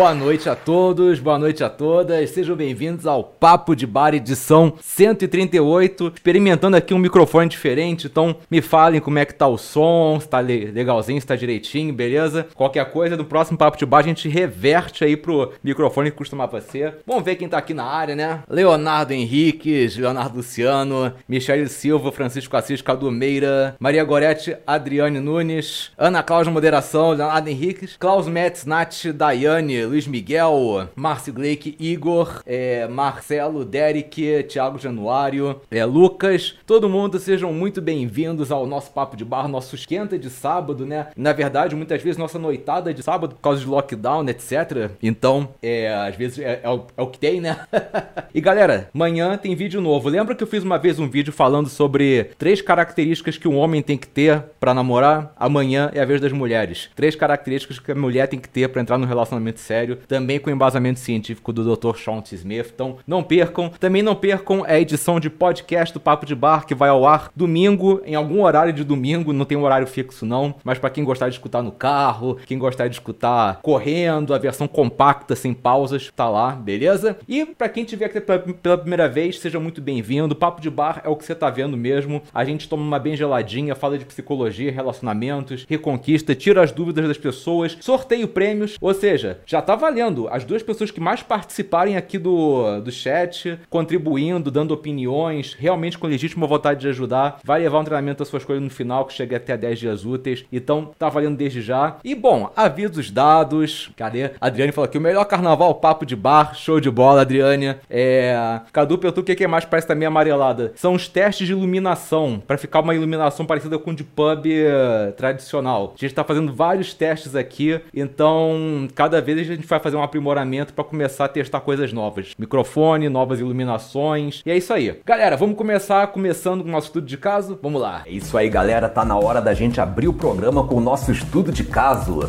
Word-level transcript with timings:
Boa 0.00 0.14
noite 0.14 0.48
a 0.48 0.56
todos, 0.56 1.20
boa 1.20 1.38
noite 1.38 1.62
a 1.62 1.68
todas, 1.68 2.30
sejam 2.30 2.56
bem-vindos 2.56 3.06
ao 3.06 3.22
Papo 3.22 3.76
de 3.76 3.86
Bar 3.86 4.14
edição 4.14 4.72
138, 4.80 6.12
experimentando 6.14 6.74
aqui 6.74 6.94
um 6.94 6.98
microfone 6.98 7.50
diferente, 7.50 8.06
então 8.06 8.34
me 8.50 8.62
falem 8.62 8.98
como 8.98 9.18
é 9.18 9.26
que 9.26 9.34
tá 9.34 9.46
o 9.46 9.58
som, 9.58 10.18
se 10.18 10.26
tá 10.26 10.40
le- 10.40 10.70
legalzinho, 10.70 11.20
se 11.20 11.26
tá 11.26 11.36
direitinho, 11.36 11.92
beleza? 11.92 12.46
Qualquer 12.54 12.90
coisa, 12.90 13.14
no 13.14 13.26
próximo 13.26 13.58
Papo 13.58 13.76
de 13.76 13.84
Bar 13.84 13.98
a 13.98 14.04
gente 14.04 14.26
reverte 14.26 15.04
aí 15.04 15.18
pro 15.18 15.52
microfone 15.62 16.10
que 16.10 16.16
costumava 16.16 16.62
ser. 16.62 16.94
Vamos 17.06 17.22
ver 17.22 17.36
quem 17.36 17.46
tá 17.46 17.58
aqui 17.58 17.74
na 17.74 17.84
área, 17.84 18.16
né? 18.16 18.42
Leonardo 18.48 19.12
Henriques, 19.12 19.98
Leonardo 19.98 20.38
Luciano, 20.38 21.12
Michele 21.28 21.68
Silva, 21.68 22.10
Francisco 22.10 22.56
Assis, 22.56 22.80
Cadu 22.80 23.10
Meira, 23.10 23.76
Maria 23.78 24.02
Goretti, 24.02 24.56
Adriane 24.66 25.20
Nunes, 25.20 25.90
Ana 25.98 26.22
Cláudia 26.22 26.50
Moderação, 26.50 27.10
Leonardo 27.10 27.50
Henriques, 27.50 27.98
Klaus 27.98 28.26
Metz, 28.26 28.64
Nath, 28.64 29.04
Daiane, 29.14 29.89
Luiz 29.90 30.06
Miguel, 30.06 30.88
Márcio 30.94 31.32
Gleick, 31.32 31.74
Igor, 31.80 32.42
é, 32.46 32.86
Marcelo, 32.86 33.64
Derek, 33.64 34.44
Thiago 34.44 34.78
Januário, 34.78 35.60
é, 35.68 35.84
Lucas, 35.84 36.56
todo 36.64 36.88
mundo 36.88 37.18
sejam 37.18 37.52
muito 37.52 37.82
bem-vindos 37.82 38.52
ao 38.52 38.68
nosso 38.68 38.92
Papo 38.92 39.16
de 39.16 39.24
Bar, 39.24 39.48
nosso 39.48 39.74
esquenta 39.74 40.16
de 40.16 40.30
sábado, 40.30 40.86
né? 40.86 41.08
Na 41.16 41.32
verdade, 41.32 41.74
muitas 41.74 42.00
vezes 42.00 42.16
nossa 42.16 42.38
noitada 42.38 42.94
de 42.94 43.02
sábado 43.02 43.34
por 43.34 43.40
causa 43.40 43.60
de 43.60 43.66
lockdown, 43.66 44.28
etc. 44.28 44.92
Então, 45.02 45.48
é, 45.60 45.92
às 45.92 46.14
vezes 46.14 46.38
é, 46.38 46.60
é 46.62 46.70
o, 46.70 46.86
é 46.96 47.02
o 47.02 47.08
que 47.08 47.18
tem, 47.18 47.40
né? 47.40 47.58
e 48.32 48.40
galera, 48.40 48.88
amanhã 48.94 49.36
tem 49.36 49.56
vídeo 49.56 49.80
novo. 49.80 50.08
Lembra 50.08 50.36
que 50.36 50.44
eu 50.44 50.48
fiz 50.48 50.62
uma 50.62 50.78
vez 50.78 51.00
um 51.00 51.10
vídeo 51.10 51.32
falando 51.32 51.68
sobre 51.68 52.30
três 52.38 52.62
características 52.62 53.36
que 53.36 53.48
um 53.48 53.56
homem 53.56 53.82
tem 53.82 53.98
que 53.98 54.06
ter 54.06 54.40
pra 54.60 54.72
namorar? 54.72 55.34
Amanhã 55.36 55.90
é 55.92 56.00
a 56.00 56.04
vez 56.04 56.20
das 56.20 56.30
mulheres. 56.30 56.90
Três 56.94 57.16
características 57.16 57.80
que 57.80 57.90
a 57.90 57.94
mulher 57.96 58.28
tem 58.28 58.38
que 58.38 58.48
ter 58.48 58.68
pra 58.68 58.80
entrar 58.80 58.96
num 58.96 59.06
relacionamento 59.06 59.58
sério, 59.58 59.79
também 60.08 60.38
com 60.38 60.50
embasamento 60.50 61.00
científico 61.00 61.52
do 61.52 61.76
Dr. 61.76 61.96
Sean 61.96 62.20
T. 62.20 62.34
Smith. 62.34 62.70
Então, 62.74 62.98
não 63.06 63.22
percam. 63.22 63.70
Também 63.78 64.02
não 64.02 64.14
percam 64.14 64.64
a 64.64 64.78
edição 64.78 65.20
de 65.20 65.30
podcast 65.30 65.92
do 65.92 66.00
Papo 66.00 66.26
de 66.26 66.34
Bar 66.34 66.66
que 66.66 66.74
vai 66.74 66.88
ao 66.88 67.06
ar 67.06 67.30
domingo, 67.34 68.00
em 68.04 68.14
algum 68.14 68.42
horário 68.42 68.72
de 68.72 68.84
domingo, 68.84 69.32
não 69.32 69.44
tem 69.44 69.56
um 69.56 69.62
horário 69.62 69.86
fixo 69.86 70.26
não, 70.26 70.54
mas 70.64 70.78
pra 70.78 70.90
quem 70.90 71.04
gostar 71.04 71.28
de 71.28 71.34
escutar 71.34 71.62
no 71.62 71.72
carro, 71.72 72.36
quem 72.46 72.58
gostar 72.58 72.88
de 72.88 72.94
escutar 72.94 73.60
correndo, 73.62 74.34
a 74.34 74.38
versão 74.38 74.68
compacta 74.68 75.34
sem 75.34 75.54
pausas, 75.54 76.10
tá 76.14 76.28
lá, 76.28 76.52
beleza? 76.52 77.18
E 77.28 77.46
pra 77.46 77.68
quem 77.68 77.84
tiver 77.84 78.06
aqui 78.06 78.20
pela 78.20 78.78
primeira 78.78 79.08
vez, 79.08 79.38
seja 79.38 79.58
muito 79.58 79.80
bem-vindo. 79.80 80.34
Papo 80.36 80.60
de 80.60 80.70
Bar 80.70 81.00
é 81.04 81.08
o 81.08 81.16
que 81.16 81.24
você 81.24 81.34
tá 81.34 81.50
vendo 81.50 81.76
mesmo. 81.76 82.22
A 82.32 82.44
gente 82.44 82.68
toma 82.68 82.82
uma 82.82 82.98
bem 82.98 83.16
geladinha, 83.16 83.74
fala 83.74 83.98
de 83.98 84.04
psicologia, 84.04 84.70
relacionamentos, 84.70 85.66
reconquista, 85.68 86.34
tira 86.34 86.62
as 86.62 86.72
dúvidas 86.72 87.06
das 87.08 87.18
pessoas, 87.18 87.76
sorteio 87.80 88.28
prêmios, 88.28 88.76
ou 88.80 88.94
seja, 88.94 89.40
já 89.46 89.59
tá 89.60 89.74
valendo. 89.74 90.28
As 90.28 90.44
duas 90.44 90.62
pessoas 90.62 90.90
que 90.90 91.00
mais 91.00 91.22
participarem 91.22 91.96
aqui 91.96 92.18
do, 92.18 92.80
do 92.80 92.90
chat, 92.90 93.58
contribuindo, 93.68 94.50
dando 94.50 94.72
opiniões, 94.72 95.54
realmente 95.58 95.98
com 95.98 96.06
legítima 96.06 96.46
vontade 96.46 96.80
de 96.80 96.88
ajudar, 96.88 97.38
vai 97.44 97.60
levar 97.60 97.78
um 97.78 97.84
treinamento 97.84 98.18
das 98.18 98.28
suas 98.28 98.44
coisas 98.44 98.62
no 98.62 98.70
final, 98.70 99.04
que 99.04 99.12
chega 99.12 99.36
até 99.36 99.56
10 99.56 99.78
dias 99.78 100.04
úteis. 100.04 100.44
Então, 100.52 100.90
tá 100.98 101.08
valendo 101.08 101.36
desde 101.36 101.62
já. 101.62 101.96
E 102.04 102.14
bom, 102.14 102.50
avisos 102.56 103.10
dados. 103.10 103.90
Cadê? 103.96 104.30
Adriane 104.40 104.72
falou 104.72 104.86
aqui: 104.86 104.98
o 104.98 105.00
melhor 105.00 105.24
carnaval, 105.24 105.74
papo 105.74 106.04
de 106.04 106.16
bar, 106.16 106.54
show 106.54 106.80
de 106.80 106.90
bola, 106.90 107.22
Adriane. 107.22 107.76
É. 107.88 108.60
Cadu 108.72 108.98
perguntou 108.98 109.22
o 109.22 109.24
que 109.24 109.34
que 109.34 109.44
é 109.44 109.48
mais 109.48 109.64
parece 109.64 109.86
também 109.86 110.06
amarelada. 110.06 110.72
São 110.74 110.94
os 110.94 111.08
testes 111.08 111.46
de 111.46 111.52
iluminação, 111.52 112.42
pra 112.46 112.58
ficar 112.58 112.80
uma 112.80 112.94
iluminação 112.94 113.46
parecida 113.46 113.78
com 113.78 113.94
de 113.94 114.04
pub 114.04 114.46
eh, 114.46 115.12
tradicional. 115.16 115.94
A 115.96 115.98
gente 115.98 116.14
tá 116.14 116.24
fazendo 116.24 116.52
vários 116.52 116.94
testes 116.94 117.34
aqui, 117.34 117.80
então 117.94 118.88
cada 118.94 119.20
vez 119.20 119.38
a 119.52 119.56
gente 119.56 119.66
vai 119.66 119.80
fazer 119.80 119.96
um 119.96 120.02
aprimoramento 120.02 120.72
pra 120.72 120.84
começar 120.84 121.26
a 121.26 121.28
testar 121.28 121.60
coisas 121.60 121.92
novas. 121.92 122.34
Microfone, 122.38 123.08
novas 123.08 123.40
iluminações. 123.40 124.42
E 124.44 124.50
é 124.50 124.56
isso 124.56 124.72
aí. 124.72 125.00
Galera, 125.04 125.36
vamos 125.36 125.56
começar 125.56 126.06
começando 126.08 126.62
com 126.62 126.68
o 126.68 126.72
nosso 126.72 126.88
estudo 126.88 127.06
de 127.06 127.16
caso? 127.16 127.58
Vamos 127.62 127.80
lá. 127.80 128.02
É 128.06 128.10
isso 128.10 128.36
aí, 128.36 128.48
galera. 128.48 128.88
Tá 128.88 129.04
na 129.04 129.16
hora 129.16 129.40
da 129.40 129.54
gente 129.54 129.80
abrir 129.80 130.08
o 130.08 130.12
programa 130.12 130.66
com 130.66 130.76
o 130.76 130.80
nosso 130.80 131.10
estudo 131.10 131.52
de 131.52 131.64
caso. 131.64 132.28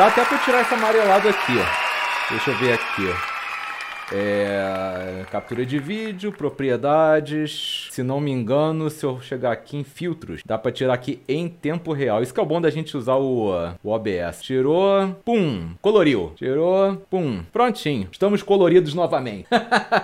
Dá 0.00 0.06
até 0.06 0.24
pra 0.24 0.38
tirar 0.38 0.62
esse 0.62 0.72
amarelado 0.72 1.28
aqui, 1.28 1.58
ó. 1.58 2.30
Deixa 2.30 2.52
eu 2.52 2.56
ver 2.56 2.72
aqui, 2.72 3.06
ó. 3.06 3.29
É, 4.12 5.24
captura 5.30 5.64
de 5.64 5.78
vídeo, 5.78 6.32
propriedades. 6.32 7.88
Se 7.90 8.02
não 8.02 8.20
me 8.20 8.30
engano, 8.30 8.90
se 8.90 9.04
eu 9.04 9.20
chegar 9.20 9.52
aqui 9.52 9.76
em 9.76 9.84
filtros, 9.84 10.42
dá 10.44 10.58
pra 10.58 10.72
tirar 10.72 10.94
aqui 10.94 11.20
em 11.28 11.48
tempo 11.48 11.92
real. 11.92 12.22
Isso 12.22 12.34
que 12.34 12.40
é 12.40 12.42
o 12.42 12.46
bom 12.46 12.60
da 12.60 12.70
gente 12.70 12.96
usar 12.96 13.16
o, 13.16 13.52
o 13.82 13.90
OBS. 13.90 14.42
Tirou, 14.42 15.14
pum, 15.24 15.70
coloriu. 15.80 16.32
Tirou, 16.36 16.96
pum, 17.08 17.42
prontinho. 17.52 18.08
Estamos 18.10 18.42
coloridos 18.42 18.94
novamente. 18.94 19.46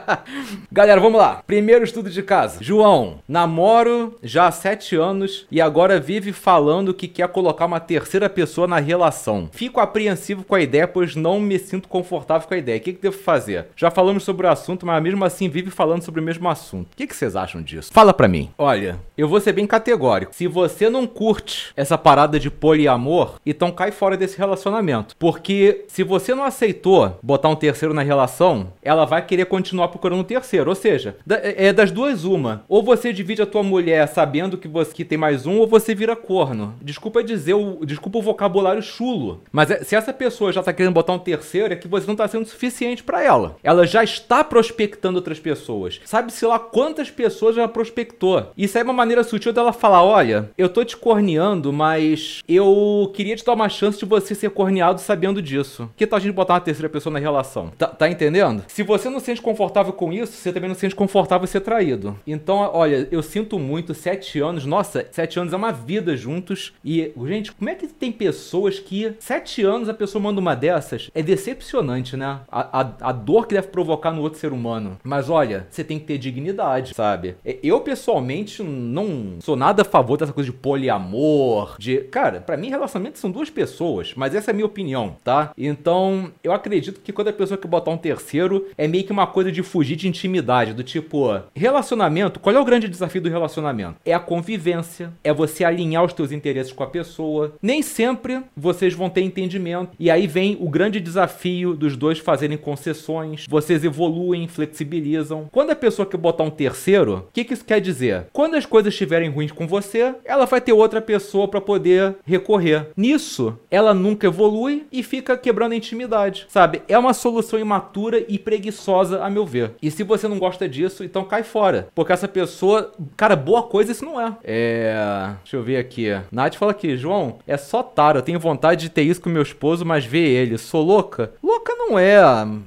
Galera, 0.71 1.01
vamos 1.01 1.19
lá. 1.19 1.43
Primeiro 1.47 1.85
estudo 1.85 2.09
de 2.09 2.23
casa. 2.23 2.63
João, 2.63 3.21
namoro 3.29 4.17
já 4.23 4.47
há 4.47 4.53
sete 4.53 4.95
anos 4.95 5.47
e 5.51 5.61
agora 5.61 5.99
vive 5.99 6.33
falando 6.33 6.95
que 6.95 7.09
quer 7.09 7.29
colocar 7.29 7.67
uma 7.67 7.81
terceira 7.81 8.29
pessoa 8.29 8.69
na 8.69 8.79
relação. 8.79 9.49
Fico 9.53 9.81
apreensivo 9.81 10.45
com 10.45 10.55
a 10.55 10.61
ideia, 10.61 10.87
pois 10.87 11.17
não 11.17 11.41
me 11.41 11.59
sinto 11.59 11.89
confortável 11.89 12.47
com 12.47 12.55
a 12.55 12.59
ideia. 12.59 12.79
O 12.79 12.81
que, 12.81 12.93
que 12.93 13.03
devo 13.03 13.19
fazer? 13.19 13.67
Já 13.75 13.91
falamos 13.97 14.25
sobre 14.25 14.47
o 14.47 14.51
assunto, 14.51 14.85
mas 14.85 15.03
mesmo 15.03 15.25
assim 15.25 15.49
vive 15.49 15.71
falando 15.71 16.03
sobre 16.03 16.21
o 16.21 16.23
mesmo 16.23 16.47
assunto. 16.51 16.93
O 16.93 16.97
que, 16.97 17.07
que 17.07 17.17
vocês 17.17 17.35
acham 17.35 17.63
disso? 17.63 17.91
Fala 17.95 18.13
pra 18.13 18.29
mim. 18.29 18.51
Olha, 18.59 19.01
eu 19.17 19.27
vou 19.27 19.41
ser 19.41 19.55
bem 19.55 19.67
categórico. 19.67 20.35
Se 20.35 20.47
você 20.47 20.91
não 20.91 21.07
curte 21.07 21.73
essa 21.75 21.97
parada 21.97 22.39
de 22.39 22.51
poliamor, 22.51 23.41
então 23.47 23.73
cai 23.73 23.91
fora 23.91 24.15
desse 24.15 24.37
relacionamento. 24.37 25.17
Porque 25.19 25.87
se 25.89 26.03
você 26.03 26.35
não 26.35 26.45
aceitou 26.45 27.19
botar 27.23 27.49
um 27.49 27.57
terceiro 27.57 27.95
na 27.95 28.03
relação, 28.03 28.71
ela 28.83 29.07
vai 29.07 29.25
querer 29.25 29.47
continuar 29.47 29.89
procurando 29.89 30.21
um 30.21 30.25
terceiro. 30.25 30.69
Ou 30.69 30.77
seja, 30.77 31.17
é 31.29 31.69
é 31.69 31.73
das 31.73 31.91
duas 31.91 32.25
uma. 32.25 32.65
Ou 32.69 32.83
você 32.83 33.15
divide 33.15 33.41
a 33.41 33.47
tua 33.47 33.63
mulher 33.63 34.07
sabendo 34.09 34.59
que 34.59 34.69
você 34.69 34.93
que 34.93 35.07
tem 35.07 35.17
mais 35.17 35.47
um, 35.47 35.57
ou 35.57 35.67
você 35.67 35.95
vira 35.95 36.15
corno. 36.15 36.75
Desculpa 36.83 37.25
dizer, 37.25 37.55
o, 37.55 37.85
desculpa 37.87 38.19
o 38.19 38.23
vocabulário 38.23 38.83
chulo. 38.83 39.41
Mas 39.51 39.71
é- 39.71 39.83
se 39.83 39.97
essa 39.97 40.13
pessoa 40.13 40.53
já 40.53 40.63
tá 40.63 40.73
querendo 40.73 40.93
botar 40.93 41.15
um 41.15 41.19
terceiro, 41.19 41.73
é 41.73 41.77
que 41.77 41.89
você 41.89 42.07
não 42.07 42.15
tá 42.15 42.29
sendo 42.29 42.45
suficiente 42.45 43.03
pra 43.03 43.23
ela. 43.23 43.57
Ela 43.63 43.86
já 43.91 44.03
está 44.03 44.43
prospectando 44.45 45.19
outras 45.19 45.39
pessoas. 45.39 46.01
Sabe-se 46.05 46.45
lá 46.47 46.59
quantas 46.59 47.11
pessoas 47.11 47.57
ela 47.57 47.69
prospectou. 47.69 48.53
Isso 48.57 48.77
aí 48.77 48.83
é 48.83 48.85
uma 48.85 48.93
maneira 48.93 49.25
sutil 49.25 49.53
dela 49.53 49.73
falar: 49.73 50.03
olha, 50.03 50.51
eu 50.57 50.69
tô 50.69 50.85
te 50.85 50.97
corneando, 50.97 51.73
mas 51.73 52.43
eu 52.49 53.11
queria 53.15 53.37
te 53.37 53.45
dar 53.45 53.55
uma 53.55 53.69
chance 53.69 53.99
de 53.99 54.05
você 54.05 54.35
ser 54.35 54.51
corneado 54.51 55.01
sabendo 55.01 55.43
disso. 55.43 55.91
Que 55.97 56.07
tal 56.07 56.19
a 56.19 56.21
gente 56.21 56.33
botar 56.33 56.55
uma 56.55 56.61
terceira 56.61 56.89
pessoa 56.89 57.13
na 57.13 57.19
relação? 57.19 57.73
Tá, 57.77 57.87
tá 57.87 58.09
entendendo? 58.09 58.65
Se 58.69 58.83
você 58.83 59.09
não 59.09 59.21
se 59.21 59.27
sente 59.27 59.43
confortável 59.43 59.93
com 59.93 60.13
isso, 60.13 60.33
você 60.33 60.53
também 60.53 60.69
não 60.69 60.75
se 60.75 60.81
sente 60.83 60.95
confortável 60.95 61.45
em 61.45 61.49
ser 61.49 61.61
traído. 61.61 62.19
Então, 62.27 62.71
olha, 62.73 63.09
eu 63.11 63.23
sinto 63.23 63.59
muito, 63.59 63.95
sete 63.95 64.41
anos, 64.41 64.65
nossa, 64.65 65.07
sete 65.11 65.39
anos 65.39 65.53
é 65.53 65.57
uma 65.57 65.73
vida 65.73 66.17
juntos. 66.17 66.73
E, 66.85 67.13
gente, 67.27 67.53
como 67.53 67.71
é 67.71 67.75
que 67.75 67.87
tem 67.87 68.13
pessoas 68.13 68.79
que 68.79 69.15
sete 69.19 69.63
anos 69.63 69.89
a 69.89 69.95
pessoa 69.95 70.23
manda 70.23 70.41
uma 70.41 70.55
dessas? 70.55 71.11
É 71.15 71.23
decepcionante, 71.23 72.17
né? 72.17 72.41
A, 72.51 72.81
a, 72.81 72.93
a 73.01 73.13
dor 73.13 73.47
que 73.47 73.55
deve 73.55 73.69
provocar 73.77 74.11
no 74.11 74.23
outro 74.23 74.39
ser 74.39 74.55
humano. 74.55 74.97
Mas 75.05 75.29
olha, 75.29 75.67
você 75.69 75.85
tem 75.85 75.99
que 75.99 76.07
ter 76.07 76.17
dignidade, 76.17 76.95
sabe? 76.95 77.37
É, 77.45 77.59
eu, 77.63 77.79
pessoalmente, 77.81 78.63
não 78.63 79.37
sou 79.41 79.55
nada 79.55 79.83
a 79.83 79.85
favor 79.85 80.17
dessa 80.17 80.33
coisa 80.33 80.51
de 80.51 80.57
poliamor, 80.57 81.77
de. 81.79 81.99
Cara, 82.05 82.41
para 82.41 82.57
mim, 82.57 82.71
relacionamento 82.71 83.19
são 83.19 83.31
duas 83.31 83.51
pessoas, 83.51 84.15
mas 84.17 84.35
essa 84.35 84.51
é 84.51 84.53
a 84.53 84.55
minha 84.55 84.65
opinião, 84.65 85.17
tá? 85.23 85.53
Então, 85.59 86.33
eu 86.43 86.53
acredito 86.53 87.03
que 87.03 87.13
quando 87.13 87.29
a 87.29 87.33
pessoa 87.35 87.59
quer 87.59 87.69
botar 87.69 87.91
um 87.91 87.99
terceiro, 87.99 88.67
é 88.79 88.89
meio 88.89 89.05
que 89.05 89.13
uma 89.13 89.27
coisa 89.27 89.53
de 89.53 89.63
fugir 89.63 89.97
de 89.97 90.09
intimidade, 90.09 90.73
do 90.73 90.83
tipo, 90.83 91.39
relacionamento, 91.55 92.41
qual 92.41 92.57
é 92.57 92.59
o 92.59 92.65
grande 92.65 92.89
desafio 92.89 93.21
do 93.21 93.29
relacionamento? 93.29 93.97
É 94.07 94.15
a 94.15 94.21
convivência, 94.21 95.13
é 95.23 95.35
você 95.35 95.65
alinhar 95.65 96.03
os 96.03 96.15
teus 96.15 96.33
interesses 96.33 96.73
com 96.73 96.83
a 96.83 96.87
pessoa. 96.87 97.55
Nem 97.61 97.83
sempre 97.83 98.43
vocês 98.57 98.95
vão 98.95 99.11
ter 99.11 99.21
entendimento, 99.21 99.91
e 100.01 100.11
aí 100.11 100.27
vem 100.27 100.57
o 100.59 100.71
grande 100.71 100.99
desafio 100.99 101.75
dos 101.75 101.95
dois 101.95 102.19
fazerem 102.19 102.57
concessões, 102.57 103.45
vocês 103.67 103.85
evoluem, 103.85 104.47
flexibilizam. 104.47 105.49
Quando 105.51 105.71
a 105.71 105.77
pessoa 105.77 106.07
quer 106.07 106.17
botar 106.17 106.45
um 106.45 106.51
terceiro, 106.51 107.27
o 107.29 107.33
que, 107.33 107.45
que 107.45 107.53
isso 107.53 107.65
quer 107.65 107.81
dizer? 107.81 108.27
Quando 108.33 108.55
as 108.55 108.65
coisas 108.65 108.93
estiverem 108.93 109.29
ruins 109.29 109.53
com 109.53 109.67
você, 109.67 110.15
ela 110.25 110.47
vai 110.47 110.61
ter 110.61 110.73
outra 110.73 111.01
pessoa 111.01 111.49
para 111.49 111.61
poder 111.61 112.17
recorrer. 112.25 112.89
Nisso, 112.97 113.59
ela 113.71 113.93
nunca 113.93 114.29
evolui 114.29 114.87
e 114.93 115.03
fica 115.03 115.37
quebrando 115.37 115.73
a 115.73 115.77
intimidade, 115.77 116.47
sabe? 116.49 116.83
É 116.89 116.97
uma 116.97 117.13
solução 117.13 117.59
imatura 117.59 118.25
e 118.29 118.39
preguiçosa, 118.39 119.23
a 119.25 119.29
meu 119.29 119.45
ver. 119.45 119.73
E 119.83 119.91
se 119.91 120.03
você 120.03 120.29
não 120.29 120.39
gosta 120.39 120.69
disso, 120.69 121.03
então 121.03 121.25
cai 121.25 121.43
fora. 121.43 121.89
Porque 121.95 122.13
essa 122.13 122.29
pessoa, 122.29 122.93
cara, 123.17 123.35
boa 123.35 123.65
coisa 123.65 123.93
isso 123.93 124.05
não 124.05 124.21
é. 124.21 124.37
É. 124.45 125.31
Deixa 125.43 125.57
eu 125.57 125.63
ver 125.63 125.79
aqui. 125.79 126.07
Nath 126.31 126.55
fala 126.55 126.71
aqui, 126.71 126.97
João, 126.97 127.39
é 127.47 127.57
só 127.57 127.83
tara. 127.83 128.19
Eu 128.19 128.23
tenho 128.23 128.39
vontade 128.39 128.83
de 128.83 128.91
ter 128.91 129.03
isso 129.03 129.21
com 129.21 129.29
meu 129.29 129.43
esposo, 129.43 129.85
mas 129.85 130.05
ver 130.05 130.29
ele. 130.29 130.57
Sou 130.59 130.83
louca? 130.83 131.33
Louca 131.43 131.75
não 131.75 131.99
é, 131.99 132.21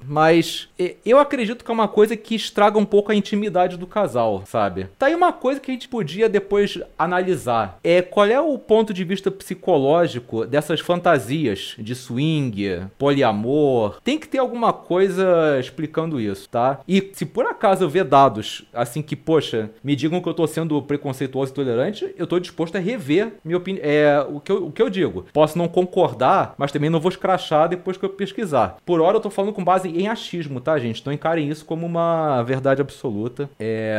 mas 0.07 0.69
eu 1.05 1.19
acredito 1.19 1.63
que 1.63 1.71
é 1.71 1.73
uma 1.73 1.87
coisa 1.87 2.15
que 2.15 2.35
estraga 2.35 2.77
um 2.77 2.85
pouco 2.85 3.11
a 3.11 3.15
intimidade 3.15 3.77
do 3.77 3.87
casal, 3.87 4.43
sabe? 4.45 4.87
Tá 4.97 5.07
aí 5.07 5.15
uma 5.15 5.33
coisa 5.33 5.59
que 5.59 5.71
a 5.71 5.73
gente 5.73 5.87
podia 5.87 6.29
depois 6.29 6.79
analisar. 6.97 7.79
É 7.83 8.01
qual 8.01 8.25
é 8.25 8.39
o 8.39 8.57
ponto 8.57 8.93
de 8.93 9.03
vista 9.03 9.31
psicológico 9.31 10.45
dessas 10.45 10.79
fantasias 10.79 11.75
de 11.77 11.95
swing, 11.95 12.83
poliamor. 12.97 13.99
Tem 14.03 14.17
que 14.17 14.27
ter 14.27 14.39
alguma 14.39 14.73
coisa 14.73 15.57
explicando 15.59 16.19
isso, 16.19 16.49
tá? 16.49 16.79
E 16.87 17.11
se 17.13 17.25
por 17.25 17.45
acaso 17.45 17.83
eu 17.83 17.89
ver 17.89 18.03
dados 18.03 18.65
assim 18.73 19.01
que, 19.01 19.15
poxa, 19.15 19.69
me 19.83 19.95
digam 19.95 20.21
que 20.21 20.29
eu 20.29 20.33
tô 20.33 20.47
sendo 20.47 20.81
preconceituoso 20.81 21.51
e 21.51 21.55
tolerante, 21.55 22.13
eu 22.17 22.27
tô 22.27 22.39
disposto 22.39 22.75
a 22.75 22.79
rever 22.79 23.33
minha 23.43 23.57
opinião. 23.57 23.83
É 23.83 24.25
o 24.27 24.39
que, 24.39 24.51
eu, 24.51 24.67
o 24.67 24.71
que 24.71 24.81
eu 24.81 24.89
digo. 24.89 25.25
Posso 25.33 25.57
não 25.57 25.67
concordar, 25.67 26.53
mas 26.57 26.71
também 26.71 26.89
não 26.89 26.99
vou 26.99 27.09
escrachar 27.09 27.69
depois 27.69 27.97
que 27.97 28.05
eu 28.05 28.09
pesquisar. 28.09 28.77
Por 28.85 29.01
hora 29.01 29.17
eu 29.17 29.21
tô 29.21 29.29
falando 29.29 29.53
com 29.53 29.63
base 29.63 29.89
em 29.89 30.07
achismo, 30.07 30.59
tá, 30.59 30.68
gente? 30.77 31.01
Então 31.01 31.11
encarem 31.11 31.49
isso 31.49 31.65
como 31.65 31.85
uma 31.85 32.43
verdade 32.43 32.81
absoluta. 32.81 33.49
É. 33.59 33.97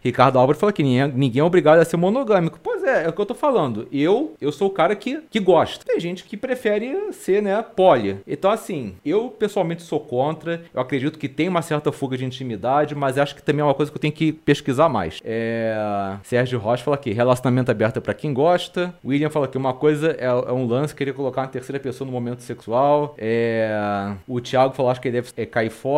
Ricardo 0.00 0.38
Álvaro 0.38 0.58
falou 0.58 0.72
que 0.72 0.82
ninguém, 0.82 1.40
é 1.40 1.44
obrigado 1.44 1.78
a 1.78 1.84
ser 1.84 1.96
monogâmico. 1.96 2.60
Pois 2.62 2.84
é, 2.84 3.04
é 3.04 3.08
o 3.08 3.12
que 3.12 3.20
eu 3.20 3.26
tô 3.26 3.34
falando. 3.34 3.88
Eu, 3.90 4.34
eu 4.40 4.52
sou 4.52 4.68
o 4.68 4.72
cara 4.72 4.94
que, 4.94 5.22
que 5.30 5.40
gosta. 5.40 5.84
Tem 5.84 5.98
gente 5.98 6.24
que 6.24 6.36
prefere 6.36 7.12
ser, 7.12 7.42
né, 7.42 7.64
poli. 7.74 8.18
Então, 8.26 8.50
assim, 8.50 8.94
eu 9.04 9.28
pessoalmente 9.28 9.82
sou 9.82 10.00
contra. 10.00 10.62
Eu 10.72 10.80
acredito 10.80 11.18
que 11.18 11.28
tem 11.28 11.48
uma 11.48 11.62
certa 11.62 11.90
fuga 11.90 12.16
de 12.16 12.24
intimidade, 12.24 12.94
mas 12.94 13.18
acho 13.18 13.34
que 13.34 13.42
também 13.42 13.62
é 13.62 13.64
uma 13.64 13.74
coisa 13.74 13.90
que 13.90 13.96
eu 13.96 14.00
tenho 14.00 14.12
que 14.12 14.32
pesquisar 14.32 14.88
mais. 14.88 15.20
É... 15.24 16.16
Sérgio 16.22 16.58
Rocha 16.58 16.84
fala 16.84 16.96
aqui, 16.96 17.12
relacionamento 17.12 17.70
aberto 17.70 17.96
é 17.96 18.00
pra 18.00 18.14
quem 18.14 18.32
gosta. 18.32 18.94
William 19.04 19.30
fala 19.30 19.48
que 19.48 19.58
uma 19.58 19.74
coisa 19.74 20.12
é, 20.18 20.26
é, 20.26 20.52
um 20.52 20.66
lance, 20.66 20.94
querer 20.94 21.12
colocar 21.12 21.42
uma 21.42 21.48
terceira 21.48 21.80
pessoa 21.80 22.06
no 22.06 22.12
momento 22.12 22.42
sexual. 22.42 23.14
É... 23.18 24.14
O 24.26 24.40
Thiago 24.40 24.74
falou, 24.74 24.90
acho 24.90 25.00
que 25.00 25.08
ele 25.08 25.20
deve 25.20 25.30
é, 25.36 25.46
cair 25.46 25.70
fora. 25.70 25.95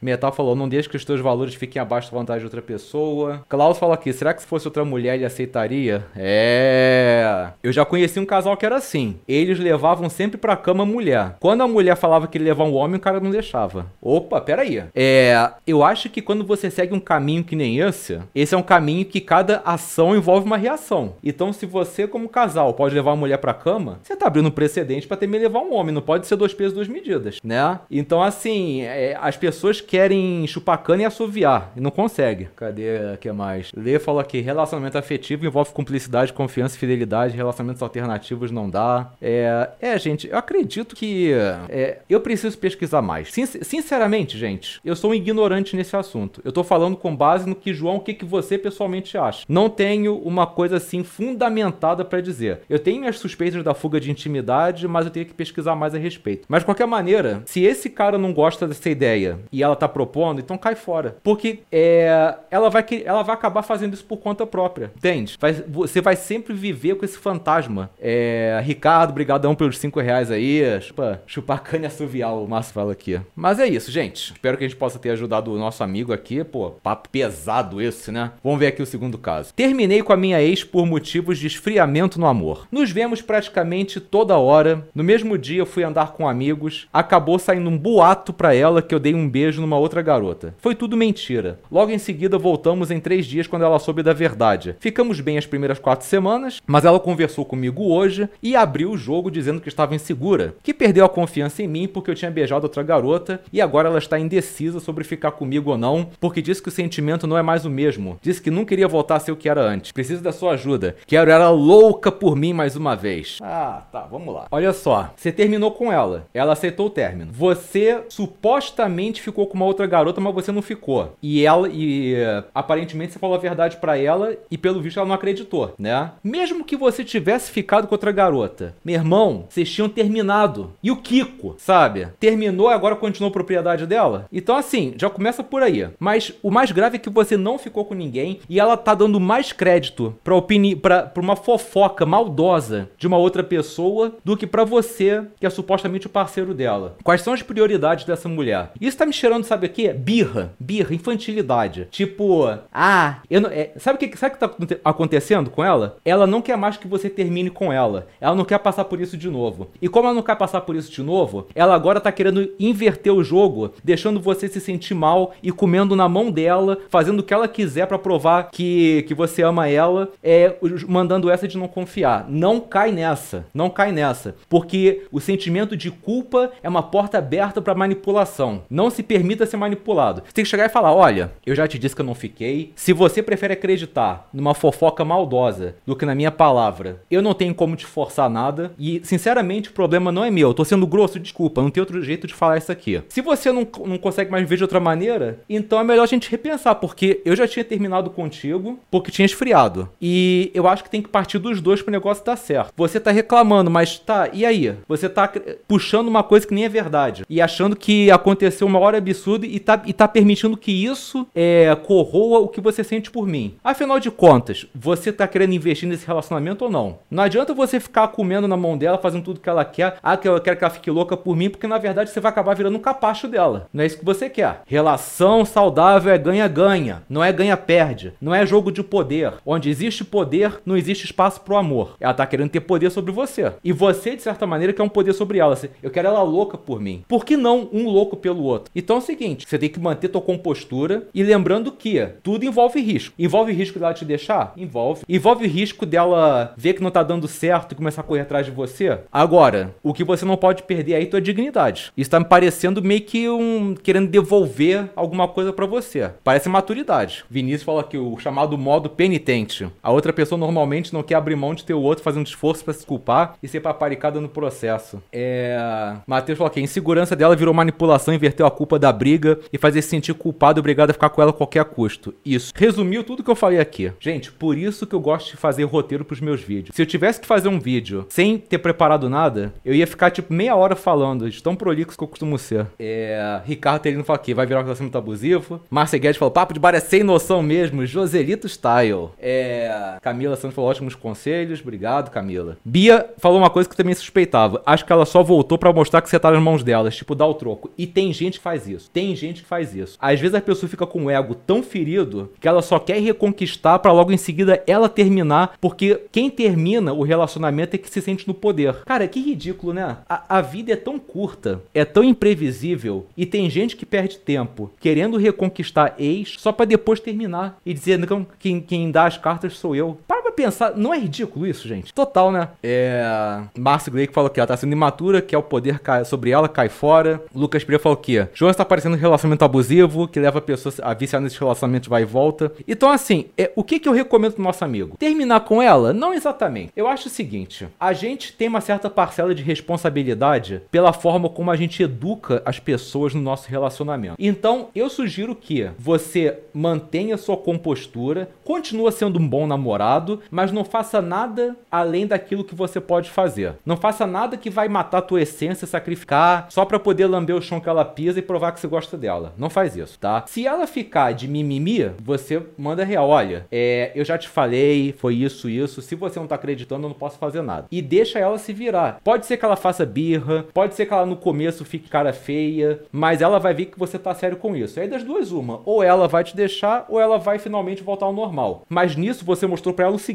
Metal 0.00 0.32
falou, 0.32 0.54
não 0.54 0.68
deixe 0.68 0.88
que 0.88 0.96
os 0.96 1.04
teus 1.04 1.20
valores 1.20 1.54
fiquem 1.54 1.80
abaixo 1.80 2.10
da 2.10 2.18
vontade 2.18 2.40
de 2.40 2.46
outra 2.46 2.62
pessoa. 2.62 3.44
Klaus 3.48 3.78
fala 3.78 3.94
aqui, 3.94 4.12
será 4.12 4.34
que 4.34 4.42
se 4.42 4.46
fosse 4.46 4.66
outra 4.66 4.84
mulher 4.84 5.14
ele 5.14 5.24
aceitaria? 5.24 6.04
É... 6.16 7.48
Eu 7.62 7.72
já 7.72 7.84
conheci 7.84 8.18
um 8.18 8.26
casal 8.26 8.56
que 8.56 8.66
era 8.66 8.76
assim. 8.76 9.16
Eles 9.26 9.58
levavam 9.58 10.08
sempre 10.08 10.36
pra 10.36 10.56
cama 10.56 10.84
mulher. 10.84 11.36
Quando 11.40 11.62
a 11.62 11.68
mulher 11.68 11.96
falava 11.96 12.26
que 12.26 12.38
ele 12.38 12.44
levava 12.44 12.68
um 12.68 12.74
homem, 12.74 12.96
o 12.96 13.00
cara 13.00 13.20
não 13.20 13.30
deixava. 13.30 13.86
Opa, 14.00 14.40
peraí. 14.40 14.82
É... 14.94 15.50
Eu 15.66 15.82
acho 15.82 16.08
que 16.08 16.22
quando 16.22 16.44
você 16.44 16.70
segue 16.70 16.94
um 16.94 17.00
caminho 17.00 17.44
que 17.44 17.56
nem 17.56 17.80
esse, 17.80 18.18
esse 18.34 18.54
é 18.54 18.58
um 18.58 18.62
caminho 18.62 19.04
que 19.04 19.20
cada 19.20 19.62
ação 19.64 20.16
envolve 20.16 20.46
uma 20.46 20.56
reação. 20.56 21.14
Então, 21.22 21.52
se 21.52 21.66
você, 21.66 22.06
como 22.06 22.28
casal, 22.28 22.72
pode 22.74 22.94
levar 22.94 23.10
uma 23.10 23.16
mulher 23.16 23.38
pra 23.38 23.54
cama, 23.54 23.98
você 24.02 24.16
tá 24.16 24.26
abrindo 24.26 24.48
um 24.48 24.52
precedente 24.52 25.06
para 25.06 25.16
também 25.16 25.40
levar 25.40 25.60
um 25.60 25.74
homem. 25.74 25.94
Não 25.94 26.02
pode 26.02 26.26
ser 26.26 26.36
dois 26.36 26.54
pesos, 26.54 26.74
duas 26.74 26.88
medidas, 26.88 27.38
né? 27.42 27.80
Então, 27.90 28.22
assim, 28.22 28.82
é... 28.82 29.16
as 29.20 29.33
pessoas 29.36 29.80
querem 29.80 30.46
chupar 30.46 30.82
cana 30.82 31.02
e 31.02 31.04
assoviar. 31.04 31.72
E 31.76 31.80
não 31.80 31.90
consegue. 31.90 32.48
Cadê 32.56 33.14
o 33.14 33.18
que 33.18 33.30
mais? 33.32 33.70
Lê 33.76 33.98
falou 33.98 34.20
aqui, 34.20 34.40
relacionamento 34.40 34.98
afetivo 34.98 35.46
envolve 35.46 35.72
cumplicidade, 35.72 36.32
confiança, 36.32 36.78
fidelidade, 36.78 37.36
relacionamentos 37.36 37.82
alternativos 37.82 38.50
não 38.50 38.68
dá. 38.68 39.12
É, 39.20 39.70
é 39.80 39.98
gente, 39.98 40.28
eu 40.28 40.36
acredito 40.36 40.94
que 40.94 41.32
é, 41.68 41.98
eu 42.08 42.20
preciso 42.20 42.58
pesquisar 42.58 43.02
mais. 43.02 43.32
Sin 43.32 43.46
sinceramente, 43.46 44.38
gente, 44.38 44.80
eu 44.84 44.96
sou 44.96 45.10
um 45.10 45.14
ignorante 45.14 45.76
nesse 45.76 45.96
assunto. 45.96 46.40
Eu 46.44 46.52
tô 46.52 46.64
falando 46.64 46.96
com 46.96 47.14
base 47.14 47.48
no 47.48 47.54
que, 47.54 47.72
João, 47.72 47.96
o 47.96 48.00
que, 48.00 48.14
que 48.14 48.24
você 48.24 48.58
pessoalmente 48.58 49.16
acha. 49.16 49.44
Não 49.48 49.68
tenho 49.68 50.16
uma 50.18 50.46
coisa 50.46 50.76
assim 50.76 51.02
fundamentada 51.02 52.04
para 52.04 52.20
dizer. 52.20 52.60
Eu 52.68 52.78
tenho 52.78 53.00
minhas 53.00 53.18
suspeitas 53.18 53.62
da 53.62 53.74
fuga 53.74 54.00
de 54.00 54.10
intimidade, 54.10 54.86
mas 54.88 55.06
eu 55.06 55.12
tenho 55.12 55.26
que 55.26 55.34
pesquisar 55.34 55.74
mais 55.74 55.94
a 55.94 55.98
respeito. 55.98 56.46
Mas 56.48 56.60
de 56.60 56.66
qualquer 56.66 56.86
maneira, 56.86 57.42
se 57.46 57.62
esse 57.62 57.88
cara 57.88 58.18
não 58.18 58.32
gosta 58.32 58.66
dessa 58.66 58.90
ideia 58.90 59.23
e 59.52 59.62
ela 59.62 59.76
tá 59.76 59.88
propondo, 59.88 60.40
então 60.40 60.58
cai 60.58 60.74
fora. 60.74 61.16
Porque 61.22 61.60
é, 61.70 62.34
ela, 62.50 62.68
vai, 62.68 62.84
ela 63.04 63.22
vai 63.22 63.34
acabar 63.34 63.62
fazendo 63.62 63.94
isso 63.94 64.04
por 64.04 64.18
conta 64.18 64.46
própria. 64.46 64.92
Entende? 64.96 65.36
Vai, 65.40 65.52
você 65.52 66.00
vai 66.00 66.16
sempre 66.16 66.54
viver 66.54 66.96
com 66.96 67.04
esse 67.04 67.18
fantasma. 67.18 67.90
É, 68.00 68.60
Ricardo, 68.64 69.12
brigadão 69.12 69.54
pelos 69.54 69.78
5 69.78 70.00
reais 70.00 70.30
aí. 70.30 70.62
Chupa, 70.80 71.22
chupar 71.26 71.62
cana 71.62 71.86
assoviar, 71.86 72.34
o 72.34 72.46
Márcio 72.46 72.74
fala 72.74 72.92
aqui. 72.92 73.20
Mas 73.34 73.58
é 73.58 73.66
isso, 73.66 73.90
gente. 73.90 74.32
Espero 74.32 74.56
que 74.56 74.64
a 74.64 74.68
gente 74.68 74.76
possa 74.76 74.98
ter 74.98 75.10
ajudado 75.10 75.52
o 75.52 75.58
nosso 75.58 75.82
amigo 75.82 76.12
aqui. 76.12 76.42
Pô, 76.44 76.70
papo 76.70 77.08
pesado 77.08 77.80
esse, 77.80 78.10
né? 78.10 78.32
Vamos 78.42 78.58
ver 78.58 78.68
aqui 78.68 78.82
o 78.82 78.86
segundo 78.86 79.16
caso. 79.16 79.52
Terminei 79.54 80.02
com 80.02 80.12
a 80.12 80.16
minha 80.16 80.42
ex 80.42 80.64
por 80.64 80.86
motivos 80.86 81.38
de 81.38 81.46
esfriamento 81.46 82.18
no 82.18 82.26
amor. 82.26 82.66
Nos 82.70 82.90
vemos 82.90 83.22
praticamente 83.22 84.00
toda 84.00 84.36
hora. 84.36 84.86
No 84.94 85.04
mesmo 85.04 85.38
dia 85.38 85.60
eu 85.60 85.66
fui 85.66 85.84
andar 85.84 86.12
com 86.12 86.28
amigos. 86.28 86.88
Acabou 86.92 87.38
saindo 87.38 87.68
um 87.70 87.78
boato 87.78 88.32
pra 88.32 88.54
ela 88.54 88.82
que 88.82 88.94
eu 88.94 89.00
dei 89.00 89.13
um 89.14 89.28
beijo 89.28 89.60
numa 89.60 89.78
outra 89.78 90.02
garota. 90.02 90.54
Foi 90.58 90.74
tudo 90.74 90.96
mentira. 90.96 91.60
Logo 91.70 91.90
em 91.90 91.98
seguida 91.98 92.38
voltamos 92.38 92.90
em 92.90 93.00
três 93.00 93.26
dias 93.26 93.46
quando 93.46 93.64
ela 93.64 93.78
soube 93.78 94.02
da 94.02 94.12
verdade. 94.12 94.76
Ficamos 94.80 95.20
bem 95.20 95.38
as 95.38 95.46
primeiras 95.46 95.78
quatro 95.78 96.06
semanas, 96.06 96.60
mas 96.66 96.84
ela 96.84 97.00
conversou 97.00 97.44
comigo 97.44 97.84
hoje 97.92 98.28
e 98.42 98.56
abriu 98.56 98.90
o 98.90 98.96
jogo 98.96 99.30
dizendo 99.30 99.60
que 99.60 99.68
estava 99.68 99.94
insegura, 99.94 100.54
que 100.62 100.74
perdeu 100.74 101.04
a 101.04 101.08
confiança 101.08 101.62
em 101.62 101.68
mim 101.68 101.86
porque 101.86 102.10
eu 102.10 102.14
tinha 102.14 102.30
beijado 102.30 102.64
outra 102.64 102.82
garota 102.82 103.40
e 103.52 103.60
agora 103.60 103.88
ela 103.88 103.98
está 103.98 104.18
indecisa 104.18 104.80
sobre 104.80 105.04
ficar 105.04 105.32
comigo 105.32 105.70
ou 105.70 105.78
não, 105.78 106.08
porque 106.20 106.42
disse 106.42 106.62
que 106.62 106.68
o 106.68 106.72
sentimento 106.72 107.26
não 107.26 107.38
é 107.38 107.42
mais 107.42 107.64
o 107.64 107.70
mesmo. 107.70 108.18
Disse 108.20 108.40
que 108.42 108.50
não 108.50 108.64
queria 108.64 108.88
voltar 108.88 109.16
a 109.16 109.20
ser 109.20 109.32
o 109.32 109.36
que 109.36 109.48
era 109.48 109.62
antes. 109.62 109.92
Preciso 109.92 110.22
da 110.22 110.32
sua 110.32 110.52
ajuda. 110.52 110.96
Quero 111.06 111.30
ela 111.30 111.50
louca 111.50 112.10
por 112.10 112.36
mim 112.36 112.52
mais 112.52 112.76
uma 112.76 112.94
vez. 112.94 113.38
Ah, 113.42 113.82
tá, 113.92 114.00
vamos 114.10 114.34
lá. 114.34 114.46
Olha 114.50 114.72
só, 114.72 115.12
você 115.16 115.30
terminou 115.30 115.72
com 115.72 115.92
ela. 115.92 116.26
Ela 116.32 116.52
aceitou 116.52 116.86
o 116.86 116.90
término. 116.90 117.32
Você 117.32 118.02
supostamente 118.08 119.03
ficou 119.20 119.46
com 119.46 119.54
uma 119.54 119.64
outra 119.64 119.86
garota, 119.86 120.20
mas 120.20 120.34
você 120.34 120.52
não 120.52 120.62
ficou. 120.62 121.14
E 121.22 121.44
ela 121.44 121.68
e 121.70 122.14
aparentemente 122.54 123.12
você 123.12 123.18
falou 123.18 123.36
a 123.36 123.40
verdade 123.40 123.76
para 123.76 123.98
ela 123.98 124.36
e 124.50 124.56
pelo 124.56 124.80
visto 124.80 124.98
ela 124.98 125.08
não 125.08 125.14
acreditou, 125.14 125.74
né? 125.78 126.12
Mesmo 126.22 126.64
que 126.64 126.76
você 126.76 127.04
tivesse 127.04 127.50
ficado 127.50 127.86
com 127.86 127.94
outra 127.94 128.12
garota, 128.12 128.74
meu 128.84 128.94
irmão, 128.94 129.46
vocês 129.48 129.70
tinham 129.70 129.88
terminado. 129.88 130.72
E 130.82 130.90
o 130.90 130.96
Kiko, 130.96 131.54
sabe? 131.58 132.08
Terminou 132.18 132.70
e 132.70 132.74
agora 132.74 132.96
continuou 132.96 133.30
propriedade 133.30 133.86
dela? 133.86 134.26
Então 134.32 134.56
assim, 134.56 134.94
já 134.96 135.10
começa 135.10 135.42
por 135.42 135.62
aí. 135.62 135.88
Mas 135.98 136.32
o 136.42 136.50
mais 136.50 136.70
grave 136.72 136.96
é 136.96 136.98
que 136.98 137.10
você 137.10 137.36
não 137.36 137.58
ficou 137.58 137.84
com 137.84 137.94
ninguém 137.94 138.40
e 138.48 138.60
ela 138.60 138.76
tá 138.76 138.94
dando 138.94 139.20
mais 139.20 139.52
crédito 139.52 140.14
pra, 140.22 140.34
opini 140.34 140.76
pra, 140.76 141.02
pra 141.02 141.22
uma 141.22 141.36
fofoca 141.36 142.06
maldosa 142.06 142.88
de 142.96 143.06
uma 143.06 143.16
outra 143.16 143.42
pessoa 143.42 144.14
do 144.24 144.36
que 144.36 144.46
para 144.46 144.64
você, 144.64 145.22
que 145.38 145.46
é 145.46 145.50
supostamente 145.50 146.06
o 146.06 146.10
parceiro 146.10 146.54
dela. 146.54 146.96
Quais 147.02 147.22
são 147.22 147.32
as 147.32 147.42
prioridades 147.42 148.04
dessa 148.04 148.28
mulher? 148.28 148.70
Isso 148.80 148.93
tá 148.98 149.06
me 149.06 149.12
cheirando, 149.12 149.44
sabe 149.44 149.66
o 149.66 149.70
quê? 149.70 149.92
Birra. 149.92 150.52
Birra, 150.58 150.94
infantilidade. 150.94 151.88
Tipo, 151.90 152.46
ah, 152.72 153.18
eu 153.30 153.40
não. 153.40 153.50
É, 153.50 153.72
sabe 153.76 153.96
o 153.96 153.98
que, 153.98 154.16
sabe 154.16 154.34
que 154.34 154.40
tá 154.40 154.50
acontecendo 154.84 155.50
com 155.50 155.64
ela? 155.64 155.96
Ela 156.04 156.26
não 156.26 156.42
quer 156.42 156.56
mais 156.56 156.76
que 156.76 156.88
você 156.88 157.08
termine 157.08 157.50
com 157.50 157.72
ela. 157.72 158.06
Ela 158.20 158.34
não 158.34 158.44
quer 158.44 158.58
passar 158.58 158.84
por 158.84 159.00
isso 159.00 159.16
de 159.16 159.30
novo. 159.30 159.70
E 159.80 159.88
como 159.88 160.06
ela 160.06 160.14
não 160.14 160.22
quer 160.22 160.36
passar 160.36 160.60
por 160.62 160.76
isso 160.76 160.90
de 160.90 161.02
novo, 161.02 161.46
ela 161.54 161.74
agora 161.74 162.00
tá 162.00 162.12
querendo 162.12 162.50
inverter 162.58 163.12
o 163.12 163.24
jogo, 163.24 163.72
deixando 163.82 164.20
você 164.20 164.48
se 164.48 164.60
sentir 164.60 164.94
mal 164.94 165.32
e 165.42 165.50
comendo 165.50 165.96
na 165.96 166.08
mão 166.08 166.30
dela, 166.30 166.78
fazendo 166.88 167.20
o 167.20 167.22
que 167.22 167.34
ela 167.34 167.48
quiser 167.48 167.86
para 167.86 167.98
provar 167.98 168.50
que, 168.50 169.04
que 169.06 169.14
você 169.14 169.42
ama 169.42 169.68
ela, 169.68 170.10
é 170.22 170.56
mandando 170.88 171.30
essa 171.30 171.48
de 171.48 171.58
não 171.58 171.68
confiar. 171.68 172.26
Não 172.28 172.60
cai 172.60 172.92
nessa. 172.92 173.46
Não 173.54 173.70
cai 173.70 173.92
nessa. 173.92 174.34
Porque 174.48 175.06
o 175.10 175.20
sentimento 175.20 175.76
de 175.76 175.90
culpa 175.90 176.52
é 176.62 176.68
uma 176.68 176.82
porta 176.82 177.18
aberta 177.18 177.60
para 177.60 177.74
manipulação. 177.74 178.62
Não 178.68 178.83
se 178.90 179.02
permita 179.02 179.46
ser 179.46 179.56
manipulado. 179.56 180.22
Você 180.24 180.32
tem 180.32 180.44
que 180.44 180.50
chegar 180.50 180.66
e 180.66 180.72
falar: 180.72 180.92
olha, 180.92 181.32
eu 181.44 181.54
já 181.54 181.66
te 181.66 181.78
disse 181.78 181.94
que 181.94 182.00
eu 182.00 182.06
não 182.06 182.14
fiquei. 182.14 182.72
Se 182.74 182.92
você 182.92 183.22
prefere 183.22 183.54
acreditar 183.54 184.28
numa 184.32 184.54
fofoca 184.54 185.04
maldosa 185.04 185.76
do 185.86 185.96
que 185.96 186.06
na 186.06 186.14
minha 186.14 186.30
palavra, 186.30 187.02
eu 187.10 187.22
não 187.22 187.34
tenho 187.34 187.54
como 187.54 187.76
te 187.76 187.86
forçar 187.86 188.28
nada. 188.28 188.72
E, 188.78 189.00
sinceramente, 189.04 189.70
o 189.70 189.72
problema 189.72 190.10
não 190.10 190.24
é 190.24 190.30
meu. 190.30 190.48
Eu 190.48 190.54
tô 190.54 190.64
sendo 190.64 190.86
grosso, 190.86 191.18
desculpa. 191.18 191.62
Não 191.62 191.70
tem 191.70 191.80
outro 191.80 192.02
jeito 192.02 192.26
de 192.26 192.34
falar 192.34 192.58
isso 192.58 192.72
aqui. 192.72 193.02
Se 193.08 193.20
você 193.20 193.52
não, 193.52 193.66
não 193.86 193.98
consegue 193.98 194.30
mais 194.30 194.48
ver 194.48 194.56
de 194.56 194.64
outra 194.64 194.80
maneira, 194.80 195.40
então 195.48 195.78
é 195.80 195.84
melhor 195.84 196.04
a 196.04 196.06
gente 196.06 196.30
repensar. 196.30 196.74
Porque 196.76 197.20
eu 197.24 197.36
já 197.36 197.46
tinha 197.46 197.64
terminado 197.64 198.10
contigo 198.10 198.78
porque 198.90 199.10
tinha 199.10 199.26
esfriado. 199.26 199.88
E 200.00 200.50
eu 200.54 200.68
acho 200.68 200.84
que 200.84 200.90
tem 200.90 201.02
que 201.02 201.08
partir 201.08 201.38
dos 201.38 201.60
dois 201.60 201.82
pro 201.82 201.92
negócio 201.92 202.24
dar 202.24 202.36
certo. 202.36 202.72
Você 202.76 203.00
tá 203.00 203.10
reclamando, 203.10 203.70
mas 203.70 203.98
tá, 203.98 204.28
e 204.32 204.44
aí? 204.44 204.74
Você 204.88 205.08
tá 205.08 205.30
puxando 205.66 206.08
uma 206.08 206.22
coisa 206.22 206.46
que 206.46 206.54
nem 206.54 206.64
é 206.64 206.68
verdade. 206.68 207.24
E 207.28 207.40
achando 207.40 207.76
que 207.76 208.10
aconteceu 208.10 208.63
uma 208.64 208.78
hora 208.78 208.98
absurda 208.98 209.46
e 209.46 209.60
tá, 209.60 209.82
e 209.86 209.92
tá 209.92 210.08
permitindo 210.08 210.56
que 210.56 210.72
isso 210.72 211.26
é, 211.34 211.76
corroa 211.86 212.40
o 212.40 212.48
que 212.48 212.60
você 212.60 212.82
sente 212.82 213.10
por 213.10 213.26
mim. 213.26 213.54
Afinal 213.62 214.00
de 214.00 214.10
contas, 214.10 214.66
você 214.74 215.12
tá 215.12 215.26
querendo 215.26 215.54
investir 215.54 215.88
nesse 215.88 216.06
relacionamento 216.06 216.64
ou 216.64 216.70
não? 216.70 216.98
Não 217.10 217.22
adianta 217.22 217.54
você 217.54 217.78
ficar 217.78 218.08
comendo 218.08 218.48
na 218.48 218.56
mão 218.56 218.76
dela, 218.76 218.98
fazendo 218.98 219.24
tudo 219.24 219.40
que 219.40 219.48
ela 219.48 219.64
quer. 219.64 219.96
Ah, 220.02 220.16
que 220.16 220.28
eu 220.28 220.40
quero 220.40 220.56
que 220.56 220.64
ela 220.64 220.72
fique 220.72 220.90
louca 220.90 221.16
por 221.16 221.36
mim, 221.36 221.50
porque 221.50 221.66
na 221.66 221.78
verdade 221.78 222.10
você 222.10 222.20
vai 222.20 222.30
acabar 222.30 222.54
virando 222.54 222.76
um 222.76 222.80
capacho 222.80 223.28
dela. 223.28 223.68
Não 223.72 223.82
é 223.82 223.86
isso 223.86 223.98
que 223.98 224.04
você 224.04 224.28
quer. 224.30 224.62
Relação 224.66 225.44
saudável 225.44 226.12
é 226.12 226.18
ganha-ganha, 226.18 227.02
não 227.08 227.22
é 227.22 227.32
ganha-perde. 227.32 228.12
Não 228.20 228.34
é 228.34 228.46
jogo 228.46 228.72
de 228.72 228.82
poder. 228.82 229.34
Onde 229.44 229.68
existe 229.68 230.04
poder, 230.04 230.60
não 230.64 230.76
existe 230.76 231.04
espaço 231.04 231.40
pro 231.40 231.56
amor. 231.56 231.96
Ela 232.00 232.14
tá 232.14 232.26
querendo 232.26 232.50
ter 232.50 232.60
poder 232.60 232.90
sobre 232.90 233.12
você. 233.12 233.52
E 233.62 233.72
você, 233.72 234.16
de 234.16 234.22
certa 234.22 234.46
maneira, 234.46 234.72
quer 234.72 234.82
um 234.82 234.88
poder 234.88 235.12
sobre 235.12 235.38
ela. 235.38 235.58
Eu 235.82 235.90
quero 235.90 236.08
ela 236.08 236.22
louca 236.22 236.56
por 236.56 236.80
mim. 236.80 237.04
Por 237.06 237.24
que 237.24 237.36
não 237.36 237.68
um 237.72 237.88
louco 237.88 238.16
pelo 238.16 238.42
outro? 238.42 238.53
Então 238.74 238.96
é 238.96 238.98
o 238.98 239.02
seguinte: 239.02 239.46
você 239.48 239.58
tem 239.58 239.68
que 239.68 239.80
manter 239.80 240.08
tua 240.08 240.20
compostura 240.20 241.06
e 241.14 241.22
lembrando 241.22 241.72
que 241.72 242.06
tudo 242.22 242.44
envolve 242.44 242.80
risco. 242.80 243.14
Envolve 243.18 243.52
risco 243.52 243.78
dela 243.78 243.94
te 243.94 244.04
deixar? 244.04 244.52
Envolve. 244.56 245.02
Envolve 245.08 245.46
risco 245.46 245.86
dela 245.86 246.52
ver 246.56 246.74
que 246.74 246.82
não 246.82 246.90
tá 246.90 247.02
dando 247.02 247.28
certo 247.28 247.72
e 247.72 247.74
começar 247.74 248.00
a 248.00 248.04
correr 248.04 248.22
atrás 248.22 248.46
de 248.46 248.52
você? 248.52 248.98
Agora, 249.12 249.74
o 249.82 249.92
que 249.92 250.04
você 250.04 250.24
não 250.24 250.36
pode 250.36 250.62
perder 250.62 250.94
aí 250.94 251.04
é 251.04 251.06
tua 251.06 251.20
dignidade. 251.20 251.92
Isso 251.96 252.10
tá 252.10 252.18
me 252.18 252.26
parecendo 252.26 252.82
meio 252.82 253.00
que 253.02 253.28
um 253.28 253.74
querendo 253.74 254.08
devolver 254.08 254.90
alguma 254.96 255.28
coisa 255.28 255.52
para 255.52 255.66
você. 255.66 256.10
Parece 256.22 256.48
maturidade. 256.48 257.24
Vinícius 257.30 257.62
fala 257.62 257.84
que 257.84 257.96
o 257.98 258.18
chamado 258.18 258.56
modo 258.56 258.88
penitente. 258.88 259.68
A 259.82 259.90
outra 259.90 260.12
pessoa 260.12 260.38
normalmente 260.38 260.92
não 260.92 261.02
quer 261.02 261.16
abrir 261.16 261.36
mão 261.36 261.54
de 261.54 261.64
ter 261.64 261.74
o 261.74 261.80
outro 261.80 262.04
fazendo 262.04 262.26
esforço 262.26 262.64
para 262.64 262.74
se 262.74 262.86
culpar 262.86 263.36
e 263.42 263.48
ser 263.48 263.60
paparicada 263.60 264.20
no 264.20 264.28
processo. 264.28 265.02
É. 265.12 265.94
Matheus 266.06 266.38
falou 266.38 266.50
que 266.50 266.60
a 266.60 266.62
insegurança 266.62 267.14
dela 267.16 267.36
virou 267.36 267.54
manipulação, 267.54 268.14
inverteu 268.14 268.43
a 268.46 268.50
culpa 268.50 268.78
da 268.78 268.92
briga 268.92 269.38
e 269.52 269.58
fazer 269.58 269.82
se 269.82 269.88
sentir 269.88 270.14
culpado 270.14 270.58
e 270.58 270.60
obrigado 270.60 270.90
a 270.90 270.92
ficar 270.92 271.10
com 271.10 271.20
ela 271.20 271.30
a 271.30 271.34
qualquer 271.34 271.64
custo. 271.64 272.14
Isso. 272.24 272.52
Resumiu 272.54 273.04
tudo 273.04 273.22
que 273.22 273.30
eu 273.30 273.36
falei 273.36 273.60
aqui. 273.60 273.92
Gente, 274.00 274.32
por 274.32 274.56
isso 274.56 274.86
que 274.86 274.94
eu 274.94 275.00
gosto 275.00 275.30
de 275.30 275.36
fazer 275.36 275.64
roteiro 275.64 276.04
pros 276.04 276.20
meus 276.20 276.40
vídeos. 276.40 276.74
Se 276.74 276.82
eu 276.82 276.86
tivesse 276.86 277.20
que 277.20 277.26
fazer 277.26 277.48
um 277.48 277.58
vídeo 277.58 278.06
sem 278.08 278.38
ter 278.38 278.58
preparado 278.58 279.08
nada, 279.08 279.52
eu 279.64 279.74
ia 279.74 279.86
ficar 279.86 280.10
tipo 280.10 280.32
meia 280.32 280.56
hora 280.56 280.76
falando, 280.76 281.30
de 281.30 281.42
tão 281.42 281.56
prolixo 281.56 281.96
que 281.96 282.04
eu 282.04 282.08
costumo 282.08 282.38
ser. 282.38 282.66
É. 282.78 283.40
Ricardo 283.44 283.82
Terino 283.82 284.04
falou 284.04 284.20
aqui, 284.20 284.34
vai 284.34 284.46
virar 284.46 284.60
um 284.60 284.64
relacionamento 284.64 284.98
abusivo. 284.98 285.60
Márcia 285.70 285.98
Guedes 285.98 286.18
falou, 286.18 286.32
papo 286.32 286.54
de 286.54 286.60
bar 286.60 286.74
é 286.74 286.80
sem 286.80 287.02
noção 287.02 287.42
mesmo. 287.42 287.84
Joselito 287.86 288.48
Style. 288.48 289.10
É. 289.18 289.96
Camila 290.00 290.36
Santos 290.36 290.54
falou 290.54 290.70
ótimos 290.70 290.94
conselhos. 290.94 291.60
Obrigado, 291.60 292.10
Camila. 292.10 292.56
Bia 292.64 293.06
falou 293.18 293.38
uma 293.38 293.50
coisa 293.50 293.68
que 293.68 293.72
eu 293.72 293.76
também 293.76 293.94
suspeitava. 293.94 294.62
Acho 294.66 294.84
que 294.84 294.92
ela 294.92 295.06
só 295.06 295.22
voltou 295.22 295.58
para 295.58 295.72
mostrar 295.72 296.00
que 296.00 296.08
você 296.08 296.18
tá 296.18 296.30
nas 296.30 296.42
mãos 296.42 296.62
delas, 296.62 296.96
tipo, 296.96 297.14
dá 297.14 297.26
o 297.26 297.34
troco. 297.34 297.70
E 297.76 297.86
tem 297.86 298.12
gente 298.12 298.33
que 298.38 298.44
faz 298.44 298.68
isso. 298.68 298.90
Tem 298.90 299.14
gente 299.14 299.42
que 299.42 299.48
faz 299.48 299.74
isso. 299.74 299.96
Às 300.00 300.20
vezes 300.20 300.34
a 300.34 300.40
pessoa 300.40 300.68
fica 300.68 300.86
com 300.86 301.04
o 301.04 301.10
ego 301.10 301.34
tão 301.34 301.62
ferido 301.62 302.30
que 302.40 302.48
ela 302.48 302.62
só 302.62 302.78
quer 302.78 303.00
reconquistar 303.00 303.78
para 303.78 303.92
logo 303.92 304.12
em 304.12 304.16
seguida 304.16 304.62
ela 304.66 304.88
terminar, 304.88 305.56
porque 305.60 306.00
quem 306.12 306.30
termina 306.30 306.92
o 306.92 307.02
relacionamento 307.02 307.74
é 307.74 307.78
que 307.78 307.90
se 307.90 308.00
sente 308.00 308.26
no 308.26 308.34
poder. 308.34 308.76
Cara, 308.84 309.08
que 309.08 309.20
ridículo, 309.20 309.72
né? 309.72 309.98
A, 310.08 310.38
a 310.38 310.40
vida 310.40 310.72
é 310.72 310.76
tão 310.76 310.98
curta, 310.98 311.62
é 311.72 311.84
tão 311.84 312.04
imprevisível 312.04 313.06
e 313.16 313.26
tem 313.26 313.48
gente 313.48 313.76
que 313.76 313.86
perde 313.86 314.18
tempo 314.18 314.70
querendo 314.80 315.16
reconquistar 315.16 315.94
ex 315.98 316.36
só 316.38 316.52
para 316.52 316.66
depois 316.66 317.00
terminar 317.00 317.58
e 317.64 317.72
dizer 317.72 318.04
que 318.06 318.26
quem, 318.38 318.60
quem 318.60 318.90
dá 318.90 319.06
as 319.06 319.18
cartas 319.18 319.56
sou 319.56 319.74
eu. 319.74 319.98
Pensar, 320.36 320.76
não 320.76 320.92
é 320.92 320.98
ridículo 320.98 321.46
isso, 321.46 321.66
gente? 321.66 321.92
Total, 321.92 322.30
né? 322.30 322.48
É. 322.62 323.40
Márcio 323.56 323.92
Gleick 323.92 324.12
falou 324.12 324.30
que 324.30 324.40
ela 324.40 324.46
tá 324.46 324.56
sendo 324.56 324.72
imatura, 324.72 325.22
que 325.22 325.34
é 325.34 325.38
o 325.38 325.42
poder 325.42 325.78
cai 325.78 326.04
sobre 326.04 326.30
ela, 326.30 326.48
cai 326.48 326.68
fora. 326.68 327.22
Lucas 327.34 327.64
Pereira 327.64 327.82
falou 327.82 327.96
que 327.96 328.26
João 328.34 328.50
está 328.50 328.64
parecendo 328.64 328.96
um 328.96 328.98
relacionamento 328.98 329.44
abusivo, 329.44 330.08
que 330.08 330.20
leva 330.20 330.38
a 330.38 330.42
pessoa 330.42 330.74
a 330.82 330.94
viciar 330.94 331.20
nesse 331.20 331.38
relacionamento 331.38 331.88
vai 331.88 332.02
e 332.02 332.04
volta. 332.04 332.52
Então, 332.66 332.90
assim, 332.90 333.26
é, 333.36 333.50
o 333.56 333.64
que, 333.64 333.78
que 333.78 333.88
eu 333.88 333.92
recomendo 333.92 334.34
pro 334.34 334.42
nosso 334.42 334.64
amigo? 334.64 334.96
Terminar 334.96 335.40
com 335.40 335.60
ela? 335.60 335.92
Não 335.92 336.14
exatamente. 336.14 336.72
Eu 336.76 336.86
acho 336.86 337.08
o 337.08 337.10
seguinte: 337.10 337.66
a 337.78 337.92
gente 337.92 338.32
tem 338.32 338.48
uma 338.48 338.60
certa 338.60 338.88
parcela 338.88 339.34
de 339.34 339.42
responsabilidade 339.42 340.62
pela 340.70 340.92
forma 340.92 341.28
como 341.28 341.50
a 341.50 341.56
gente 341.56 341.82
educa 341.82 342.42
as 342.44 342.58
pessoas 342.58 343.14
no 343.14 343.20
nosso 343.20 343.48
relacionamento. 343.48 344.16
Então, 344.18 344.68
eu 344.74 344.88
sugiro 344.88 345.34
que 345.34 345.68
você 345.78 346.38
mantenha 346.52 347.16
sua 347.16 347.36
compostura, 347.36 348.28
continua 348.44 348.92
sendo 348.92 349.18
um 349.18 349.28
bom 349.28 349.46
namorado, 349.46 350.20
mas 350.30 350.52
não 350.52 350.64
faça 350.64 351.00
nada 351.00 351.56
além 351.70 352.06
daquilo 352.06 352.44
que 352.44 352.54
você 352.54 352.80
pode 352.80 353.10
fazer. 353.10 353.54
Não 353.64 353.76
faça 353.76 354.06
nada 354.06 354.36
que 354.36 354.50
vai 354.50 354.68
matar 354.68 354.98
a 354.98 355.02
tua 355.02 355.22
essência, 355.22 355.66
sacrificar 355.66 356.46
só 356.50 356.64
para 356.64 356.78
poder 356.78 357.06
lamber 357.06 357.36
o 357.36 357.42
chão 357.42 357.60
que 357.60 357.68
ela 357.68 357.84
pisa 357.84 358.18
e 358.18 358.22
provar 358.22 358.52
que 358.52 358.60
você 358.60 358.66
gosta 358.66 358.96
dela. 358.96 359.32
Não 359.36 359.50
faz 359.50 359.76
isso, 359.76 359.98
tá? 359.98 360.24
Se 360.26 360.46
ela 360.46 360.66
ficar 360.66 361.12
de 361.12 361.28
mimimi, 361.28 361.90
você 362.02 362.42
manda 362.56 362.84
real. 362.84 363.08
Olha, 363.08 363.46
é, 363.50 363.92
eu 363.94 364.04
já 364.04 364.16
te 364.18 364.28
falei, 364.28 364.94
foi 364.96 365.14
isso, 365.14 365.48
isso. 365.48 365.82
Se 365.82 365.94
você 365.94 366.18
não 366.18 366.26
tá 366.26 366.34
acreditando, 366.34 366.84
eu 366.84 366.88
não 366.88 366.96
posso 366.96 367.18
fazer 367.18 367.42
nada. 367.42 367.66
E 367.70 367.80
deixa 367.82 368.18
ela 368.18 368.38
se 368.38 368.52
virar. 368.52 369.00
Pode 369.02 369.26
ser 369.26 369.36
que 369.36 369.44
ela 369.44 369.56
faça 369.56 369.84
birra, 369.84 370.46
pode 370.52 370.74
ser 370.74 370.86
que 370.86 370.92
ela 370.92 371.06
no 371.06 371.16
começo 371.16 371.64
fique 371.64 371.88
cara 371.88 372.12
feia, 372.12 372.80
mas 372.90 373.20
ela 373.20 373.38
vai 373.38 373.54
ver 373.54 373.66
que 373.66 373.78
você 373.78 373.98
tá 373.98 374.14
sério 374.14 374.36
com 374.36 374.56
isso. 374.56 374.78
Aí 374.80 374.88
das 374.88 375.02
duas, 375.02 375.32
uma. 375.32 375.60
Ou 375.64 375.82
ela 375.82 376.08
vai 376.08 376.24
te 376.24 376.36
deixar, 376.36 376.86
ou 376.88 377.00
ela 377.00 377.18
vai 377.18 377.38
finalmente 377.38 377.82
voltar 377.82 378.06
ao 378.06 378.12
normal. 378.12 378.62
Mas 378.68 378.96
nisso 378.96 379.24
você 379.24 379.46
mostrou 379.46 379.74
para 379.74 379.86
ela 379.86 379.94
o 379.94 379.98
seguinte: 379.98 380.13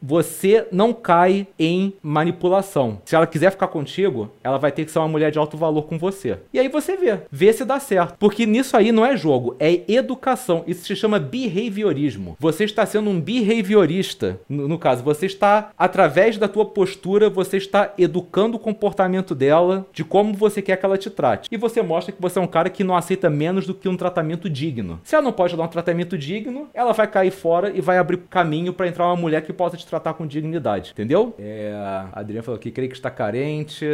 você 0.00 0.66
não 0.70 0.92
cai 0.92 1.46
em 1.58 1.94
manipulação. 2.02 3.00
Se 3.04 3.14
ela 3.14 3.26
quiser 3.26 3.50
ficar 3.50 3.68
contigo, 3.68 4.30
ela 4.42 4.58
vai 4.58 4.72
ter 4.72 4.84
que 4.84 4.90
ser 4.90 4.98
uma 4.98 5.08
mulher 5.08 5.30
de 5.30 5.38
alto 5.38 5.56
valor 5.56 5.82
com 5.82 5.98
você. 5.98 6.38
E 6.52 6.58
aí 6.58 6.68
você 6.68 6.96
vê, 6.96 7.20
vê 7.30 7.52
se 7.52 7.64
dá 7.64 7.80
certo. 7.80 8.16
Porque 8.18 8.46
nisso 8.46 8.76
aí 8.76 8.92
não 8.92 9.04
é 9.04 9.16
jogo, 9.16 9.56
é 9.58 9.82
educação. 9.88 10.64
Isso 10.66 10.84
se 10.84 10.96
chama 10.96 11.18
behaviorismo. 11.18 12.36
Você 12.38 12.64
está 12.64 12.84
sendo 12.84 13.10
um 13.10 13.20
behaviorista. 13.20 14.40
No, 14.48 14.68
no 14.68 14.78
caso, 14.78 15.02
você 15.02 15.26
está, 15.26 15.70
através 15.76 16.38
da 16.38 16.48
tua 16.48 16.66
postura, 16.66 17.30
você 17.30 17.56
está 17.56 17.92
educando 17.98 18.56
o 18.56 18.60
comportamento 18.60 19.34
dela, 19.34 19.86
de 19.92 20.04
como 20.04 20.34
você 20.34 20.60
quer 20.60 20.76
que 20.76 20.84
ela 20.84 20.98
te 20.98 21.10
trate. 21.10 21.48
E 21.50 21.56
você 21.56 21.82
mostra 21.82 22.12
que 22.12 22.20
você 22.20 22.38
é 22.38 22.42
um 22.42 22.46
cara 22.46 22.70
que 22.70 22.84
não 22.84 22.96
aceita 22.96 23.30
menos 23.30 23.66
do 23.66 23.74
que 23.74 23.88
um 23.88 23.96
tratamento 23.96 24.48
digno. 24.48 25.00
Se 25.04 25.14
ela 25.14 25.24
não 25.24 25.32
pode 25.32 25.56
dar 25.56 25.64
um 25.64 25.68
tratamento 25.68 26.18
digno, 26.18 26.68
ela 26.74 26.92
vai 26.92 27.06
cair 27.06 27.30
fora 27.30 27.70
e 27.74 27.80
vai 27.80 27.98
abrir 27.98 28.18
caminho 28.28 28.72
para 28.72 28.86
entrar 28.86 29.06
uma 29.06 29.16
mulher 29.16 29.31
que 29.40 29.52
possa 29.52 29.76
te 29.76 29.86
tratar 29.86 30.14
com 30.14 30.26
dignidade. 30.26 30.90
Entendeu? 30.92 31.34
É. 31.38 31.72
A 32.12 32.20
Adriana 32.20 32.42
falou 32.42 32.58
que 32.58 32.70
creio 32.70 32.90
que 32.90 32.96
está 32.96 33.10
carente. 33.10 33.86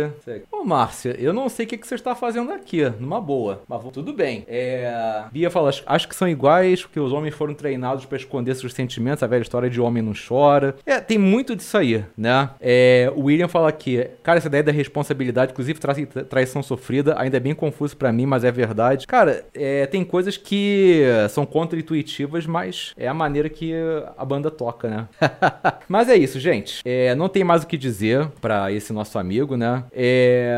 Ô, 0.50 0.64
Márcia, 0.64 1.16
eu 1.18 1.32
não 1.32 1.48
sei 1.48 1.66
o 1.66 1.68
que, 1.68 1.78
você 1.78 1.94
está 1.94 2.14
fazendo 2.14 2.52
aqui, 2.52 2.84
numa 2.98 3.20
boa. 3.20 3.62
Mas 3.68 3.82
tudo 3.92 4.12
bem. 4.12 4.44
É. 4.48 5.24
Bia 5.30 5.50
falou, 5.50 5.70
acho 5.86 6.08
que 6.08 6.14
são 6.14 6.28
iguais, 6.28 6.82
porque 6.82 7.00
os 7.00 7.12
homens 7.12 7.34
foram 7.34 7.54
treinados 7.54 8.04
para 8.04 8.16
esconder 8.16 8.54
seus 8.54 8.72
sentimentos, 8.72 9.22
a 9.22 9.26
velha 9.26 9.42
história 9.42 9.70
de 9.70 9.80
homem 9.80 10.02
não 10.02 10.12
chora. 10.12 10.76
É, 10.84 11.00
tem 11.00 11.18
muito 11.18 11.54
disso 11.54 11.76
aí, 11.76 12.04
né? 12.16 12.50
É, 12.60 13.10
o 13.14 13.24
William 13.24 13.48
fala 13.48 13.68
aqui, 13.68 14.08
cara, 14.22 14.38
essa 14.38 14.48
ideia 14.48 14.62
da 14.62 14.72
responsabilidade, 14.72 15.52
inclusive 15.52 15.78
tra 15.78 15.94
traição 16.28 16.62
sofrida, 16.62 17.14
ainda 17.18 17.36
é 17.36 17.40
bem 17.40 17.54
confuso 17.54 17.96
para 17.96 18.12
mim, 18.12 18.26
mas 18.26 18.44
é 18.44 18.50
verdade. 18.50 19.06
Cara, 19.06 19.44
é, 19.54 19.86
tem 19.86 20.04
coisas 20.04 20.36
que 20.36 21.02
são 21.30 21.44
contra-intuitivas, 21.44 22.46
mas 22.46 22.92
é 22.96 23.08
a 23.08 23.14
maneira 23.14 23.48
que 23.48 23.72
a 24.16 24.24
banda 24.24 24.50
toca, 24.50 24.88
né? 24.88 25.08
Mas 25.88 26.08
é 26.08 26.16
isso, 26.16 26.38
gente. 26.38 26.82
É, 26.84 27.14
não 27.14 27.28
tem 27.28 27.44
mais 27.44 27.62
o 27.62 27.66
que 27.66 27.76
dizer 27.76 28.28
pra 28.40 28.70
esse 28.72 28.92
nosso 28.92 29.18
amigo, 29.18 29.56
né? 29.56 29.84
É, 29.92 30.54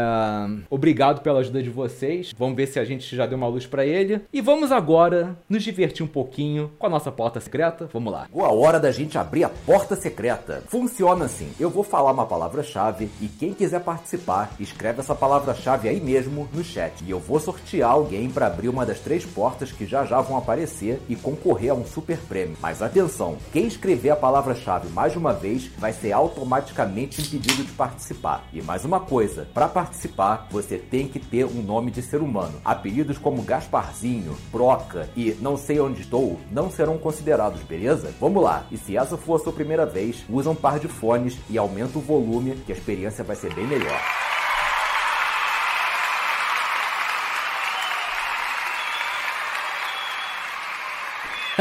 obrigado 0.68 1.20
pela 1.20 1.40
ajuda 1.40 1.62
de 1.62 1.70
vocês. 1.70 2.34
Vamos 2.36 2.56
ver 2.56 2.66
se 2.66 2.78
a 2.78 2.84
gente 2.84 3.14
já 3.14 3.26
deu 3.26 3.38
uma 3.38 3.48
luz 3.48 3.66
pra 3.66 3.84
ele. 3.84 4.20
E 4.32 4.40
vamos 4.40 4.72
agora 4.72 5.36
nos 5.48 5.62
divertir 5.62 6.04
um 6.04 6.08
pouquinho 6.08 6.70
com 6.78 6.86
a 6.86 6.90
nossa 6.90 7.12
porta 7.12 7.40
secreta. 7.40 7.88
Vamos 7.92 8.12
lá. 8.12 8.26
Chegou 8.26 8.44
a 8.44 8.52
hora 8.52 8.80
da 8.80 8.90
gente 8.90 9.18
abrir 9.18 9.44
a 9.44 9.48
porta 9.48 9.96
secreta. 9.96 10.62
Funciona 10.66 11.24
assim: 11.26 11.50
eu 11.58 11.70
vou 11.70 11.82
falar 11.82 12.12
uma 12.12 12.26
palavra-chave 12.26 13.10
e 13.20 13.28
quem 13.28 13.52
quiser 13.52 13.80
participar, 13.80 14.54
escreve 14.58 15.00
essa 15.00 15.14
palavra-chave 15.14 15.88
aí 15.88 16.00
mesmo 16.00 16.48
no 16.52 16.64
chat. 16.64 17.04
E 17.04 17.10
eu 17.10 17.18
vou 17.18 17.38
sortear 17.38 17.90
alguém 17.90 18.30
para 18.30 18.46
abrir 18.46 18.68
uma 18.68 18.86
das 18.86 19.00
três 19.00 19.24
portas 19.24 19.72
que 19.72 19.86
já 19.86 20.04
já 20.04 20.20
vão 20.20 20.36
aparecer 20.36 21.00
e 21.08 21.16
concorrer 21.16 21.70
a 21.70 21.74
um 21.74 21.84
super 21.84 22.18
prêmio. 22.18 22.56
Mas 22.60 22.82
atenção, 22.82 23.36
quem 23.52 23.66
escrever 23.66 24.10
a 24.10 24.16
palavra-chave 24.60 24.88
mais 24.90 25.16
uma 25.16 25.32
vez 25.32 25.70
vai 25.78 25.92
ser 25.92 26.12
automaticamente 26.12 27.20
impedido 27.20 27.64
de 27.64 27.72
participar. 27.72 28.44
E 28.52 28.62
mais 28.62 28.84
uma 28.84 29.00
coisa, 29.00 29.48
para 29.52 29.68
participar 29.68 30.46
você 30.50 30.78
tem 30.78 31.08
que 31.08 31.18
ter 31.18 31.44
um 31.44 31.62
nome 31.62 31.90
de 31.90 32.02
ser 32.02 32.20
humano. 32.20 32.60
Apelidos 32.64 33.18
como 33.18 33.42
Gasparzinho, 33.42 34.36
Broca 34.52 35.08
e 35.16 35.36
Não 35.40 35.56
sei 35.56 35.80
onde 35.80 36.02
estou 36.02 36.38
não 36.50 36.70
serão 36.70 36.98
considerados, 36.98 37.62
beleza? 37.62 38.12
Vamos 38.20 38.42
lá. 38.42 38.64
E 38.70 38.76
se 38.76 38.96
essa 38.96 39.16
for 39.16 39.36
a 39.36 39.38
sua 39.38 39.52
primeira 39.52 39.86
vez, 39.86 40.24
usa 40.28 40.50
um 40.50 40.54
par 40.54 40.78
de 40.78 40.88
fones 40.88 41.38
e 41.48 41.56
aumenta 41.56 41.98
o 41.98 42.02
volume 42.02 42.56
que 42.66 42.72
a 42.72 42.76
experiência 42.76 43.24
vai 43.24 43.36
ser 43.36 43.54
bem 43.54 43.66
melhor. 43.66 44.29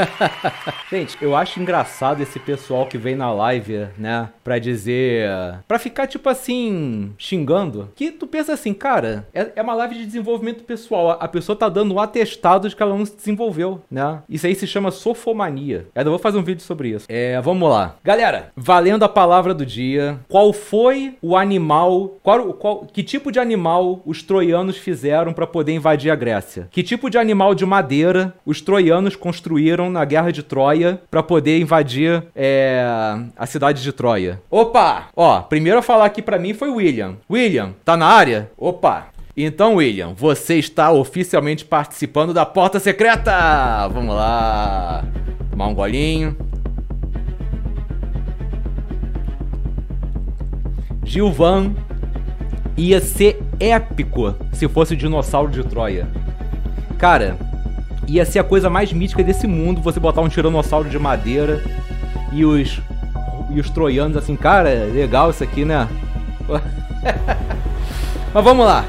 Gente, 0.89 1.17
eu 1.21 1.35
acho 1.35 1.59
engraçado 1.59 2.21
esse 2.21 2.39
pessoal 2.39 2.85
que 2.85 2.97
vem 2.97 3.15
na 3.15 3.31
live, 3.31 3.87
né, 3.97 4.29
pra 4.43 4.59
dizer. 4.59 5.29
pra 5.67 5.79
ficar, 5.79 6.07
tipo 6.07 6.29
assim, 6.29 7.13
xingando. 7.17 7.89
Que 7.95 8.11
tu 8.11 8.27
pensa 8.27 8.53
assim, 8.53 8.73
cara, 8.73 9.27
é, 9.33 9.51
é 9.55 9.61
uma 9.61 9.73
live 9.75 9.95
de 9.95 10.05
desenvolvimento 10.05 10.63
pessoal. 10.63 11.11
A, 11.11 11.27
pessoa 11.27 11.55
tá 11.55 11.69
dando 11.69 11.93
um 11.93 11.99
atestado 11.99 12.67
de 12.67 12.75
que 12.75 12.81
ela 12.81 12.97
não 12.97 13.05
se 13.05 13.15
desenvolveu, 13.15 13.81
né? 13.89 14.19
Isso 14.27 14.47
aí 14.47 14.55
se 14.55 14.65
chama 14.65 14.91
sofomania. 14.91 15.87
Eu 15.93 16.05
vou 16.05 16.19
fazer 16.19 16.37
um 16.37 16.43
vídeo 16.43 16.63
sobre 16.63 16.89
isso. 16.89 17.05
É, 17.07 17.39
vamos 17.41 17.69
lá. 17.69 17.95
Galera, 18.03 18.51
valendo 18.55 19.03
a 19.03 19.09
palavra 19.09 19.53
do 19.53 19.65
dia, 19.65 20.19
qual 20.27 20.51
foi 20.51 21.15
o 21.21 21.35
animal. 21.35 22.17
Qual, 22.23 22.53
qual, 22.53 22.85
que 22.85 23.03
tipo 23.03 23.31
de 23.31 23.39
animal 23.39 24.01
os 24.05 24.23
troianos 24.23 24.77
fizeram 24.77 25.33
para 25.33 25.47
poder 25.47 25.73
invadir 25.73 26.11
a 26.11 26.15
Grécia? 26.15 26.67
Que 26.71 26.83
tipo 26.83 27.09
de 27.09 27.17
animal 27.17 27.53
de 27.53 27.65
madeira 27.65 28.33
os 28.45 28.61
troianos 28.61 29.15
construíram 29.15 29.88
na 29.89 30.05
guerra 30.05 30.31
de 30.31 30.43
Troia 30.43 31.01
para 31.09 31.23
poder 31.23 31.59
invadir 31.59 32.23
é, 32.35 32.83
a 33.35 33.45
cidade 33.45 33.81
de 33.81 33.91
Troia. 33.91 34.41
Opa! 34.49 35.07
Ó, 35.15 35.41
primeiro 35.41 35.79
a 35.79 35.81
falar 35.81 36.05
aqui 36.05 36.21
para 36.21 36.39
mim 36.39 36.53
foi 36.53 36.69
William. 36.69 37.15
William, 37.29 37.73
tá 37.83 37.97
na 37.97 38.05
área? 38.05 38.49
Opa! 38.57 39.07
Então, 39.35 39.75
William, 39.75 40.13
você 40.13 40.55
está 40.55 40.91
oficialmente 40.91 41.63
participando 41.63 42.33
da 42.33 42.45
porta 42.45 42.79
secreta! 42.79 43.87
Vamos 43.87 44.13
lá! 44.13 45.03
Tomar 45.49 45.67
um 45.67 45.73
golinho. 45.73 46.35
Gilvan 51.03 51.73
ia 52.77 53.01
ser 53.01 53.41
épico 53.59 54.35
se 54.53 54.67
fosse 54.67 54.93
o 54.93 54.97
dinossauro 54.97 55.51
de 55.51 55.63
Troia. 55.63 56.07
Cara, 56.97 57.37
ia 58.09 58.25
ser 58.25 58.39
a 58.39 58.43
coisa 58.43 58.69
mais 58.69 58.91
mítica 58.91 59.23
desse 59.23 59.47
mundo 59.47 59.81
você 59.81 59.99
botar 59.99 60.21
um 60.21 60.29
tiranossauro 60.29 60.89
de 60.89 60.97
madeira 60.97 61.63
e 62.31 62.43
os 62.43 62.81
e 63.51 63.59
os 63.59 63.69
troianos 63.69 64.15
assim, 64.15 64.35
cara, 64.35 64.69
legal 64.93 65.31
isso 65.31 65.43
aqui, 65.43 65.65
né? 65.65 65.87
mas 68.33 68.43
vamos 68.43 68.65
lá. 68.65 68.85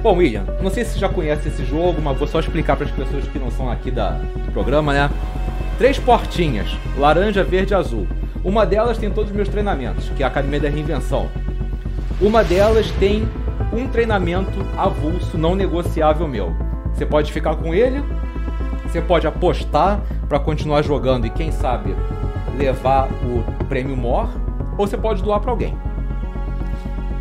Bom, 0.00 0.16
William, 0.16 0.44
não 0.62 0.70
sei 0.70 0.84
se 0.84 0.92
você 0.92 0.98
já 1.00 1.08
conhece 1.08 1.48
esse 1.48 1.64
jogo, 1.64 2.00
mas 2.00 2.16
vou 2.16 2.28
só 2.28 2.38
explicar 2.38 2.76
para 2.76 2.86
as 2.86 2.92
pessoas 2.92 3.26
que 3.26 3.38
não 3.38 3.50
são 3.50 3.70
aqui 3.70 3.90
da, 3.90 4.10
do 4.10 4.52
programa, 4.52 4.92
né? 4.92 5.10
Três 5.78 5.98
portinhas, 5.98 6.68
laranja, 6.96 7.42
verde 7.42 7.72
e 7.72 7.74
azul. 7.74 8.06
Uma 8.44 8.64
delas 8.64 8.98
tem 8.98 9.10
todos 9.10 9.30
os 9.30 9.36
meus 9.36 9.48
treinamentos, 9.48 10.10
que 10.10 10.22
é 10.22 10.26
a 10.26 10.28
Academia 10.28 10.60
da 10.60 10.68
Reinvenção. 10.68 11.28
Uma 12.20 12.44
delas 12.44 12.90
tem 13.00 13.26
um 13.72 13.88
treinamento 13.88 14.64
avulso, 14.76 15.36
não 15.36 15.54
negociável 15.54 16.28
meu. 16.28 16.63
Você 16.94 17.04
pode 17.04 17.32
ficar 17.32 17.56
com 17.56 17.74
ele, 17.74 18.02
você 18.86 19.00
pode 19.00 19.26
apostar 19.26 20.00
para 20.28 20.38
continuar 20.38 20.82
jogando 20.82 21.26
e 21.26 21.30
quem 21.30 21.50
sabe 21.50 21.94
levar 22.56 23.08
o 23.24 23.64
prêmio 23.64 23.96
MOR, 23.96 24.28
ou 24.78 24.86
você 24.86 24.96
pode 24.96 25.22
doar 25.22 25.40
para 25.40 25.50
alguém. 25.50 25.76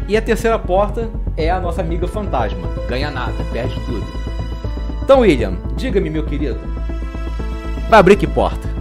E 0.07 0.15
a 0.15 0.21
terceira 0.21 0.59
porta 0.59 1.09
é 1.36 1.49
a 1.49 1.59
nossa 1.59 1.81
amiga 1.81 2.07
fantasma. 2.07 2.67
Ganha 2.88 3.09
nada, 3.09 3.33
perde 3.51 3.75
tudo. 3.86 4.05
Então, 5.01 5.21
William, 5.21 5.53
diga-me, 5.75 6.09
meu 6.09 6.23
querido, 6.23 6.59
vai 7.89 7.99
abrir 7.99 8.15
que 8.15 8.27
porta? 8.27 8.72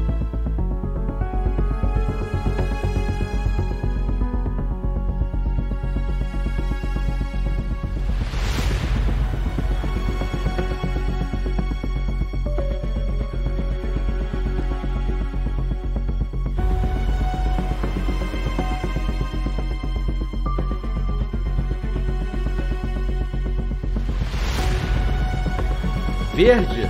Verde? 26.53 26.87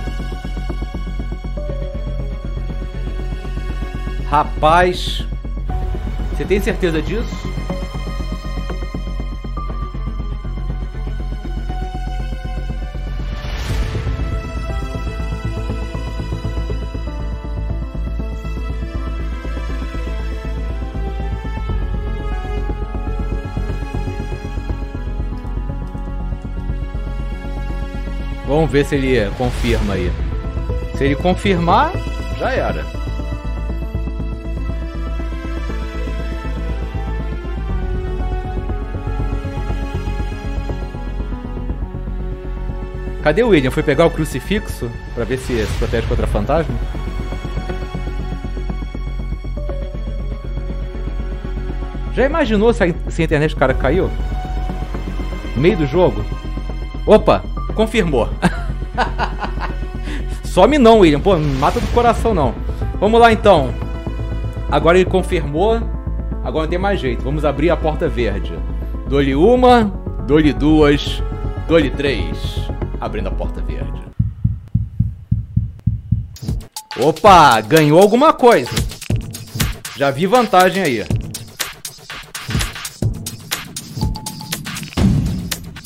Rapaz, 4.29 5.25
você 6.31 6.43
tem 6.43 6.59
certeza 6.59 7.01
disso? 7.01 7.52
Vamos 28.53 28.69
ver 28.69 28.85
se 28.85 28.93
ele 28.93 29.31
confirma 29.31 29.95
aí. 29.95 30.11
Se 30.95 31.05
ele 31.05 31.15
confirmar, 31.15 31.91
já 32.37 32.51
era. 32.51 32.85
Cadê 43.23 43.41
o 43.41 43.47
William? 43.47 43.71
Foi 43.71 43.81
pegar 43.81 44.05
o 44.05 44.11
crucifixo 44.11 44.87
para 45.15 45.23
ver 45.23 45.39
se 45.39 45.65
se 45.65 45.77
protege 45.79 46.05
contra 46.05 46.27
fantasma? 46.27 46.75
Já 52.13 52.25
imaginou 52.27 52.71
se 52.71 52.83
a, 52.83 52.93
se 53.09 53.23
a 53.23 53.25
internet 53.25 53.55
do 53.55 53.57
cara 53.57 53.73
caiu? 53.73 54.11
No 55.55 55.61
meio 55.63 55.75
do 55.75 55.87
jogo? 55.87 56.23
Opa! 57.07 57.52
Confirmou. 57.75 58.29
Some 60.43 60.77
não, 60.77 60.99
William. 60.99 61.19
Pô, 61.19 61.35
não 61.35 61.59
mata 61.59 61.79
do 61.79 61.87
coração 61.87 62.33
não. 62.33 62.53
Vamos 62.99 63.19
lá 63.19 63.31
então. 63.31 63.73
Agora 64.71 64.99
ele 64.99 65.09
confirmou. 65.09 65.81
Agora 66.43 66.65
não 66.65 66.69
tem 66.69 66.79
mais 66.79 66.99
jeito. 66.99 67.23
Vamos 67.23 67.45
abrir 67.45 67.69
a 67.69 67.77
porta 67.77 68.07
verde. 68.07 68.53
Dou-lhe 69.07 69.35
uma, 69.35 69.91
dou-lhe 70.25 70.53
duas, 70.53 71.21
dou-lhe 71.67 71.89
três. 71.89 72.37
Abrindo 72.99 73.27
a 73.27 73.31
porta 73.31 73.61
verde. 73.61 74.01
Opa, 76.97 77.59
ganhou 77.61 77.99
alguma 77.99 78.33
coisa. 78.33 78.71
Já 79.97 80.11
vi 80.11 80.27
vantagem 80.27 80.83
aí. 80.83 81.05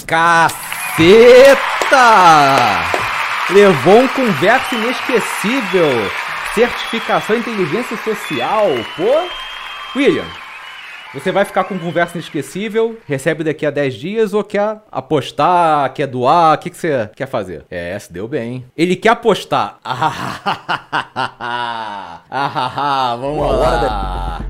Caceta! 0.06 1.77
Levou 3.50 4.00
um 4.00 4.08
converso 4.10 4.76
inesquecível. 4.76 6.12
Certificação 6.54 7.36
em 7.36 7.40
inteligência 7.40 7.96
social. 7.98 8.68
Pô, 8.96 9.28
William, 9.96 10.26
Você 11.14 11.32
vai 11.32 11.46
ficar 11.46 11.64
com 11.64 11.80
conversa 11.80 12.18
inesquecível, 12.18 12.98
recebe 13.08 13.44
daqui 13.44 13.66
a 13.66 13.72
10 13.72 13.94
dias 13.96 14.34
ou 14.34 14.44
quer 14.44 14.78
apostar, 14.92 15.94
quer 15.94 16.06
doar? 16.08 16.56
O 16.56 16.58
que, 16.60 16.70
que 16.70 16.78
você 16.78 17.10
quer 17.16 17.28
fazer? 17.28 17.66
É, 17.72 17.98
se 17.98 18.12
deu 18.12 18.28
bem. 18.28 18.66
Ele 18.76 18.96
quer 18.96 19.10
apostar. 19.10 19.80
Ah, 22.30 23.18
vamos 23.20 23.52
lá. 23.60 24.42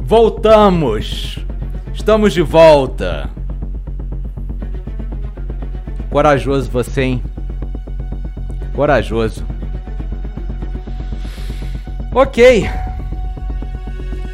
Voltamos. 0.00 1.38
Estamos 1.92 2.32
de 2.32 2.42
volta. 2.42 3.33
Corajoso 6.14 6.70
você, 6.70 7.02
hein? 7.02 7.22
Corajoso. 8.72 9.44
Ok. 12.14 12.70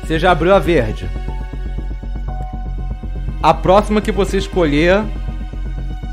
Você 0.03 0.19
já 0.19 0.31
abriu 0.31 0.55
a 0.55 0.59
verde. 0.59 1.09
A 3.43 3.55
próxima 3.55 4.03
que 4.03 4.13
você 4.13 4.37
escolher, 4.37 5.03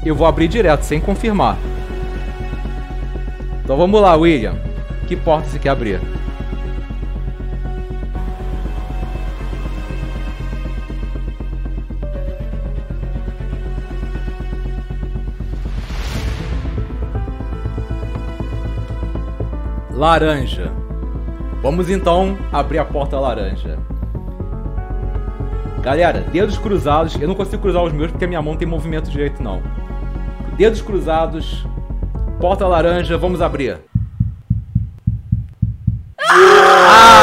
eu 0.05 0.15
vou 0.15 0.25
abrir 0.25 0.47
direto, 0.47 0.83
sem 0.83 1.01
confirmar. 1.01 1.57
Então 3.61 3.75
vamos 3.75 3.99
lá, 4.01 4.15
William. 4.15 4.55
Que 5.05 5.17
porta 5.17 5.49
você 5.49 5.59
quer 5.59 5.71
abrir? 5.71 5.99
Laranja. 20.07 20.71
Vamos 21.61 21.89
então 21.89 22.37
abrir 22.49 22.77
a 22.79 22.85
porta 22.85 23.19
laranja. 23.19 23.77
Galera, 25.81 26.21
dedos 26.31 26.57
cruzados. 26.57 27.19
Eu 27.19 27.27
não 27.27 27.35
consigo 27.35 27.61
cruzar 27.61 27.83
os 27.83 27.91
meus 27.91 28.09
porque 28.09 28.23
a 28.23 28.27
minha 28.27 28.41
mão 28.41 28.55
tem 28.55 28.65
movimento 28.65 29.11
direito, 29.11 29.43
não. 29.43 29.61
Dedos 30.55 30.81
cruzados. 30.81 31.67
Porta 32.39 32.65
laranja, 32.65 33.17
vamos 33.17 33.41
abrir. 33.41 33.79
Ah! 36.17 37.17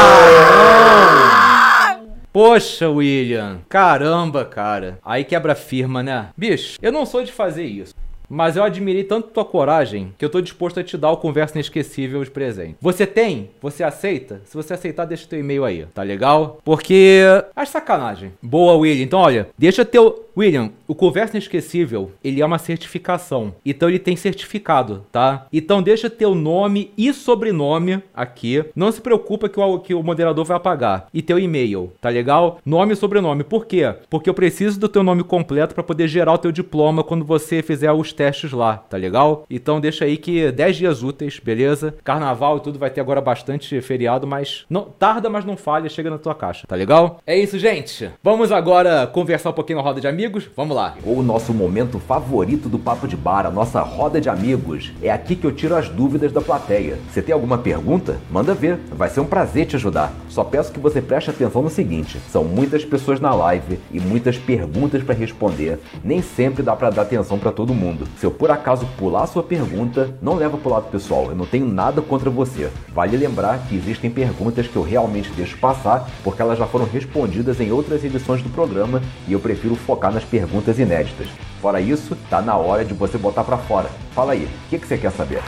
Poxa, 2.31 2.87
William. 2.87 3.61
Caramba, 3.67 4.45
cara. 4.45 4.99
Aí 5.03 5.23
quebra 5.23 5.55
firma, 5.55 6.03
né? 6.03 6.27
Bicho, 6.37 6.77
eu 6.83 6.91
não 6.91 7.03
sou 7.03 7.23
de 7.23 7.31
fazer 7.31 7.65
isso. 7.65 7.95
Mas 8.29 8.55
eu 8.55 8.63
admirei 8.63 9.03
tanto 9.03 9.29
tua 9.29 9.45
coragem 9.45 10.13
que 10.17 10.25
eu 10.25 10.29
tô 10.29 10.41
disposto 10.41 10.79
a 10.79 10.83
te 10.83 10.97
dar 10.97 11.11
o 11.11 11.17
conversa 11.17 11.55
inesquecível 11.55 12.23
de 12.23 12.31
presente. 12.31 12.75
Você 12.81 13.05
tem? 13.05 13.51
Você 13.61 13.83
aceita? 13.83 14.41
Se 14.45 14.55
você 14.55 14.73
aceitar, 14.73 15.05
deixa 15.05 15.27
teu 15.27 15.39
e-mail 15.39 15.63
aí, 15.63 15.85
tá 15.93 16.03
legal? 16.03 16.59
Porque 16.63 17.21
acho 17.55 17.71
sacanagem. 17.71 18.33
Boa, 18.41 18.75
William. 18.75 19.03
Então, 19.03 19.19
olha, 19.19 19.49
deixa 19.57 19.85
teu 19.85 20.25
William, 20.37 20.71
o 20.85 20.93
Conversa 20.93 21.37
Inesquecível, 21.37 22.11
ele 22.21 22.41
é 22.41 22.45
uma 22.45 22.57
certificação. 22.57 23.55
Então 23.65 23.87
ele 23.87 23.99
tem 23.99 24.17
certificado, 24.17 25.05
tá? 25.11 25.47
Então 25.51 25.81
deixa 25.81 26.09
teu 26.09 26.35
nome 26.35 26.91
e 26.97 27.13
sobrenome 27.13 28.03
aqui. 28.13 28.65
Não 28.75 28.91
se 28.91 28.99
preocupa 28.99 29.47
que 29.47 29.57
o, 29.59 29.79
que 29.79 29.93
o 29.93 30.03
moderador 30.03 30.43
vai 30.43 30.57
apagar. 30.57 31.07
E 31.13 31.21
teu 31.21 31.39
e-mail, 31.39 31.93
tá 32.01 32.09
legal? 32.09 32.59
Nome 32.65 32.93
e 32.93 32.95
sobrenome. 32.97 33.45
Por 33.45 33.65
quê? 33.65 33.95
Porque 34.09 34.29
eu 34.29 34.33
preciso 34.33 34.77
do 34.77 34.89
teu 34.89 35.03
nome 35.03 35.23
completo 35.23 35.73
para 35.73 35.83
poder 35.83 36.07
gerar 36.09 36.33
o 36.33 36.37
teu 36.37 36.51
diploma 36.51 37.03
quando 37.03 37.23
você 37.23 37.61
fizer 37.61 37.93
os 37.93 38.11
testes 38.15 38.51
lá, 38.51 38.77
tá 38.77 38.97
legal? 38.97 39.45
Então 39.49 39.79
deixa 39.79 40.05
aí 40.05 40.17
que 40.17 40.51
10 40.51 40.77
dias 40.77 41.03
úteis, 41.03 41.39
beleza? 41.39 41.95
Carnaval 42.03 42.57
e 42.57 42.61
tudo 42.61 42.79
vai 42.79 42.89
ter 42.89 43.01
agora 43.01 43.21
bastante 43.21 43.79
feriado, 43.81 44.25
mas 44.25 44.65
não 44.69 44.85
tarda, 44.85 45.29
mas 45.29 45.45
não 45.45 45.55
falha, 45.57 45.89
chega 45.89 46.09
na 46.09 46.17
tua 46.17 46.33
caixa, 46.33 46.65
tá 46.67 46.75
legal? 46.75 47.19
É 47.27 47.37
isso, 47.37 47.59
gente. 47.59 48.09
Vamos 48.23 48.51
agora 48.51 49.05
conversar 49.05 49.51
um 49.51 49.53
pouquinho 49.53 49.77
na 49.77 49.83
roda 49.83 50.01
de 50.01 50.07
amigos? 50.07 50.49
Vamos 50.55 50.75
lá. 50.75 50.95
O 51.03 51.21
nosso 51.21 51.53
momento 51.53 51.99
favorito 51.99 52.69
do 52.69 52.79
Papo 52.79 53.07
de 53.07 53.15
Bar, 53.15 53.45
a 53.45 53.51
nossa 53.51 53.81
roda 53.81 54.21
de 54.21 54.29
amigos. 54.29 54.91
É 55.01 55.11
aqui 55.11 55.35
que 55.35 55.45
eu 55.45 55.51
tiro 55.51 55.75
as 55.75 55.89
dúvidas 55.89 56.31
da 56.31 56.41
plateia. 56.41 56.97
Você 57.09 57.21
tem 57.21 57.33
alguma 57.33 57.57
pergunta? 57.57 58.17
Manda 58.31 58.53
ver. 58.53 58.79
Vai 58.91 59.09
ser 59.09 59.19
um 59.19 59.25
prazer 59.25 59.65
te 59.65 59.75
ajudar. 59.75 60.13
Só 60.29 60.43
peço 60.43 60.71
que 60.71 60.79
você 60.79 61.01
preste 61.01 61.29
atenção 61.29 61.61
no 61.61 61.69
seguinte: 61.69 62.19
são 62.29 62.43
muitas 62.43 62.85
pessoas 62.85 63.19
na 63.19 63.33
live 63.33 63.79
e 63.91 63.99
muitas 63.99 64.37
perguntas 64.37 65.03
para 65.03 65.15
responder. 65.15 65.79
Nem 66.03 66.21
sempre 66.21 66.63
dá 66.63 66.75
para 66.75 66.89
dar 66.89 67.01
atenção 67.03 67.37
para 67.37 67.51
todo 67.51 67.73
mundo. 67.73 68.04
Se 68.17 68.25
eu 68.25 68.31
por 68.31 68.51
acaso 68.51 68.85
pular 68.97 69.23
a 69.23 69.27
sua 69.27 69.43
pergunta, 69.43 70.15
não 70.21 70.35
leva 70.35 70.57
pro 70.57 70.69
lado 70.69 70.89
pessoal. 70.89 71.27
Eu 71.29 71.35
não 71.35 71.45
tenho 71.45 71.67
nada 71.67 72.01
contra 72.01 72.29
você. 72.29 72.69
Vale 72.93 73.17
lembrar 73.17 73.59
que 73.67 73.75
existem 73.75 74.09
perguntas 74.09 74.67
que 74.67 74.75
eu 74.75 74.83
realmente 74.83 75.29
deixo 75.31 75.57
passar 75.57 76.09
porque 76.23 76.41
elas 76.41 76.57
já 76.57 76.65
foram 76.65 76.85
respondidas 76.85 77.59
em 77.59 77.71
outras 77.71 78.03
edições 78.03 78.41
do 78.41 78.49
programa 78.49 79.01
e 79.27 79.33
eu 79.33 79.39
prefiro 79.39 79.75
focar 79.75 80.11
nas 80.11 80.23
perguntas 80.23 80.79
inéditas. 80.79 81.27
Fora 81.61 81.81
isso, 81.81 82.15
tá 82.29 82.41
na 82.41 82.55
hora 82.55 82.85
de 82.85 82.93
você 82.93 83.17
botar 83.17 83.43
para 83.43 83.57
fora. 83.57 83.89
Fala 84.13 84.33
aí, 84.33 84.45
o 84.45 84.69
que, 84.69 84.79
que 84.79 84.87
você 84.87 84.97
quer 84.97 85.11
saber? 85.11 85.41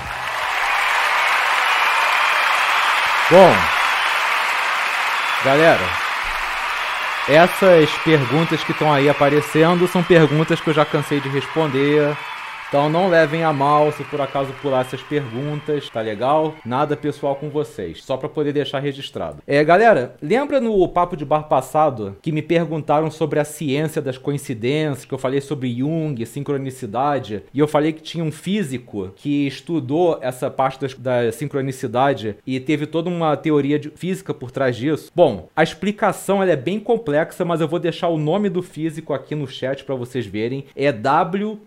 Bom, 3.30 3.54
galera, 5.44 5.84
essas 7.28 7.92
perguntas 8.06 8.64
que 8.64 8.72
estão 8.72 8.92
aí 8.92 9.10
aparecendo 9.10 9.86
são 9.86 10.02
perguntas 10.02 10.62
que 10.62 10.70
eu 10.70 10.74
já 10.74 10.86
cansei 10.86 11.20
de 11.20 11.28
responder. 11.28 12.16
Então 12.68 12.90
não 12.90 13.08
levem 13.08 13.44
a 13.44 13.54
mal 13.54 13.94
se 13.94 14.04
por 14.04 14.20
acaso 14.20 14.52
pular 14.62 14.82
essas 14.82 15.02
perguntas, 15.02 15.90
tá 15.90 16.02
legal? 16.02 16.54
Nada 16.66 16.98
pessoal 16.98 17.34
com 17.34 17.50
vocês, 17.50 18.04
só 18.04 18.18
para 18.18 18.28
poder 18.28 18.52
deixar 18.52 18.80
registrado. 18.80 19.38
É, 19.48 19.64
galera, 19.64 20.18
lembra 20.22 20.60
no 20.60 20.86
papo 20.90 21.16
de 21.16 21.24
bar 21.24 21.44
passado 21.44 22.18
que 22.22 22.30
me 22.30 22.42
perguntaram 22.42 23.10
sobre 23.10 23.40
a 23.40 23.46
ciência 23.46 24.02
das 24.02 24.18
coincidências, 24.18 25.06
que 25.06 25.14
eu 25.14 25.18
falei 25.18 25.40
sobre 25.40 25.78
Jung, 25.78 26.26
sincronicidade, 26.26 27.44
e 27.54 27.60
eu 27.60 27.70
falei 27.70 27.94
que 27.94 28.02
tinha 28.02 28.24
um 28.24 28.34
físico 28.34 29.14
que 29.16 29.48
estudou 29.48 30.20
essa 30.22 30.52
parte 30.52 30.82
das, 30.82 30.94
da 30.94 31.32
sincronicidade 31.32 32.36
e 32.46 32.60
teve 32.60 32.86
toda 32.86 33.10
uma 33.10 33.38
teoria 33.38 33.80
de 33.80 33.92
física 33.92 34.34
por 34.34 34.52
trás 34.52 34.76
disso. 34.76 35.10
Bom, 35.16 35.48
a 35.56 35.64
explicação 35.64 36.44
é 36.44 36.56
bem 36.58 36.82
complexa, 36.82 37.46
mas 37.46 37.62
eu 37.62 37.68
vou 37.68 37.80
deixar 37.80 38.10
o 38.10 38.18
nome 38.18 38.50
do 38.50 38.62
físico 38.62 39.14
aqui 39.14 39.36
no 39.36 39.48
chat 39.48 39.86
para 39.86 39.96
vocês 39.96 40.26
verem. 40.26 40.66
É 40.76 40.92
W. 40.92 41.58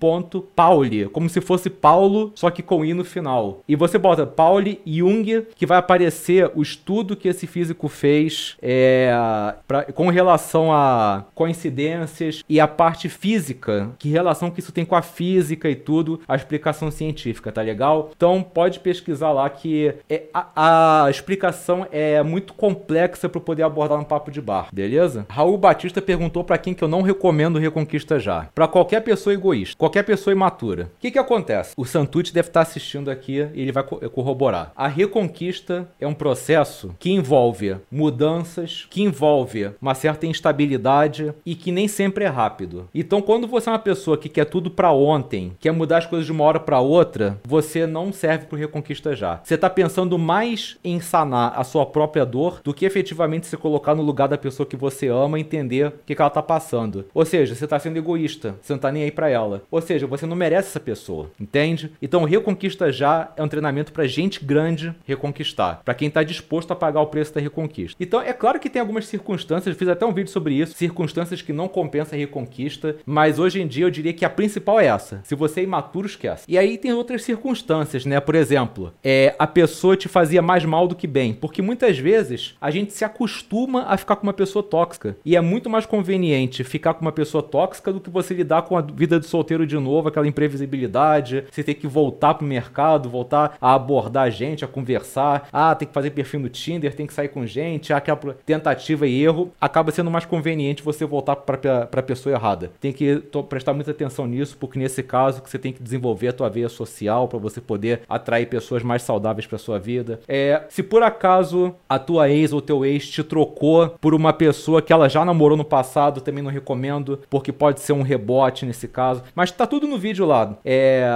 Pauli, 0.90 1.09
como 1.09 1.29
se 1.29 1.40
fosse 1.40 1.70
Paulo, 1.70 2.33
só 2.35 2.50
que 2.50 2.62
com 2.62 2.85
I 2.85 2.92
no 2.94 3.05
final. 3.05 3.62
E 3.68 3.76
você 3.76 3.98
bota 3.98 4.26
Pauli 4.26 4.81
Jung, 4.85 5.46
que 5.55 5.66
vai 5.66 5.79
aparecer 5.79 6.50
o 6.55 6.62
estudo 6.62 7.16
que 7.16 7.29
esse 7.29 7.46
físico 7.46 7.88
fez 7.88 8.57
é, 8.61 9.55
pra, 9.66 9.85
com 9.85 10.09
relação 10.09 10.72
a 10.72 11.24
coincidências 11.35 12.44
e 12.48 12.59
a 12.61 12.66
parte 12.66 13.09
física, 13.09 13.90
que 13.98 14.09
relação 14.09 14.50
que 14.50 14.61
isso 14.61 14.72
tem 14.72 14.85
com 14.85 14.96
a 14.96 15.03
física 15.03 15.68
e 15.68 15.74
tudo, 15.74 16.20
a 16.26 16.35
explicação 16.35 16.90
científica, 16.90 17.53
tá 17.53 17.62
legal? 17.62 18.11
Então 18.16 18.42
pode 18.42 18.81
pesquisar 18.81 19.33
lá 19.33 19.48
que 19.48 19.94
é, 20.09 20.24
a, 20.35 21.05
a 21.05 21.11
explicação 21.11 21.87
é 21.90 22.22
muito 22.22 22.53
complexa 22.55 23.29
para 23.29 23.40
poder 23.40 23.62
abordar 23.62 23.98
um 23.98 24.05
papo 24.05 24.31
de 24.31 24.40
bar, 24.40 24.68
beleza? 24.72 25.26
Raul 25.29 25.59
Batista 25.59 26.03
perguntou 26.03 26.42
para 26.42 26.59
quem 26.59 26.74
que 26.74 26.83
eu 26.83 26.88
não 26.88 27.03
recomendo 27.03 27.59
Reconquista 27.59 28.18
já. 28.18 28.48
Para 28.55 28.66
qualquer 28.66 29.00
pessoa 29.00 29.35
egoísta, 29.35 29.76
qualquer 29.76 30.03
pessoa 30.03 30.33
imatura. 30.33 30.79
O 30.82 31.00
que, 31.00 31.10
que 31.10 31.18
acontece? 31.18 31.74
O 31.76 31.84
Santucci 31.84 32.32
deve 32.32 32.48
estar 32.48 32.62
assistindo 32.62 33.10
aqui 33.10 33.48
e 33.54 33.62
ele 33.62 33.72
vai 33.72 33.82
corroborar. 33.82 34.72
A 34.76 34.86
reconquista 34.86 35.88
é 36.00 36.06
um 36.06 36.14
processo 36.14 36.94
que 36.98 37.10
envolve 37.10 37.76
mudanças, 37.90 38.86
que 38.90 39.02
envolve 39.02 39.70
uma 39.80 39.94
certa 39.94 40.26
instabilidade 40.26 41.32
e 41.44 41.54
que 41.54 41.72
nem 41.72 41.88
sempre 41.88 42.24
é 42.24 42.28
rápido. 42.28 42.88
Então, 42.94 43.22
quando 43.22 43.46
você 43.46 43.68
é 43.68 43.72
uma 43.72 43.78
pessoa 43.78 44.18
que 44.18 44.28
quer 44.28 44.44
tudo 44.44 44.70
para 44.70 44.92
ontem, 44.92 45.52
quer 45.60 45.72
mudar 45.72 45.98
as 45.98 46.06
coisas 46.06 46.26
de 46.26 46.32
uma 46.32 46.44
hora 46.44 46.60
para 46.60 46.80
outra, 46.80 47.38
você 47.44 47.86
não 47.86 48.12
serve 48.12 48.46
para 48.46 48.58
reconquista 48.58 49.14
já. 49.14 49.40
Você 49.42 49.54
está 49.54 49.70
pensando 49.70 50.18
mais 50.18 50.78
em 50.84 51.00
sanar 51.00 51.58
a 51.58 51.64
sua 51.64 51.86
própria 51.86 52.24
dor 52.24 52.60
do 52.62 52.74
que 52.74 52.84
efetivamente 52.84 53.46
se 53.46 53.56
colocar 53.56 53.94
no 53.94 54.02
lugar 54.02 54.28
da 54.28 54.38
pessoa 54.38 54.66
que 54.66 54.76
você 54.76 55.08
ama 55.08 55.38
e 55.38 55.42
entender 55.42 55.88
o 55.88 55.92
que, 56.06 56.14
que 56.14 56.20
ela 56.20 56.28
está 56.28 56.42
passando. 56.42 57.04
Ou 57.14 57.24
seja, 57.24 57.54
você 57.54 57.64
está 57.64 57.78
sendo 57.78 57.96
egoísta, 57.96 58.56
você 58.60 58.72
não 58.72 58.76
está 58.76 58.92
nem 58.92 59.04
aí 59.04 59.10
para 59.10 59.28
ela. 59.28 59.62
Ou 59.70 59.80
seja, 59.80 60.06
você 60.06 60.26
não 60.26 60.36
merece 60.36 60.69
essa 60.70 60.80
pessoa, 60.80 61.30
entende? 61.38 61.92
Então, 62.00 62.24
Reconquista 62.24 62.92
Já 62.92 63.33
é 63.37 63.42
um 63.42 63.48
treinamento 63.48 63.92
para 63.92 64.06
gente 64.06 64.44
grande 64.44 64.94
reconquistar, 65.04 65.83
para 65.85 65.94
quem 65.94 66.09
está 66.09 66.22
disposto 66.22 66.72
a 66.72 66.76
pagar 66.76 67.00
o 67.00 67.06
preço 67.06 67.35
da 67.35 67.40
reconquista. 67.40 67.96
Então, 68.02 68.20
é 68.20 68.33
claro 68.33 68.59
que 68.61 68.70
tem 68.70 68.80
algumas 68.80 69.06
circunstâncias, 69.06 69.76
fiz 69.76 69.88
até 69.88 70.06
um 70.06 70.12
vídeo 70.12 70.30
sobre 70.30 70.54
isso, 70.54 70.76
circunstâncias 70.76 71.42
que 71.42 71.52
não 71.52 71.68
compensam 71.68 72.16
a 72.16 72.20
reconquista, 72.20 72.96
mas 73.04 73.38
hoje 73.38 73.61
em 73.61 73.66
dia 73.66 73.85
eu 73.85 73.90
diria 73.90 74.12
que 74.12 74.24
a 74.24 74.30
principal 74.30 74.80
é 74.80 74.87
essa. 74.87 75.20
Se 75.24 75.35
você 75.35 75.61
é 75.61 75.64
imaturo, 75.64 76.06
esquece. 76.06 76.44
E 76.48 76.56
aí 76.56 76.78
tem 76.78 76.92
outras 76.92 77.22
circunstâncias, 77.22 78.06
né? 78.06 78.20
Por 78.20 78.35
exemplo, 78.35 78.92
é 79.02 79.35
a 79.38 79.46
pessoa 79.46 79.96
te 79.96 80.09
fazia 80.09 80.40
mais 80.40 80.64
mal 80.64 80.87
do 80.87 80.94
que 80.94 81.06
bem, 81.06 81.33
porque 81.33 81.61
muitas 81.61 81.98
vezes 81.98 82.54
a 82.61 82.70
gente 82.70 82.92
se 82.92 83.04
acostuma 83.04 83.85
a 83.85 83.96
ficar 83.96 84.16
com 84.16 84.24
uma 84.24 84.33
pessoa 84.33 84.62
tóxica 84.62 85.16
e 85.24 85.37
é 85.37 85.40
muito 85.40 85.68
mais 85.68 85.87
conveniente 85.87 86.62
ficar 86.62 86.94
com 86.94 87.02
uma 87.02 87.12
pessoa 87.12 87.42
tóxica 87.42 87.92
do 87.92 88.00
que 88.00 88.11
você 88.11 88.35
lidar 88.35 88.62
com 88.62 88.76
a 88.76 88.80
vida 88.80 89.18
de 89.18 89.26
solteiro 89.26 89.66
de 89.66 89.78
novo, 89.78 90.09
aquela 90.09 90.26
imprevisibilidade 90.26 90.59
visibilidade, 90.60 91.44
você 91.50 91.62
tem 91.62 91.74
que 91.74 91.86
voltar 91.86 92.34
pro 92.34 92.46
mercado, 92.46 93.08
voltar 93.08 93.56
a 93.60 93.74
abordar 93.74 94.30
gente, 94.30 94.64
a 94.64 94.68
conversar. 94.68 95.48
Ah, 95.52 95.74
tem 95.74 95.88
que 95.88 95.94
fazer 95.94 96.10
perfil 96.10 96.40
no 96.40 96.48
Tinder, 96.48 96.94
tem 96.94 97.06
que 97.06 97.14
sair 97.14 97.28
com 97.28 97.46
gente, 97.46 97.92
ah, 97.92 97.96
aquela 97.96 98.18
tentativa 98.44 99.06
e 99.06 99.22
erro. 99.22 99.52
Acaba 99.60 99.90
sendo 99.90 100.10
mais 100.10 100.24
conveniente 100.24 100.82
você 100.82 101.04
voltar 101.04 101.36
para 101.36 101.88
a 101.92 102.02
pessoa 102.02 102.34
errada. 102.34 102.70
Tem 102.80 102.92
que 102.92 103.22
prestar 103.48 103.72
muita 103.72 103.90
atenção 103.90 104.26
nisso, 104.26 104.56
porque 104.58 104.78
nesse 104.78 105.02
caso 105.02 105.42
que 105.42 105.50
você 105.50 105.58
tem 105.58 105.72
que 105.72 105.82
desenvolver 105.82 106.28
a 106.28 106.32
tua 106.32 106.48
veia 106.48 106.68
social 106.68 107.28
para 107.28 107.38
você 107.38 107.60
poder 107.60 108.02
atrair 108.08 108.46
pessoas 108.46 108.82
mais 108.82 109.02
saudáveis 109.02 109.46
para 109.46 109.58
sua 109.58 109.78
vida. 109.78 110.20
É, 110.28 110.64
se 110.68 110.82
por 110.82 111.02
acaso 111.02 111.74
a 111.88 111.98
tua 111.98 112.28
ex 112.28 112.52
ou 112.52 112.60
teu 112.60 112.84
ex 112.84 113.08
te 113.08 113.22
trocou 113.22 113.88
por 114.00 114.14
uma 114.14 114.32
pessoa 114.32 114.82
que 114.82 114.92
ela 114.92 115.08
já 115.08 115.24
namorou 115.24 115.56
no 115.56 115.64
passado, 115.64 116.20
também 116.20 116.42
não 116.42 116.50
recomendo, 116.50 117.20
porque 117.28 117.52
pode 117.52 117.80
ser 117.80 117.92
um 117.92 118.02
rebote 118.02 118.66
nesse 118.66 118.88
caso. 118.88 119.22
Mas 119.34 119.50
tá 119.50 119.66
tudo 119.66 119.86
no 119.86 119.98
vídeo 119.98 120.26
lá. 120.26 120.49
É 120.64 121.10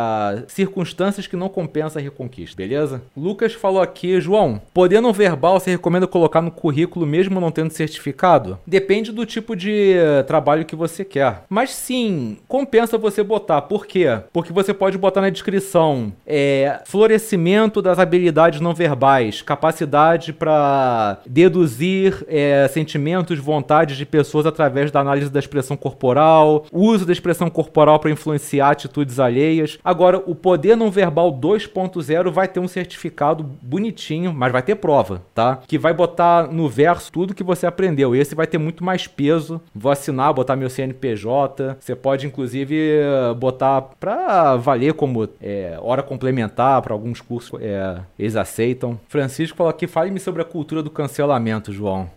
circunstâncias 0.49 1.27
que 1.27 1.37
não 1.37 1.49
compensam 1.49 2.01
a 2.01 2.03
reconquista, 2.03 2.57
beleza? 2.57 3.03
Lucas 3.17 3.53
falou 3.55 3.81
aqui, 3.83 4.21
João, 4.21 4.61
poder 4.73 5.01
não 5.01 5.13
verbal 5.13 5.59
você 5.59 5.71
recomenda 5.71 6.07
colocar 6.07 6.41
no 6.41 6.51
currículo 6.51 7.07
mesmo 7.07 7.41
não 7.41 7.51
tendo 7.51 7.71
certificado? 7.71 8.59
Depende 8.67 9.13
do 9.13 9.27
tipo 9.27 9.55
de 9.57 9.95
trabalho 10.27 10.65
que 10.65 10.77
você 10.77 11.05
quer. 11.05 11.45
Mas 11.49 11.71
sim, 11.71 12.39
compensa 12.49 12.99
você 12.99 13.23
botar. 13.23 13.63
Por 13.63 13.87
quê? 13.87 14.19
Porque 14.33 14.53
você 14.53 14.73
pode 14.73 14.99
botar 14.99 15.21
na 15.21 15.31
descrição 15.31 16.13
é, 16.27 16.81
florescimento 16.85 17.81
das 17.81 17.99
habilidades 17.99 18.61
não 18.61 18.75
verbais, 18.75 19.43
capacidade 19.43 20.33
para 20.33 21.19
deduzir 21.27 22.25
é, 22.29 22.69
sentimentos, 22.69 23.39
vontades 23.39 23.97
de 23.97 24.07
pessoas 24.07 24.47
através 24.47 24.91
da 24.91 25.01
análise 25.01 25.31
da 25.31 25.39
expressão 25.39 25.77
corporal, 25.77 26.67
uso 26.73 27.07
da 27.07 27.13
expressão 27.13 27.51
corporal 27.51 27.99
para 27.99 28.11
influenciar 28.11 28.71
atitudes 28.71 29.19
alheias. 29.25 29.79
Agora, 29.85 30.23
o 30.25 30.35
poder 30.35 30.77
não 30.77 30.91
verbal 30.91 31.33
2.0 31.33 32.31
vai 32.31 32.49
ter 32.49 32.61
um 32.61 32.69
certificado 32.69 33.43
bonitinho, 33.43 34.33
mas 34.33 34.53
vai 34.53 34.63
ter 34.63 34.77
prova, 34.77 35.23
tá? 35.35 35.61
Que 35.67 35.79
vai 35.79 35.93
botar 35.93 36.53
no 36.53 36.69
verso 36.69 37.11
tudo 37.11 37.35
que 37.35 37.43
você 37.43 37.67
aprendeu. 37.67 38.15
Esse 38.15 38.35
vai 38.35 38.47
ter 38.47 38.59
muito 38.59 38.85
mais 38.85 39.07
peso. 39.07 39.61
Vou 39.75 39.91
assinar, 39.91 40.33
botar 40.33 40.57
meu 40.57 40.71
CNPJ. 40.71 41.77
Você 41.81 41.95
pode, 41.95 42.27
inclusive, 42.27 42.77
botar 43.39 43.83
para 43.83 44.57
valer 44.57 44.95
como 44.95 45.29
é, 45.41 45.79
hora 45.81 46.03
complementar 46.03 46.81
para 46.83 46.93
alguns 46.93 47.21
cursos 47.21 47.61
é, 47.61 47.99
eles 48.19 48.37
aceitam. 48.37 48.99
Francisco 49.09 49.57
falou 49.57 49.71
aqui, 49.71 49.87
fale-me 49.87 50.21
sobre 50.21 50.43
a 50.43 50.45
cultura 50.45 50.83
do 50.83 50.91
cancelamento, 50.91 51.73
João 51.73 52.11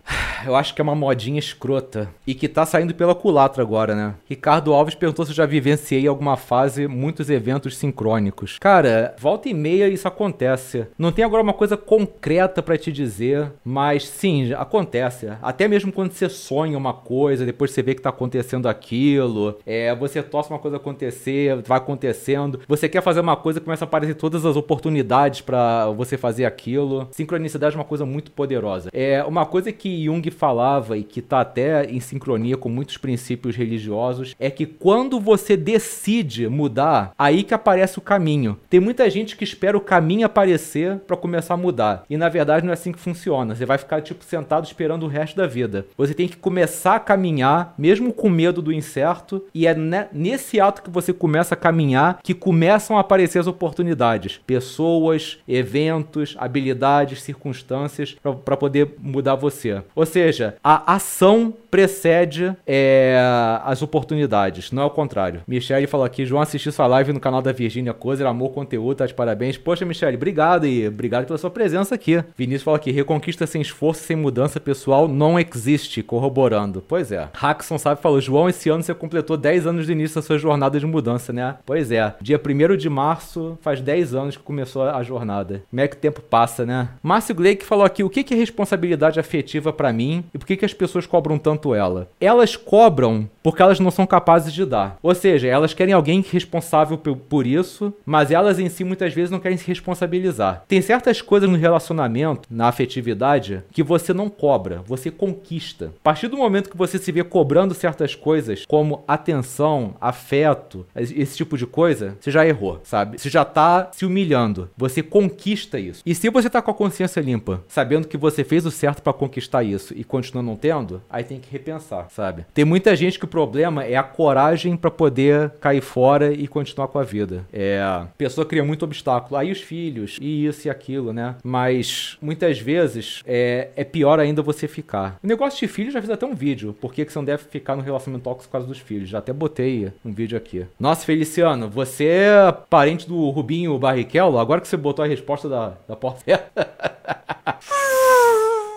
eu 0.46 0.54
acho 0.54 0.74
que 0.74 0.80
é 0.80 0.84
uma 0.84 0.94
modinha 0.94 1.38
escrota. 1.38 2.08
E 2.26 2.34
que 2.34 2.48
tá 2.48 2.64
saindo 2.64 2.94
pela 2.94 3.14
culatra 3.14 3.62
agora, 3.62 3.94
né? 3.94 4.14
Ricardo 4.28 4.72
Alves 4.72 4.94
perguntou 4.94 5.24
se 5.24 5.32
eu 5.32 5.36
já 5.36 5.46
vivenciei 5.46 6.06
alguma 6.06 6.36
fase 6.36 6.86
muitos 6.86 7.30
eventos 7.30 7.76
sincrônicos. 7.76 8.58
Cara, 8.60 9.14
volta 9.18 9.48
e 9.48 9.54
meia 9.54 9.88
isso 9.88 10.06
acontece. 10.06 10.86
Não 10.98 11.12
tem 11.12 11.24
agora 11.24 11.42
uma 11.42 11.52
coisa 11.52 11.76
concreta 11.76 12.62
para 12.62 12.78
te 12.78 12.92
dizer, 12.92 13.52
mas 13.64 14.06
sim, 14.08 14.52
acontece. 14.52 15.28
Até 15.42 15.66
mesmo 15.68 15.92
quando 15.92 16.12
você 16.12 16.28
sonha 16.28 16.76
uma 16.76 16.92
coisa, 16.94 17.46
depois 17.46 17.70
você 17.70 17.82
vê 17.82 17.94
que 17.94 18.02
tá 18.02 18.10
acontecendo 18.10 18.68
aquilo, 18.68 19.58
é, 19.66 19.94
você 19.94 20.22
torce 20.22 20.50
uma 20.50 20.58
coisa 20.58 20.76
acontecer, 20.76 21.62
vai 21.66 21.78
acontecendo. 21.78 22.60
Você 22.68 22.88
quer 22.88 23.02
fazer 23.02 23.20
uma 23.20 23.36
coisa, 23.36 23.60
começa 23.60 23.84
a 23.84 23.86
aparecer 23.86 24.14
todas 24.14 24.44
as 24.44 24.56
oportunidades 24.56 25.40
para 25.40 25.86
você 25.90 26.16
fazer 26.16 26.44
aquilo. 26.44 27.08
Sincronicidade 27.10 27.74
é 27.74 27.78
uma 27.78 27.84
coisa 27.84 28.04
muito 28.04 28.30
poderosa. 28.30 28.90
É 28.92 29.22
uma 29.24 29.46
coisa 29.46 29.72
que 29.72 30.04
Jung 30.04 30.27
falava 30.30 30.96
e 30.96 31.02
que 31.02 31.20
está 31.20 31.40
até 31.40 31.84
em 31.84 32.00
sincronia 32.00 32.56
com 32.56 32.68
muitos 32.68 32.96
princípios 32.96 33.56
religiosos 33.56 34.34
é 34.38 34.50
que 34.50 34.66
quando 34.66 35.20
você 35.20 35.56
decide 35.56 36.48
mudar, 36.48 37.12
aí 37.18 37.42
que 37.42 37.54
aparece 37.54 37.98
o 37.98 38.02
caminho. 38.02 38.58
Tem 38.68 38.80
muita 38.80 39.08
gente 39.10 39.36
que 39.36 39.44
espera 39.44 39.76
o 39.76 39.80
caminho 39.80 40.26
aparecer 40.26 40.98
para 41.00 41.16
começar 41.16 41.54
a 41.54 41.56
mudar. 41.56 42.04
E 42.08 42.16
na 42.16 42.28
verdade 42.28 42.64
não 42.64 42.70
é 42.70 42.74
assim 42.74 42.92
que 42.92 42.98
funciona. 42.98 43.54
Você 43.54 43.66
vai 43.66 43.78
ficar 43.78 44.00
tipo 44.00 44.24
sentado 44.24 44.64
esperando 44.64 45.04
o 45.04 45.08
resto 45.08 45.36
da 45.36 45.46
vida. 45.46 45.86
Você 45.96 46.14
tem 46.14 46.28
que 46.28 46.36
começar 46.36 46.96
a 46.96 47.00
caminhar, 47.00 47.74
mesmo 47.78 48.12
com 48.12 48.28
medo 48.28 48.60
do 48.60 48.72
incerto, 48.72 49.44
e 49.54 49.66
é 49.66 49.74
nesse 50.12 50.60
ato 50.60 50.82
que 50.82 50.90
você 50.90 51.12
começa 51.12 51.54
a 51.54 51.56
caminhar 51.56 52.20
que 52.22 52.34
começam 52.34 52.96
a 52.96 53.00
aparecer 53.00 53.38
as 53.38 53.46
oportunidades, 53.46 54.40
pessoas, 54.46 55.38
eventos, 55.46 56.36
habilidades, 56.38 57.22
circunstâncias 57.22 58.16
para 58.44 58.56
poder 58.56 58.94
mudar 59.00 59.34
você. 59.34 59.82
Ou 59.94 60.06
seja, 60.06 60.17
seja, 60.18 60.56
a 60.64 60.94
ação 60.94 61.54
precede 61.70 62.52
é, 62.66 63.16
as 63.64 63.82
oportunidades, 63.82 64.72
não 64.72 64.82
é 64.82 64.86
o 64.86 64.90
contrário. 64.90 65.42
Michele 65.46 65.86
falou 65.86 66.04
aqui, 66.04 66.24
João 66.24 66.42
assistiu 66.42 66.72
sua 66.72 66.86
live 66.86 67.12
no 67.12 67.20
canal 67.20 67.40
da 67.40 67.52
Virginia 67.52 67.92
Cozer, 67.92 68.26
amor 68.26 68.50
conteúdo, 68.50 68.96
tá 68.96 69.06
de 69.06 69.14
parabéns. 69.14 69.56
Poxa, 69.56 69.84
Michele, 69.84 70.16
obrigado 70.16 70.66
e 70.66 70.88
obrigado 70.88 71.26
pela 71.26 71.38
sua 71.38 71.50
presença 71.50 71.94
aqui. 71.94 72.22
Vinícius 72.36 72.62
falou 72.64 72.76
aqui, 72.76 72.90
reconquista 72.90 73.46
sem 73.46 73.62
esforço, 73.62 74.02
sem 74.02 74.16
mudança 74.16 74.58
pessoal 74.58 75.06
não 75.06 75.38
existe, 75.38 76.02
corroborando. 76.02 76.82
Pois 76.88 77.12
é. 77.12 77.28
Hackson 77.34 77.78
sabe 77.78 78.00
falou, 78.00 78.20
João, 78.20 78.48
esse 78.48 78.68
ano 78.68 78.82
você 78.82 78.94
completou 78.94 79.36
10 79.36 79.66
anos 79.66 79.86
do 79.86 79.92
início 79.92 80.16
da 80.16 80.22
sua 80.22 80.38
jornada 80.38 80.80
de 80.80 80.86
mudança, 80.86 81.32
né? 81.32 81.56
Pois 81.64 81.92
é. 81.92 82.14
Dia 82.20 82.40
1 82.44 82.76
de 82.76 82.88
março, 82.88 83.58
faz 83.60 83.80
10 83.80 84.14
anos 84.14 84.36
que 84.36 84.42
começou 84.42 84.82
a 84.82 85.02
jornada. 85.02 85.62
Como 85.70 85.80
é 85.80 85.86
que 85.86 85.96
o 85.96 86.00
tempo 86.00 86.20
passa, 86.22 86.64
né? 86.64 86.88
Márcio 87.02 87.34
Gleick 87.34 87.64
falou 87.64 87.84
aqui, 87.84 88.02
o 88.02 88.10
que 88.10 88.34
é 88.34 88.36
responsabilidade 88.36 89.20
afetiva 89.20 89.72
para 89.72 89.92
mim 89.92 90.07
e 90.34 90.38
por 90.38 90.46
que, 90.46 90.56
que 90.56 90.64
as 90.64 90.74
pessoas 90.74 91.06
cobram 91.06 91.38
tanto 91.38 91.74
ela? 91.74 92.08
Elas 92.20 92.56
cobram 92.56 93.28
porque 93.42 93.62
elas 93.62 93.80
não 93.80 93.90
são 93.90 94.06
capazes 94.06 94.52
de 94.52 94.64
dar. 94.64 94.98
Ou 95.02 95.14
seja, 95.14 95.48
elas 95.48 95.72
querem 95.72 95.94
alguém 95.94 96.20
responsável 96.20 96.98
por 96.98 97.46
isso, 97.46 97.92
mas 98.04 98.30
elas 98.30 98.58
em 98.58 98.68
si 98.68 98.84
muitas 98.84 99.14
vezes 99.14 99.30
não 99.30 99.40
querem 99.40 99.56
se 99.56 99.66
responsabilizar. 99.66 100.64
Tem 100.68 100.82
certas 100.82 101.22
coisas 101.22 101.48
no 101.48 101.56
relacionamento, 101.56 102.48
na 102.50 102.68
afetividade, 102.68 103.62
que 103.72 103.82
você 103.82 104.12
não 104.12 104.28
cobra, 104.28 104.82
você 104.86 105.10
conquista. 105.10 105.92
A 106.00 106.04
partir 106.04 106.28
do 106.28 106.36
momento 106.36 106.70
que 106.70 106.76
você 106.76 106.98
se 106.98 107.10
vê 107.10 107.24
cobrando 107.24 107.74
certas 107.74 108.14
coisas, 108.14 108.64
como 108.66 109.02
atenção, 109.08 109.94
afeto, 110.00 110.86
esse 110.94 111.36
tipo 111.36 111.56
de 111.56 111.66
coisa, 111.66 112.16
você 112.20 112.30
já 112.30 112.46
errou, 112.46 112.80
sabe? 112.82 113.18
Você 113.18 113.30
já 113.30 113.44
tá 113.44 113.88
se 113.92 114.04
humilhando. 114.04 114.70
Você 114.76 115.02
conquista 115.02 115.78
isso. 115.78 116.02
E 116.04 116.14
se 116.14 116.30
você 116.30 116.50
tá 116.50 116.60
com 116.60 116.70
a 116.70 116.74
consciência 116.74 117.20
limpa, 117.20 117.62
sabendo 117.68 118.08
que 118.08 118.16
você 118.16 118.44
fez 118.44 118.66
o 118.66 118.70
certo 118.70 119.02
para 119.02 119.12
conquistar 119.12 119.62
isso 119.62 119.94
e 119.98 120.04
continua 120.04 120.42
não 120.42 120.54
tendo, 120.54 121.02
aí 121.10 121.24
tem 121.24 121.40
que 121.40 121.50
repensar, 121.50 122.08
sabe? 122.10 122.46
Tem 122.54 122.64
muita 122.64 122.94
gente 122.94 123.18
que 123.18 123.24
o 123.24 123.28
problema 123.28 123.84
é 123.84 123.96
a 123.96 124.02
coragem 124.02 124.76
para 124.76 124.90
poder 124.90 125.50
cair 125.60 125.80
fora 125.80 126.32
e 126.32 126.46
continuar 126.46 126.86
com 126.86 126.98
a 127.00 127.02
vida. 127.02 127.44
É, 127.52 127.80
a 127.80 128.06
pessoa 128.16 128.46
cria 128.46 128.64
muito 128.64 128.84
obstáculo. 128.84 129.36
Aí 129.36 129.50
os 129.50 129.60
filhos, 129.60 130.16
e 130.20 130.46
isso 130.46 130.68
e 130.68 130.70
aquilo, 130.70 131.12
né? 131.12 131.34
Mas 131.42 132.16
muitas 132.22 132.60
vezes 132.60 133.22
é, 133.26 133.70
é 133.74 133.82
pior 133.82 134.20
ainda 134.20 134.40
você 134.40 134.68
ficar. 134.68 135.18
O 135.22 135.26
negócio 135.26 135.58
de 135.58 135.66
filhos 135.66 135.92
já 135.92 136.00
fiz 136.00 136.10
até 136.10 136.24
um 136.24 136.34
vídeo. 136.34 136.76
Por 136.80 136.94
que, 136.94 137.04
que 137.04 137.12
você 137.12 137.18
não 137.18 137.24
deve 137.24 137.42
ficar 137.44 137.74
no 137.74 137.82
relacionamento 137.82 138.24
tóxico 138.24 138.48
por 138.48 138.52
causa 138.52 138.68
dos 138.68 138.78
filhos? 138.78 139.08
Já 139.08 139.18
até 139.18 139.32
botei 139.32 139.92
um 140.04 140.12
vídeo 140.12 140.38
aqui. 140.38 140.64
Nossa, 140.78 141.04
Feliciano, 141.04 141.68
você 141.68 142.04
é 142.04 142.52
parente 142.70 143.08
do 143.08 143.28
Rubinho 143.30 143.76
Barrichello? 143.78 144.38
Agora 144.38 144.60
que 144.60 144.68
você 144.68 144.76
botou 144.76 145.04
a 145.04 145.08
resposta 145.08 145.48
da, 145.48 145.74
da 145.88 145.96
porta. 145.96 146.18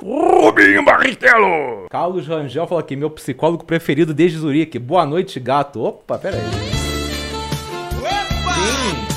Rubinho 0.03 0.83
Barrichello! 0.83 1.87
Carlos 1.89 2.27
Rangel 2.27 2.65
fala 2.65 2.81
aqui, 2.81 2.95
meu 2.95 3.09
psicólogo 3.11 3.63
preferido 3.65 4.13
desde 4.13 4.39
Zurique. 4.39 4.79
Boa 4.79 5.05
noite, 5.05 5.39
gato. 5.39 5.81
Opa, 5.83 6.17
pera 6.17 6.37
aí. 6.37 6.71
Sim. 8.53 9.10